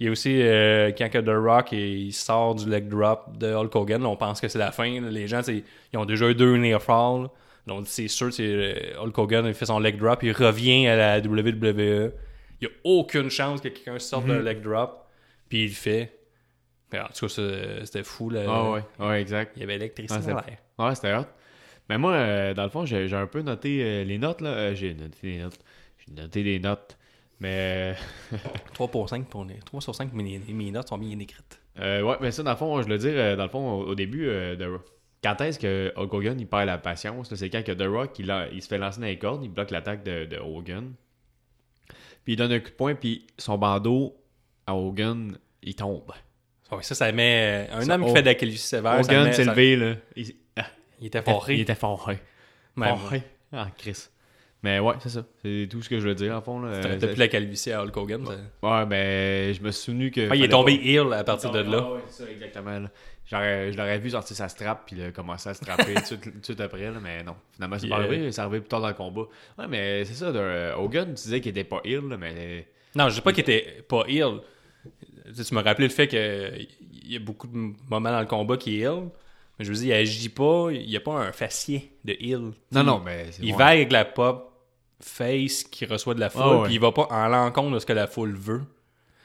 Il 0.00 0.06
y 0.06 0.08
a 0.08 0.12
aussi 0.12 0.40
euh, 0.42 0.90
quand 0.96 1.08
The 1.12 1.28
Rock 1.28 1.72
il 1.72 2.10
sort 2.12 2.54
du 2.56 2.68
leg 2.68 2.88
drop 2.88 3.36
de 3.38 3.52
Hulk 3.54 3.76
Hogan, 3.76 4.04
on 4.06 4.16
pense 4.16 4.40
que 4.40 4.48
c'est 4.48 4.58
la 4.58 4.72
fin. 4.72 4.88
Les 5.00 5.28
gens, 5.28 5.42
ils 5.46 5.98
ont 5.98 6.06
déjà 6.06 6.28
eu 6.28 6.34
deux 6.34 6.56
near 6.56 6.82
fall. 6.82 7.28
Donc 7.66 7.86
c'est 7.86 8.08
sûr, 8.08 8.32
c'est 8.32 8.42
euh, 8.46 9.00
Hulk 9.02 9.16
Hogan 9.18 9.46
il 9.46 9.54
fait 9.54 9.66
son 9.66 9.78
leg 9.78 9.98
drop, 9.98 10.22
il 10.22 10.32
revient 10.32 10.86
à 10.88 10.96
la 10.96 11.18
WWE. 11.20 12.12
Il 12.60 12.66
n'y 12.66 12.66
a 12.66 12.70
aucune 12.84 13.30
chance 13.30 13.60
que 13.60 13.68
quelqu'un 13.68 13.98
sorte 13.98 14.26
Mhm. 14.26 14.36
d'un 14.36 14.42
leg 14.42 14.60
drop, 14.62 15.06
puis 15.48 15.64
il 15.64 15.68
le 15.68 15.74
fait. 15.74 16.16
Mais 16.92 17.00
en 17.00 17.06
tout 17.06 17.26
cas, 17.26 17.32
c'était 17.84 18.02
fou. 18.02 18.30
Là. 18.30 18.42
Ah 18.48 18.70
ouais, 18.70 18.82
ouais, 18.98 19.20
exact. 19.22 19.52
Il 19.56 19.60
y 19.60 19.62
avait 19.62 19.74
l'électricité 19.74 20.32
Ah. 20.78 20.86
Ouais, 20.88 20.94
c'était 20.94 21.14
hot. 21.14 21.24
Mais 21.88 21.98
moi, 21.98 22.12
euh, 22.14 22.54
dans 22.54 22.64
le 22.64 22.68
fond, 22.70 22.84
j'ai 22.84 23.06
j'ai 23.08 23.16
un 23.16 23.26
peu 23.26 23.42
noté 23.42 23.82
euh, 23.82 24.04
les 24.04 24.18
notes, 24.18 24.40
là. 24.40 24.50
Euh, 24.50 24.74
j'ai 24.74 24.94
noté 24.94 25.16
les 25.22 25.38
notes. 25.38 25.58
J'ai 25.98 26.12
noté 26.14 26.42
des 26.42 26.58
notes. 26.58 26.96
Mais, 27.40 27.94
3 28.74 28.88
pour 28.88 29.08
5 29.08 29.26
pour 29.28 29.44
les 29.44 29.58
3 29.64 29.80
sur 29.80 29.94
5 29.94 30.12
mes, 30.12 30.38
mes 30.48 30.70
notes 30.70 30.88
sont 30.88 30.98
bien 30.98 31.18
écrites. 31.18 31.60
euh, 31.78 32.02
ouais, 32.02 32.16
mais 32.20 32.30
ça, 32.32 32.42
dans 32.42 32.50
le 32.50 32.56
fond, 32.56 32.82
je 32.82 32.88
le 32.88 32.98
dire, 32.98 33.36
dans 33.36 33.44
le 33.44 33.48
fond, 33.48 33.70
au, 33.80 33.86
au 33.88 33.94
début, 33.94 34.28
euh, 34.28 34.56
de, 34.56 34.78
quand 35.22 35.40
est-ce 35.42 35.58
que 35.58 35.92
Hulk 35.96 36.12
Hogan, 36.14 36.40
il 36.40 36.46
perd 36.46 36.66
la 36.66 36.78
patience, 36.78 37.34
c'est 37.34 37.50
quand 37.50 37.62
que 37.64 37.72
The 37.72 37.86
Rock, 37.86 38.18
il, 38.18 38.30
a- 38.30 38.48
il 38.52 38.62
se 38.62 38.68
fait 38.68 38.78
lancer 38.78 39.00
dans 39.00 39.06
les 39.06 39.18
cordes, 39.18 39.44
il 39.44 39.50
bloque 39.50 39.70
l'attaque 39.70 40.02
de, 40.02 40.24
de 40.24 40.36
Hogan. 40.38 40.92
Puis 42.24 42.34
il 42.34 42.36
donne 42.36 42.52
un 42.52 42.60
coup 42.60 42.70
de 42.70 42.74
poing, 42.74 42.94
puis 42.94 43.26
son 43.38 43.58
bandeau 43.58 44.16
à 44.66 44.74
Hogan 44.74 45.36
il 45.62 45.74
tombe. 45.74 46.12
Ouais, 46.72 46.82
ça, 46.82 46.94
ça 46.94 47.10
met. 47.12 47.68
Un 47.72 47.80
Ça, 47.82 47.94
homme 47.94 48.04
qui 48.04 48.10
oh. 48.10 48.14
fait 48.14 48.22
de 48.22 48.26
la 48.26 48.34
calvitie 48.34 48.62
sévère. 48.62 49.00
Hogan 49.00 49.32
s'est 49.32 49.44
levé, 49.44 49.76
là. 49.76 49.94
Il, 50.16 50.32
ah, 50.56 50.66
Il 51.00 51.06
était 51.08 51.18
il 51.18 51.24
foré. 51.24 51.60
était 51.60 51.74
foré. 51.74 52.18
Foré. 52.76 53.22
Ah, 53.52 53.68
Chris. 53.76 54.08
Mais 54.62 54.78
ouais, 54.78 54.94
c'est 55.00 55.08
ça. 55.08 55.24
C'est 55.42 55.68
tout 55.70 55.80
ce 55.80 55.88
que 55.88 55.98
je 56.00 56.06
veux 56.08 56.14
dire, 56.14 56.36
en 56.36 56.42
fond. 56.42 56.60
T'as 56.62 56.88
Euh, 56.88 56.98
plus 56.98 57.16
la 57.16 57.28
calvitie 57.28 57.72
à 57.72 57.82
Hulk 57.82 57.96
Hogan. 57.96 58.24
Ouais, 58.62 58.86
ben, 58.86 59.54
je 59.54 59.60
me 59.62 59.70
suis 59.70 59.84
souvenu 59.84 60.10
que. 60.10 60.28
Ah, 60.30 60.36
il 60.36 60.44
est 60.44 60.48
tombé 60.48 60.76
pas- 60.76 60.84
heel 60.84 61.12
à 61.14 61.24
partir 61.24 61.50
de 61.50 61.60
là. 61.60 61.92
Ouais, 61.92 62.00
c'est 62.08 62.24
ça, 62.24 62.30
exactement. 62.30 62.86
J'aurais- 63.24 63.72
Je 63.72 63.76
l'aurais 63.78 63.98
vu 63.98 64.10
sortir 64.10 64.36
sa 64.36 64.48
strap, 64.48 64.84
puis 64.86 64.96
commencé 65.14 65.48
à 65.48 65.54
se 65.54 65.64
trapper 65.64 65.94
tout, 66.08 66.16
de 66.16 66.44
suite- 66.44 66.60
après, 66.60 66.82
là, 66.90 66.98
mais 67.02 67.22
non. 67.22 67.36
Finalement, 67.54 67.78
c'est 67.78 67.88
pas 67.88 68.00
euh, 68.00 68.04
arrivé, 68.04 68.32
c'est 68.32 68.40
arrivé 68.42 68.60
plus 68.60 68.68
tard 68.68 68.80
dans 68.82 68.88
le 68.88 68.94
combat. 68.94 69.22
Ouais, 69.58 69.66
mais 69.68 70.04
c'est 70.04 70.14
ça, 70.14 70.30
de, 70.32 70.38
euh, 70.38 70.74
Hogan, 70.76 71.06
tu 71.08 71.14
disais 71.14 71.40
qu'il 71.40 71.50
était 71.52 71.64
pas 71.64 71.80
ill, 71.84 72.00
là, 72.08 72.16
mais. 72.18 72.66
Non, 72.96 73.08
je 73.08 73.14
dis 73.14 73.20
pas 73.22 73.32
qu'il 73.32 73.42
était 73.42 73.82
pas 73.88 74.02
heel. 74.08 74.40
Tu 75.36 75.44
tu 75.44 75.54
me 75.54 75.62
rappelais 75.62 75.86
le 75.86 75.92
fait 75.92 76.08
qu'il 76.08 76.68
y 77.04 77.16
a 77.16 77.20
beaucoup 77.20 77.46
de 77.46 77.56
moments 77.88 78.10
dans 78.10 78.20
le 78.20 78.26
combat 78.26 78.56
qui 78.56 78.76
est 78.76 78.80
heel. 78.84 79.08
Mais 79.58 79.64
je 79.64 79.70
veux 79.72 79.78
dire, 79.78 79.94
il 79.96 80.00
agit 80.00 80.28
pas. 80.28 80.68
Il 80.72 80.86
n'y 80.88 80.96
a 80.96 81.00
pas 81.00 81.12
un 81.12 81.32
faciès 81.32 81.82
de 82.04 82.12
heel. 82.18 82.50
Non, 82.72 82.82
non, 82.82 82.98
mais. 83.04 83.26
c'est- 83.30 83.42
Il 83.44 83.54
va 83.54 83.66
avec 83.66 83.92
la 83.92 84.04
pop 84.04 84.49
face 85.00 85.64
qui 85.64 85.84
reçoit 85.86 86.14
de 86.14 86.20
la 86.20 86.30
foule, 86.30 86.42
Ah 86.44 86.56
ouais. 86.58 86.64
puis 86.64 86.74
il 86.74 86.80
va 86.80 86.92
pas 86.92 87.06
en 87.10 87.28
l'encontre 87.28 87.72
de 87.74 87.78
ce 87.78 87.86
que 87.86 87.92
la 87.92 88.06
foule 88.06 88.34
veut. 88.34 88.62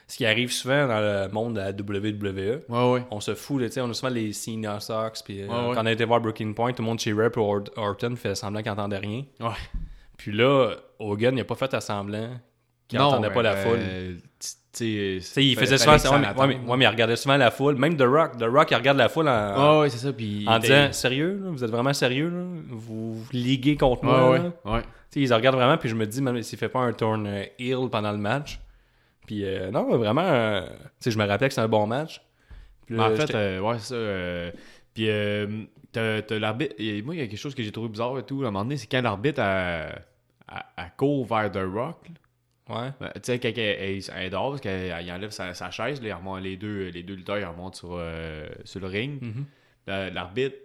Ce 0.08 0.16
qui 0.16 0.24
arrive 0.24 0.52
souvent 0.52 0.86
dans 0.86 1.00
le 1.00 1.28
monde 1.32 1.54
de 1.54 1.60
la 1.60 1.70
WWE. 1.70 2.60
On 3.10 3.18
se 3.20 3.34
fout, 3.34 3.60
là, 3.60 3.66
tu 3.66 3.72
sais, 3.74 3.80
on 3.80 3.90
a 3.90 3.94
souvent 3.94 4.12
les 4.12 4.32
Senior 4.32 4.80
Sox, 4.80 5.22
puis 5.24 5.42
euh, 5.42 5.46
quand 5.48 5.82
on 5.82 5.86
a 5.86 5.90
été 5.90 6.04
voir 6.04 6.20
Breaking 6.20 6.52
Point, 6.52 6.72
tout 6.72 6.82
le 6.82 6.86
monde 6.86 7.00
puis 7.28 7.40
Or- 7.40 7.64
Orton 7.76 8.14
fait 8.14 8.36
semblant 8.36 8.62
qu'il 8.62 8.70
entendait 8.70 8.98
rien. 8.98 9.24
Puis 10.16 10.30
là, 10.32 10.74
Hogan, 11.00 11.36
il 11.36 11.40
a 11.40 11.44
pas 11.44 11.56
fait 11.56 11.74
à 11.74 11.80
semblant 11.80 12.30
qu'il 12.88 12.98
Non, 12.98 13.06
entendait 13.06 13.28
mais, 13.28 13.34
pas 13.34 13.42
la 13.42 13.54
ben, 13.54 13.62
foule. 13.62 13.78
tu- 13.78 14.48
Tu 14.78 14.84
sais, 14.84 15.16
Tu 15.18 15.20
sais, 15.22 15.44
il 15.44 15.56
faisait 15.58 15.78
souvent 15.78 15.96
ça. 15.96 16.10
Ouais, 16.12 16.18
mais, 16.20 16.28
ouais, 16.38 16.46
mais- 16.48 16.68
ouais, 16.70 16.76
mais 16.76 16.84
il 16.84 16.88
regardait 16.88 17.16
souvent 17.16 17.38
la 17.38 17.50
foule. 17.50 17.76
Même 17.76 17.96
The 17.96 18.02
Rock. 18.02 18.36
The 18.36 18.42
Rock, 18.44 18.70
il 18.70 18.74
regarde 18.74 18.98
la 18.98 19.08
foule 19.08 19.26
en, 19.26 19.32
ça. 19.88 20.12
Puis. 20.12 20.44
en 20.46 20.58
disant 20.58 20.92
Sérieux, 20.92 21.40
là? 21.42 21.50
vous 21.50 21.64
êtes 21.64 21.70
vraiment 21.70 21.94
sérieux 21.94 22.28
là? 22.28 22.44
Vous 22.68 23.24
liguez 23.32 23.76
contre 23.76 24.04
moi. 24.04 24.38
Là? 24.38 24.82
ils 25.14 25.32
regardent 25.32 25.56
vraiment, 25.56 25.78
puis 25.78 25.88
je 25.88 25.94
me 25.94 26.04
dis, 26.04 26.20
même 26.20 26.42
s'il 26.42 26.58
fait 26.58 26.68
pas 26.68 26.80
un 26.80 26.92
turn 26.92 27.26
euh, 27.26 27.44
heel 27.58 27.88
pendant 27.90 28.12
le 28.12 28.18
match. 28.18 28.60
Puis 29.26 29.46
euh, 29.46 29.70
non, 29.70 29.96
vraiment, 29.96 30.20
euh, 30.20 30.66
je 31.04 31.16
me 31.18 31.26
rappelais 31.26 31.48
que 31.48 31.54
c'est 31.54 31.62
un 31.62 31.68
bon 31.68 31.86
match. 31.86 32.20
Puis 32.84 32.96
Mais 32.96 33.02
là, 33.02 33.10
en 33.10 33.16
fait, 33.16 33.34
euh, 33.34 33.60
ouais, 33.60 33.78
c'est 33.78 33.88
ça. 33.88 33.94
euh, 33.94 34.50
puis, 34.92 35.08
euh, 35.08 35.46
t'as 35.90 36.20
l'arbitre. 36.38 36.74
Moi, 37.02 37.14
il 37.14 37.18
y 37.20 37.22
a 37.22 37.26
quelque 37.26 37.38
chose 37.38 37.54
que 37.54 37.62
j'ai 37.62 37.72
trouvé 37.72 37.88
bizarre 37.88 38.18
et 38.18 38.22
tout. 38.24 38.44
À 38.44 38.48
un 38.48 38.50
moment 38.50 38.64
donné, 38.64 38.76
c'est 38.76 38.86
quand 38.88 39.00
l'arbitre 39.00 39.40
a, 39.40 39.86
a, 40.48 40.66
a 40.76 40.90
court 40.90 41.24
vers 41.26 41.50
The 41.50 41.60
Rock. 41.64 41.96
là. 42.08 42.14
Ouais. 42.68 42.90
Ben, 43.00 43.10
Tu 43.14 43.20
sais, 43.24 43.38
quand 43.38 43.52
elle, 43.56 44.30
parce 44.30 44.60
qu'il 44.60 45.12
enlève 45.12 45.30
sa, 45.30 45.54
sa 45.54 45.70
chaise, 45.70 46.00
là, 46.02 46.08
il 46.08 46.12
remonte- 46.12 46.42
les, 46.42 46.56
deux, 46.56 46.88
les 46.88 47.02
deux 47.02 47.14
lutteurs 47.14 47.38
ils 47.38 47.44
remontent 47.44 47.76
sur, 47.76 47.90
euh, 47.92 48.46
sur 48.64 48.80
le 48.80 48.86
ring. 48.86 49.22
Mhm. 49.22 49.44
La- 49.86 50.10
L'arbitre 50.10 50.56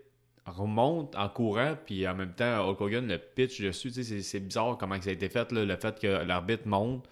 remonte 0.46 1.16
en 1.16 1.30
courant, 1.30 1.76
puis 1.86 2.08
en 2.08 2.16
même 2.16 2.34
temps, 2.34 2.68
Hulk 2.68 2.82
Hogan 2.82 3.08
le 3.08 3.18
pitch 3.18 3.62
dessus. 3.62 3.92
C'est- 3.92 4.40
bizarre 4.40 4.78
comment 4.80 5.00
ça 5.02 5.10
a 5.10 5.14
été 5.14 5.30
fait, 5.30 5.52
là, 5.52 5.64
le 5.66 5.76
fait 5.76 6.00
que 6.00 6.08
l'arbitre 6.26 6.68
monte. 6.68 7.06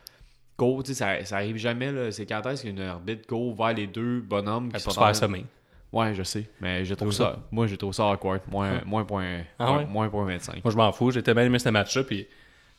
Court, 0.58 0.86
ça, 0.88 1.23
ça 1.23 1.38
arrive 1.38 1.56
jamais. 1.56 2.12
C'est 2.12 2.25
quand 2.25 2.45
est-ce 2.47 2.63
qu'une 2.63 2.82
arbitre 2.82 3.25
court 3.28 3.56
vers 3.56 3.73
les 3.73 3.88
deux 3.88 4.19
bonhommes 4.19 4.69
qui 4.73 4.80
sont 4.82 4.89
se 4.91 4.99
faire 4.99 5.15
sommer. 5.15 5.45
Ouais, 5.93 6.13
je 6.13 6.21
sais. 6.23 6.49
Mais 6.60 6.84
je 6.84 6.93
trouve 6.95 7.13
ça. 7.13 7.39
Moi, 7.49 7.65
je 7.67 7.75
trouve 7.75 7.93
ça 7.93 8.12
awkward. 8.12 8.41
Moins, 8.52 8.82
moins 8.86 9.06
point, 9.06 9.43
Ah 9.58 9.67
moins, 9.67 9.78
ouais? 9.78 9.86
moins 9.86 10.10
point 10.10 10.25
25. 10.25 10.63
Moi, 10.63 10.71
je 10.71 10.78
m'en 10.78 10.91
fous. 10.91 11.12
J'étais 11.12 11.34
bien 11.34 11.45
aimé 11.45 11.60
ce 11.60 11.69
match-là. 11.69 12.04
Puis 12.04 12.28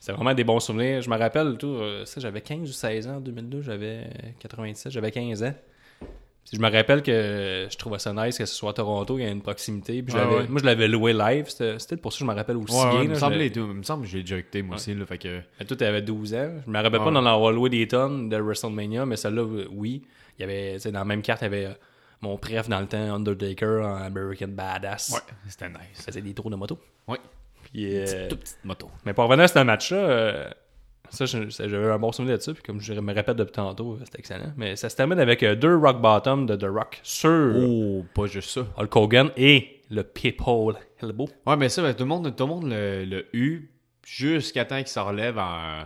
c'était 0.00 0.12
vraiment 0.12 0.34
des 0.34 0.42
bons 0.44 0.58
souvenirs. 0.60 1.00
Je 1.02 1.08
me 1.10 1.16
rappelle, 1.16 1.56
tout, 1.58 1.68
euh, 1.68 2.04
ça, 2.06 2.20
j'avais 2.20 2.40
15 2.40 2.68
ou 2.68 2.72
16 2.72 3.06
ans 3.06 3.16
en 3.16 3.20
2002. 3.20 3.62
J'avais 3.62 4.10
97. 4.40 4.90
J'avais 4.92 5.10
15 5.12 5.42
ans. 5.44 5.54
Puis 6.42 6.56
je 6.56 6.62
me 6.62 6.70
rappelle 6.72 7.02
que 7.02 7.68
je 7.70 7.76
trouvais 7.76 7.98
ça 7.98 8.12
nice 8.14 8.38
que 8.38 8.46
ce 8.46 8.54
soit 8.54 8.70
à 8.70 8.72
Toronto. 8.72 9.18
Il 9.18 9.22
y 9.24 9.26
a 9.26 9.30
une 9.30 9.42
proximité. 9.42 10.02
Puis 10.02 10.14
Ouais. 10.14 10.48
Moi, 10.48 10.58
je 10.60 10.64
l'avais 10.64 10.88
loué 10.88 11.12
live. 11.12 11.46
C'était 11.48 11.96
pour 11.98 12.12
ça 12.12 12.16
que 12.18 12.24
je 12.24 12.30
me 12.30 12.34
rappelle 12.34 12.56
aussi 12.56 12.74
Ouais, 12.74 12.90
bien. 12.90 13.02
il, 13.02 13.08
me 13.10 13.14
semble, 13.14 13.36
il 13.36 13.62
me 13.62 13.82
semble 13.82 14.04
que 14.04 14.08
j'ai 14.08 14.20
déjà 14.22 14.38
écouté 14.38 14.62
moi 14.62 14.76
aussi. 14.76 14.94
Là, 14.94 15.04
fait 15.06 15.18
que... 15.18 15.40
Mais 15.60 15.66
Toi, 15.66 15.76
t'avais 15.76 16.00
12 16.02 16.34
ans. 16.34 16.50
Je 16.66 16.70
me 16.70 16.76
rappelle 16.82 16.98
pas 16.98 17.10
d'en 17.10 17.26
avoir 17.26 17.52
loué 17.52 17.68
des 17.70 17.86
tonnes 17.86 18.28
de 18.30 18.36
WrestleMania, 18.38 19.04
mais 19.06 19.16
celle-là, 19.16 19.44
oui. 19.70 20.02
Il 20.38 20.40
y 20.40 20.44
avait, 20.44 20.78
dans 20.90 21.00
la 21.00 21.04
même 21.04 21.20
carte, 21.20 21.42
il 21.42 21.44
y 21.44 21.46
avait 21.48 21.66
euh, 21.66 21.72
mon 22.22 22.38
préf 22.38 22.66
dans 22.70 22.80
le 22.80 22.86
temps, 22.86 23.14
Undertaker, 23.16 23.82
en 23.84 23.96
American 23.96 24.48
Badass. 24.48 25.10
Ouais, 25.10 25.20
c'était 25.46 25.66
Il 25.66 25.72
nice. 25.72 26.02
faisait 26.06 26.22
des 26.22 26.32
tours 26.32 26.48
de 26.48 26.56
moto. 26.56 26.78
Ouais. 27.06 27.18
Puis, 27.72 27.96
euh, 27.98 28.28
Toute 28.28 28.40
petite 28.40 28.59
moto. 28.64 28.90
mais 29.04 29.12
pour 29.14 29.24
revenir 29.24 29.44
à 29.44 29.48
ce 29.48 29.59
match-là, 29.61 29.96
euh, 29.98 30.50
ça, 31.11 31.24
j'avais 31.26 31.90
un 31.90 31.98
bon 31.98 32.12
souvenir 32.12 32.37
de 32.37 32.42
ça. 32.42 32.52
Puis 32.54 32.62
comme 32.62 32.80
je 32.80 32.92
me 32.94 33.12
répète 33.14 33.37
depuis 33.37 33.52
tantôt, 33.52 33.94
euh, 33.94 34.02
c'était 34.04 34.18
excellent. 34.20 34.52
Mais 34.56 34.76
ça 34.76 34.88
se 34.88 34.96
termine 34.96 35.18
avec 35.18 35.42
euh, 35.42 35.54
deux 35.54 35.76
rock 35.76 36.00
bottom 36.00 36.46
de 36.46 36.56
The 36.56 36.66
Rock 36.70 37.00
sur 37.02 37.54
Oh, 37.56 38.04
pas 38.14 38.26
juste 38.26 38.50
ça. 38.50 38.66
Hulk 38.76 38.94
Hogan 38.96 39.30
et 39.37 39.83
le 39.90 40.02
People 40.04 40.74
Elbow. 41.02 41.28
Ouais, 41.46 41.56
mais 41.56 41.68
ça, 41.68 41.83
ben, 41.83 41.94
tout 41.94 42.04
le 42.04 42.09
monde, 42.09 42.35
tout 42.37 42.44
le, 42.44 42.48
monde 42.48 42.68
le, 42.68 43.04
le 43.04 43.62
jusqu'à 44.04 44.64
temps 44.64 44.78
qu'il 44.78 44.88
se 44.88 45.00
relève 45.00 45.38
en. 45.38 45.85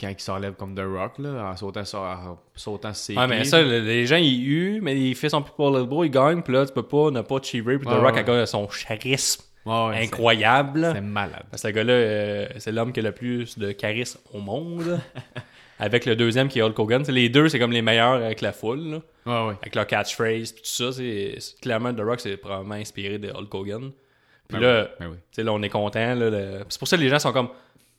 Quand 0.00 0.08
il 0.08 0.20
se 0.20 0.30
relève 0.30 0.54
comme 0.54 0.76
The 0.76 0.84
Rock, 0.84 1.18
là, 1.18 1.50
en 1.50 1.56
sautant 1.56 1.84
sur, 1.84 1.98
en 1.98 2.38
sautant 2.54 2.94
ses 2.94 3.16
Ouais, 3.16 3.26
mais 3.26 3.42
ça, 3.44 3.60
le- 3.60 3.80
les 3.80 4.06
gens, 4.06 4.16
ils 4.16 4.44
huent, 4.44 4.80
mais 4.80 4.96
il 5.00 5.16
fait 5.16 5.28
son 5.28 5.42
People 5.42 5.74
Elbow, 5.80 6.04
il 6.04 6.10
gagne, 6.10 6.42
puis 6.42 6.52
là, 6.52 6.64
tu 6.64 6.72
peux 6.72 6.84
pas 6.84 7.10
ne 7.10 7.22
pas 7.22 7.40
cheerer, 7.42 7.78
puis 7.78 7.86
The 7.88 7.90
Rock 7.98 8.14
ouais. 8.14 8.30
a 8.30 8.46
son 8.46 8.66
charisme 8.68 9.42
Ouais, 9.66 10.02
incroyable. 10.04 10.90
C'est 10.94 11.00
malade. 11.00 11.44
Parce 11.50 11.62
que 11.62 11.68
le 11.68 11.72
gars-là, 11.74 11.92
euh, 11.92 12.48
c'est 12.58 12.72
l'homme 12.72 12.92
qui 12.92 13.00
a 13.00 13.02
le 13.02 13.12
plus 13.12 13.58
de 13.58 13.72
charisme 13.72 14.20
au 14.32 14.40
monde. 14.40 15.00
avec 15.78 16.04
le 16.06 16.14
deuxième 16.16 16.48
qui 16.48 16.58
est 16.58 16.62
Hulk 16.62 16.78
Hogan. 16.78 17.02
Les 17.08 17.28
deux, 17.28 17.48
c'est 17.48 17.58
comme 17.58 17.72
les 17.72 17.82
meilleurs 17.82 18.14
avec 18.22 18.40
la 18.40 18.52
foule. 18.52 18.78
là. 18.80 18.98
Ouais, 19.26 19.48
ouais. 19.48 19.54
Avec 19.62 19.74
leur 19.74 19.86
catchphrase, 19.86 20.52
puis 20.52 20.62
tout 20.62 20.68
ça. 20.68 20.92
C'est, 20.92 21.36
clairement, 21.62 21.92
The 21.94 22.00
Rock, 22.00 22.20
c'est 22.20 22.36
probablement 22.36 22.74
inspiré 22.76 23.18
de 23.18 23.30
Hulk 23.30 23.54
Hogan. 23.54 23.90
Puis 24.48 24.58
Ben 24.58 24.60
là, 24.60 24.88
oui, 25.00 25.06
ben 25.06 25.16
oui. 25.38 25.44
là, 25.44 25.52
on 25.52 25.62
est 25.62 25.70
content. 25.70 26.14
Là, 26.14 26.30
le- 26.30 26.58
C'est 26.68 26.78
pour 26.78 26.86
ça 26.88 26.96
que 26.96 27.02
les 27.02 27.08
gens 27.08 27.18
sont 27.18 27.32
comme 27.32 27.48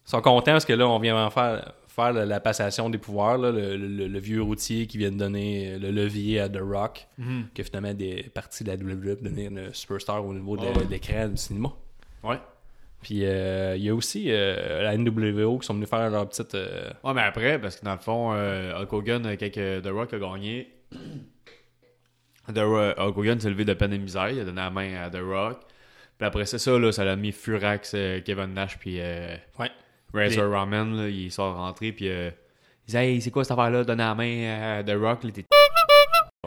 sont 0.06 0.21
contents 0.21 0.51
parce 0.51 0.65
que 0.65 0.73
là, 0.73 0.88
on 0.88 0.99
vient 0.99 1.17
en 1.25 1.32
faire, 1.32 1.73
faire 1.95 2.13
la, 2.13 2.25
la 2.25 2.39
passation 2.39 2.89
des 2.89 2.97
pouvoirs. 2.97 3.38
là, 3.38 3.51
le, 3.51 3.77
le- 3.77 4.08
le 4.08 4.19
vieux 4.19 4.41
routier 4.41 4.86
qui 4.88 4.97
vient 4.97 5.12
de 5.12 5.17
donner 5.17 5.79
le 5.79 5.91
levier 5.91 6.39
à 6.41 6.49
The 6.49 6.60
Rock, 6.62 7.08
Mhm. 7.17 7.47
qui 7.53 7.62
a 7.62 7.63
finalement 7.63 7.93
des 7.93 8.23
parties 8.34 8.63
de 8.63 8.69
la 8.69 8.75
WWE 8.75 9.21
devenir 9.21 9.51
le 9.51 9.73
superstar 9.73 10.25
au 10.25 10.34
niveau 10.34 10.58
de, 10.58 10.63
ouais. 10.65 10.86
de 10.86 10.89
l'écran 10.91 11.27
du 11.29 11.38
cinéma. 11.38 11.69
Ouais. 12.23 12.38
Puis 13.01 13.19
euh, 13.23 13.75
il 13.77 13.84
y 13.84 13.89
a 13.89 13.93
aussi 13.95 14.25
euh, 14.31 14.81
la 14.84 14.97
NWO 14.97 15.60
qui 15.60 15.67
sont 15.67 15.75
venus 15.75 15.88
faire 15.89 16.10
leur 16.10 16.27
petite. 16.27 16.55
euh, 16.55 16.89
Ouais, 17.03 17.13
mais 17.13 17.21
après, 17.21 17.60
parce 17.62 17.75
que 17.75 17.86
dans 17.86 17.93
le 17.93 17.99
fond, 17.99 18.34
euh, 18.34 18.73
Hulk 18.81 18.93
Hogan, 18.93 19.25
euh, 19.27 19.36
quand 19.39 19.51
que 19.51 19.79
The 19.79 19.88
Rock 19.91 20.13
a 20.13 20.17
gagné, 20.19 20.71
The 22.53 22.60
Ro- 22.60 22.93
Hulk 22.97 23.17
Hogan 23.17 23.39
s'est 23.39 23.49
levé 23.49 23.65
de 23.65 23.73
peine 23.73 23.93
et 23.93 23.97
misère, 23.99 24.29
il 24.29 24.39
a 24.39 24.43
donné 24.43 24.58
la 24.62 24.69
main 24.69 24.95
à 25.03 25.10
The 25.10 25.19
Rock. 25.21 25.62
Puis 26.17 26.25
après 26.27 26.45
c'est 26.45 26.60
ça, 26.60 26.77
là, 26.79 26.91
ça 26.91 27.03
l'a 27.03 27.15
mis 27.15 27.31
Furax, 27.31 27.91
euh, 27.95 28.21
Kevin 28.21 28.53
Nash, 28.53 28.77
puis 28.79 28.97
euh, 28.99 29.36
Ouais. 29.60 29.69
Razor 30.15 30.49
Ramen, 30.51 30.95
là, 30.97 31.10
il 31.10 31.32
sort 31.32 31.56
rentré, 31.56 31.91
puis 31.91 32.10
euh, 32.10 32.32
il 32.88 32.91
dit 32.91 32.97
Hey, 32.97 33.21
c'est 33.21 33.32
quoi 33.32 33.43
cette 33.43 33.51
affaire-là, 33.58 33.84
donner 33.84 34.04
la 34.04 34.15
main 34.15 34.78
à 34.80 34.84
The 34.84 34.91
Rock, 34.97 35.23
là. 35.23 35.30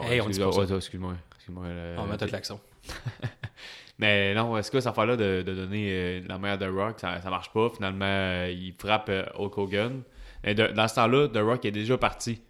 Hey, 0.01 0.21
on 0.21 0.29
dit 0.29 0.39
pas 0.39 0.45
excuse-moi, 0.47 0.67
ça. 0.67 0.75
excuse-moi. 0.75 1.13
excuse-moi 1.35 1.63
euh, 1.65 1.95
on 1.99 2.03
va 2.03 2.11
mettre 2.11 2.25
l'accent. 2.31 2.59
mais 3.97 4.33
non, 4.33 4.57
est-ce 4.57 4.71
que 4.71 4.79
cette 4.79 4.87
affaire-là 4.89 5.17
de, 5.17 5.41
de 5.45 5.53
donner 5.53 5.87
euh, 5.91 6.21
la 6.27 6.37
main 6.37 6.53
à 6.53 6.57
The 6.57 6.69
Rock, 6.71 6.99
ça, 6.99 7.21
ça 7.21 7.29
marche 7.29 7.51
pas. 7.51 7.69
Finalement, 7.75 8.05
euh, 8.05 8.49
il 8.51 8.73
frappe 8.79 9.09
euh, 9.09 9.25
Hulk 9.37 9.57
Hogan. 9.57 10.01
Et 10.43 10.53
de- 10.55 10.67
dans 10.67 10.87
ce 10.87 10.95
temps-là, 10.95 11.27
The 11.27 11.37
Rock 11.39 11.65
est 11.65 11.71
déjà 11.71 11.97
parti. 11.97 12.41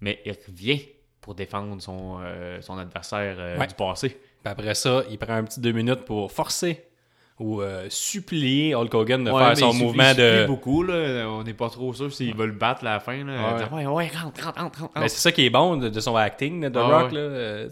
Mais 0.00 0.20
il 0.24 0.32
revient 0.32 0.80
pour 1.20 1.34
défendre 1.34 1.80
son, 1.80 2.18
euh, 2.22 2.60
son 2.60 2.76
adversaire 2.78 3.36
euh, 3.38 3.58
Ouais. 3.58 3.66
du 3.68 3.74
passé. 3.74 4.08
Puis 4.08 4.18
après 4.52 4.74
ça, 4.74 5.04
il 5.10 5.18
prend 5.18 5.34
un 5.34 5.44
petit 5.44 5.60
deux 5.60 5.72
minutes 5.72 6.04
pour 6.04 6.32
forcer 6.32 6.82
ou 7.40 7.60
euh, 7.62 7.86
supplier 7.88 8.74
Hulk 8.76 8.94
Hogan 8.94 9.24
de 9.24 9.30
Ouais, 9.32 9.42
faire 9.42 9.56
son 9.56 9.72
il 9.72 9.78
mouvement 9.78 10.10
il 10.10 10.16
de. 10.16 10.46
beaucoup, 10.46 10.82
là. 10.84 11.26
On 11.28 11.42
n'est 11.42 11.54
pas 11.54 11.68
trop 11.70 11.92
sûr 11.92 12.12
s'il 12.12 12.34
va 12.36 12.46
le 12.46 12.52
battre 12.52 12.82
à 12.86 12.92
la 12.92 13.00
fin. 13.00 13.24
Là. 13.24 13.56
Ouais. 13.72 13.78
Ouais, 13.78 13.86
ouais, 13.86 14.10
rentre, 14.14 14.44
rentre, 14.44 14.60
rentre, 14.60 14.80
rentre. 14.82 14.92
Mais 15.00 15.08
c'est 15.08 15.18
ça 15.20 15.32
qui 15.32 15.46
est 15.46 15.50
bon 15.50 15.76
de, 15.78 15.88
de 15.88 16.00
son 16.00 16.14
acting, 16.16 16.60
de 16.60 16.68
The 16.68 16.76
Ah 16.76 17.00
Rock. 17.00 17.12
ouais. 17.12 17.18
Euh, 17.18 17.68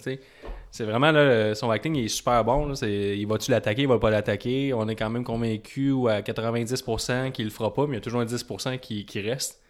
c'est 0.71 0.85
vraiment 0.85 1.11
là, 1.13 1.55
son 1.55 1.71
acting 1.71 1.95
il 1.97 2.07
est 2.07 2.09
super 2.09 2.45
bon. 2.45 2.67
Là, 2.67 2.75
c'est, 2.75 3.17
il 3.19 3.27
va-tu 3.27 3.51
l'attaquer, 3.51 3.83
il 3.83 3.89
va 3.89 3.99
pas 3.99 4.11
l'attaquer? 4.11 4.73
On 4.75 4.89
est 4.89 4.97
quand 4.97 5.11
même 5.11 5.25
convaincu 5.25 5.93
à 6.09 6.21
90% 6.23 7.33
qu'il 7.33 7.45
le 7.47 7.51
fera 7.51 7.73
pas, 7.73 7.83
mais 7.87 7.93
il 7.93 7.95
y 7.95 7.99
a 7.99 8.01
toujours 8.03 8.21
un 8.21 8.27
10% 8.27 8.79
qui, 8.79 9.05
qui 9.07 9.21
reste. 9.21 9.61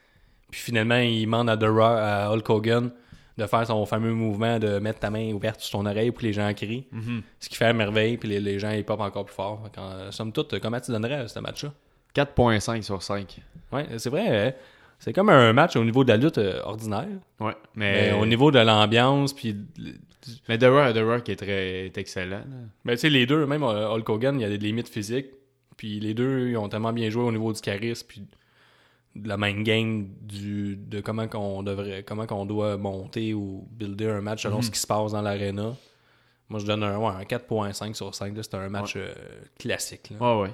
Puis 0.51 0.61
finalement, 0.61 0.97
il 0.97 1.25
demande 1.25 1.51
à, 1.51 1.57
The 1.57 1.65
Rock, 1.65 1.99
à 1.99 2.33
Hulk 2.33 2.49
Hogan 2.51 2.91
de 3.39 3.47
faire 3.47 3.67
son 3.67 3.87
fameux 3.87 4.13
mouvement 4.13 4.59
de 4.59 4.79
mettre 4.81 4.99
ta 4.99 5.09
main 5.11 5.33
ouverte 5.33 5.61
sur 5.61 5.79
ton 5.79 5.87
oreille 5.87 6.11
pour 6.11 6.21
que 6.21 6.27
les 6.27 6.33
gens 6.33 6.53
crient. 6.53 6.87
Mhm. 6.93 7.23
Ce 7.41 7.49
qui 7.49 7.57
fait 7.57 7.67
à 7.67 7.73
merveille, 7.73 8.17
puis 8.19 8.29
les, 8.29 8.41
les 8.41 8.59
gens 8.59 8.71
ils 8.71 8.85
pop 8.85 9.01
encore 9.01 9.25
plus 9.25 9.35
fort. 9.35 9.71
Euh, 9.79 10.11
somme 10.11 10.33
toute, 10.33 10.59
comment 10.61 10.81
tu 10.81 10.91
donnerais 10.91 11.15
à 11.15 11.29
ce 11.29 11.39
match-là? 11.39 11.73
4.5 12.15 12.83
sur 12.83 13.03
5. 13.03 13.39
Ouais, 13.73 13.87
c'est 13.99 14.11
vrai. 14.11 14.49
hein. 14.49 14.53
C'est 14.99 15.13
comme 15.13 15.29
un 15.29 15.53
match 15.53 15.77
au 15.77 15.85
niveau 15.85 16.03
de 16.03 16.09
la 16.09 16.17
lutte 16.17 16.39
euh, 16.39 16.61
ordinaire. 16.65 17.07
Ouais. 17.39 17.55
Mais 17.77 18.11
Mais, 18.11 18.21
au 18.21 18.27
niveau 18.27 18.51
de 18.51 18.59
l'ambiance, 18.59 19.33
puis 19.33 19.55
mais 20.49 20.59
The, 20.59 20.65
Rock, 20.65 20.95
The 20.95 20.99
Rock 21.05 21.29
est 21.29 21.37
très 21.37 21.87
est 21.87 21.97
excellent. 21.99 22.39
là. 22.39 22.45
Mais 22.85 22.97
tu 22.97 23.03
sais, 23.03 23.11
les 23.11 23.25
deux, 23.25 23.47
même 23.47 23.63
euh, 23.63 23.89
Hulk 23.95 24.09
Hogan, 24.09 24.41
il 24.41 24.43
y 24.43 24.45
a 24.45 24.49
des 24.49 24.59
limites 24.59 24.89
physiques. 24.89 25.27
Puis 25.77 26.01
les 26.01 26.13
deux, 26.13 26.49
ils 26.49 26.57
ont 26.57 26.69
tellement 26.69 26.93
bien 26.93 27.09
joué 27.09 27.23
au 27.23 27.31
niveau 27.31 27.53
du 27.53 27.61
charisme. 27.61 28.05
Puis 28.09 28.23
de 29.15 29.29
la 29.29 29.37
main 29.37 29.63
game 29.63 30.09
du, 30.21 30.77
de 30.77 31.01
comment 31.01 31.27
qu'on 31.29 31.63
devrait, 31.63 32.05
comment 32.07 32.27
qu'on 32.27 32.47
doit 32.47 32.77
monter 32.77 33.35
ou 33.35 33.67
builder 33.73 34.11
un 34.11 34.21
match 34.21 34.43
selon 34.43 34.63
ce 34.63 34.71
qui 34.71 34.79
se 34.79 34.87
passe 34.87 35.13
dans 35.13 35.23
l'arena. 35.23 35.75
Moi, 36.49 36.61
je 36.61 36.67
donne 36.67 36.83
un, 36.83 36.97
ouais, 36.99 37.13
un 37.15 37.25
4.5 37.25 37.95
sur 37.95 38.15
5. 38.15 38.35
là. 38.37 38.43
C'était 38.43 38.57
un 38.57 38.69
match 38.69 38.95
euh, 38.97 39.13
classique. 39.59 40.11
là. 40.11 40.17
Ah 40.21 40.39
ouais. 40.39 40.51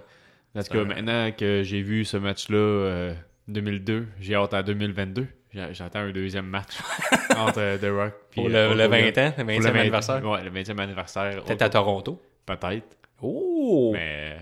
Parce 0.52 0.68
que 0.68 0.78
un- 0.78 0.84
maintenant 0.84 1.30
que 1.32 1.62
j'ai 1.62 1.82
vu 1.82 2.04
ce 2.04 2.16
match-là, 2.16 2.56
euh, 2.56 3.14
2002, 3.48 4.06
j'ai 4.20 4.34
hâte 4.34 4.54
à 4.54 4.62
2022. 4.62 5.26
J'ai- 5.52 5.68
J'attends 5.72 6.00
un 6.00 6.10
deuxième 6.10 6.46
match 6.46 6.78
entre 7.36 7.58
euh, 7.60 7.78
The 7.78 7.94
Rock 7.94 8.14
Pour 8.34 8.46
euh, 8.46 8.48
le, 8.48 8.70
Hulk 8.70 8.76
le 8.78 8.84
Hogan. 8.86 9.12
20 9.14 9.18
ans, 9.18 9.34
le 9.38 9.44
Pour 9.44 9.52
20e 9.54 9.60
20 9.72 9.80
anniversaire. 9.80 10.24
Ouais, 10.26 10.42
le 10.44 10.50
20e 10.50 10.78
anniversaire. 10.80 11.44
Peut-être 11.44 11.62
à 11.62 11.68
Toronto. 11.70 12.20
Peut-être. 12.46 12.96
Oh! 13.22 13.90
Mais. 13.92 14.38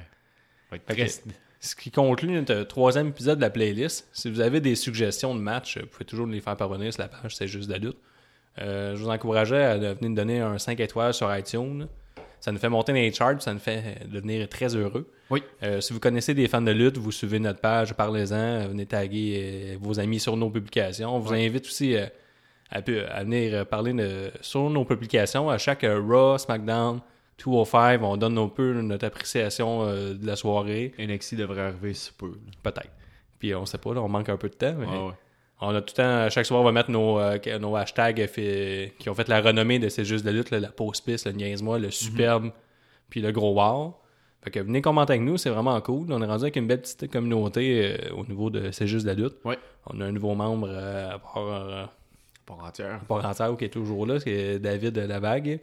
Fait 0.70 0.79
que- 0.79 1.03
Ce 1.64 1.77
qui 1.77 1.92
conclut 1.92 2.33
notre 2.33 2.64
troisième 2.64 3.09
épisode 3.09 3.38
de 3.38 3.42
la 3.42 3.48
playlist. 3.51 4.09
Si 4.12 4.29
vous 4.29 4.40
avez 4.40 4.61
des 4.61 4.75
suggestions 4.75 5.33
de 5.33 5.40
matchs, 5.40 5.79
vous 5.79 5.87
pouvez 5.87 6.05
toujours 6.05 6.27
les 6.27 6.40
faire 6.40 6.57
parvenir 6.57 6.92
sur 6.92 7.03
la 7.03 7.09
page 7.09 7.37
C'est 7.37 7.46
juste 7.46 7.68
de 7.68 7.75
la 7.75 7.79
lutte. 7.79 7.98
Euh, 8.59 8.96
je 8.96 9.03
vous 9.03 9.09
encouragerais 9.09 9.64
à 9.64 9.77
venir 9.79 9.96
nous 10.03 10.14
donner 10.16 10.40
un 10.40 10.59
5 10.59 10.81
étoiles 10.81 11.14
sur 11.14 11.35
iTunes. 11.35 11.87
Ça 12.40 12.51
nous 12.51 12.59
fait 12.59 12.68
monter 12.68 12.90
dans 12.90 12.98
les 12.98 13.12
charts, 13.12 13.40
ça 13.40 13.55
nous 13.55 13.61
fait 13.61 14.01
devenir 14.11 14.48
très 14.48 14.75
heureux. 14.75 15.09
Oui. 15.31 15.44
Euh, 15.62 15.81
si 15.81 15.92
vous 15.92 16.01
connaissez 16.01 16.35
des 16.35 16.48
fans 16.48 16.61
de 16.61 16.72
lutte, 16.72 16.98
vous 16.98 17.12
suivez 17.12 17.38
notre 17.38 17.61
page, 17.61 17.94
parlez-en, 17.94 18.66
venez 18.66 18.87
taguer 18.87 19.75
euh, 19.75 19.77
vos 19.81 20.01
amis 20.01 20.18
sur 20.18 20.37
nos 20.37 20.51
publications. 20.51 21.14
On 21.14 21.20
vous 21.20 21.33
invite 21.33 21.64
aussi 21.64 21.96
à, 21.96 22.81
venir 22.81 23.64
parler 23.68 23.92
de- 23.92 24.33
sur 24.40 24.68
nos 24.68 24.85
publications. 24.85 25.48
À 25.48 25.59
chaque 25.59 25.87
Raw, 25.88 26.38
SmackDown, 26.38 27.01
205, 27.44 28.02
on 28.02 28.16
donne 28.16 28.38
un 28.38 28.48
peu 28.48 28.72
notre 28.81 29.07
appréciation 29.07 29.83
euh, 29.85 30.14
de 30.14 30.26
la 30.26 30.37
soirée. 30.37 30.92
NXT 30.98 31.37
devrait 31.37 31.62
arriver 31.62 31.94
si 31.94 32.12
peu. 32.12 32.33
Peut-être. 32.62 32.90
Puis 33.38 33.55
on 33.55 33.66
sait 33.66 33.78
pas, 33.78 33.94
là, 33.94 34.00
on 34.02 34.09
manque 34.09 34.28
un 34.28 34.37
peu 34.37 34.48
de 34.48 34.55
temps. 34.55 34.74
mais 34.78 34.87
ouais. 34.87 35.14
On 35.64 35.68
a 35.74 35.81
tout 35.81 35.94
le 35.96 36.02
temps, 36.02 36.31
chaque 36.31 36.44
soir, 36.46 36.61
on 36.61 36.64
va 36.64 36.72
mettre 36.72 36.90
nos, 36.90 37.20
euh, 37.20 37.38
nos 37.61 37.76
hashtags 37.76 38.26
fait- 38.26 38.94
qui 38.98 39.09
ont 39.09 39.14
fait 39.14 39.28
la 39.28 39.40
renommée 39.40 39.78
de 39.78 39.88
C'est 39.88 40.05
juste 40.05 40.24
de 40.24 40.31
lutte, 40.33 40.50
là, 40.50 40.59
la 40.59 40.70
pause 40.72 41.00
piste, 41.00 41.26
le 41.26 41.33
niaise-moi, 41.33 41.78
le 41.78 41.90
superbe, 41.92 42.50
puis 43.09 43.20
le 43.20 43.31
gros 43.31 43.55
wow. 43.55 43.94
Fait 44.42 44.50
que 44.50 44.59
venez 44.59 44.83
commenter 44.83 45.12
avec 45.12 45.22
nous, 45.22 45.37
c'est 45.37 45.50
vraiment 45.50 45.81
cool. 45.81 46.12
On 46.12 46.20
est 46.20 46.26
rendu 46.26 46.42
avec 46.42 46.57
une 46.57 46.66
belle 46.66 46.81
petite 46.81 47.09
communauté 47.12 47.94
euh, 48.11 48.14
au 48.16 48.24
niveau 48.26 48.50
de 48.50 48.72
C'est 48.72 48.88
juste 48.88 49.05
de 49.07 49.11
la 49.11 49.14
lutte. 49.14 49.37
Ouais. 49.44 49.57
On 49.87 50.00
a 50.00 50.05
un 50.07 50.11
nouveau 50.11 50.35
membre 50.35 50.68
à 50.68 51.18
part, 51.20 51.90
Pas 52.44 52.55
entière. 52.55 52.94
à 53.02 53.05
part 53.05 53.24
entière 53.24 53.57
qui 53.57 53.64
est 53.66 53.68
toujours 53.68 54.05
là, 54.05 54.18
c'est 54.18 54.59
David 54.59 54.98
Lavague. 54.98 55.61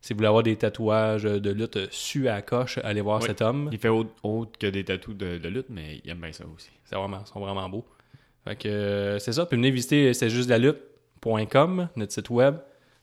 Si 0.00 0.12
vous 0.12 0.18
voulez 0.18 0.28
avoir 0.28 0.42
des 0.42 0.56
tatouages 0.56 1.24
de 1.24 1.50
lutte 1.50 1.78
su 1.90 2.28
à 2.28 2.34
la 2.36 2.42
coche, 2.42 2.78
allez 2.84 3.00
voir 3.02 3.20
Oui. 3.20 3.26
cet 3.26 3.42
homme. 3.42 3.68
Il 3.70 3.78
fait 3.78 3.88
autre, 3.88 4.10
autre 4.22 4.52
que 4.58 4.66
des 4.66 4.82
tatous 4.84 5.14
de, 5.14 5.36
de 5.38 5.48
lutte, 5.48 5.66
mais 5.68 6.00
il 6.04 6.10
aime 6.10 6.20
bien 6.20 6.32
ça 6.32 6.44
aussi. 6.54 6.70
C'est 6.84 6.96
vraiment, 6.96 7.22
ils 7.24 7.28
sont 7.30 7.40
vraiment 7.40 7.68
beaux. 7.68 7.84
Fait 8.44 8.56
que 8.56 8.68
euh, 8.68 9.18
c'est 9.18 9.32
ça. 9.32 9.44
Puis 9.44 9.56
venez 9.58 9.70
visiter 9.70 10.14
c'est 10.14 10.30
juste 10.30 10.48
la 10.48 10.56
lutte.com, 10.58 11.88
notre 11.96 12.12
site 12.12 12.30
web. 12.30 12.56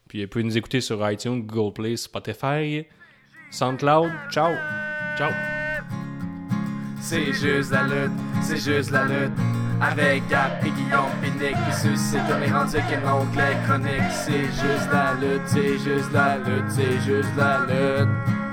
Puis 0.09 0.23
vous 0.23 0.29
pouvez 0.29 0.43
nous 0.43 0.57
écouter 0.57 0.81
sur 0.81 1.07
iTunes, 1.11 1.41
Google 1.45 1.73
Play, 1.73 1.97
Spotify, 1.97 2.85
SoundCloud. 3.51 4.09
Ciao! 4.31 4.53
Ciao! 5.17 5.31
C'est 6.99 7.31
juste 7.33 7.71
la 7.71 7.83
lutte, 7.83 8.11
c'est 8.41 8.57
juste 8.57 8.89
la 8.91 9.05
lutte. 9.05 9.33
Avec 9.79 10.27
Gap 10.27 10.63
et 10.65 10.71
Guillaume 10.71 11.11
puis 11.21 11.53
ceux-ci 11.71 12.17
comme 12.27 12.41
les 12.41 12.51
rendus 12.51 12.77
avec 12.77 12.97
un 12.97 13.13
onglet 13.13 13.55
chronique. 13.67 14.11
C'est 14.11 14.45
juste 14.45 14.89
la 14.91 15.13
lutte, 15.13 15.43
c'est 15.45 15.77
juste 15.77 16.11
la 16.11 16.37
lutte, 16.37 16.69
c'est 16.69 16.99
juste 17.01 17.29
la 17.37 17.59
lutte. 17.67 18.46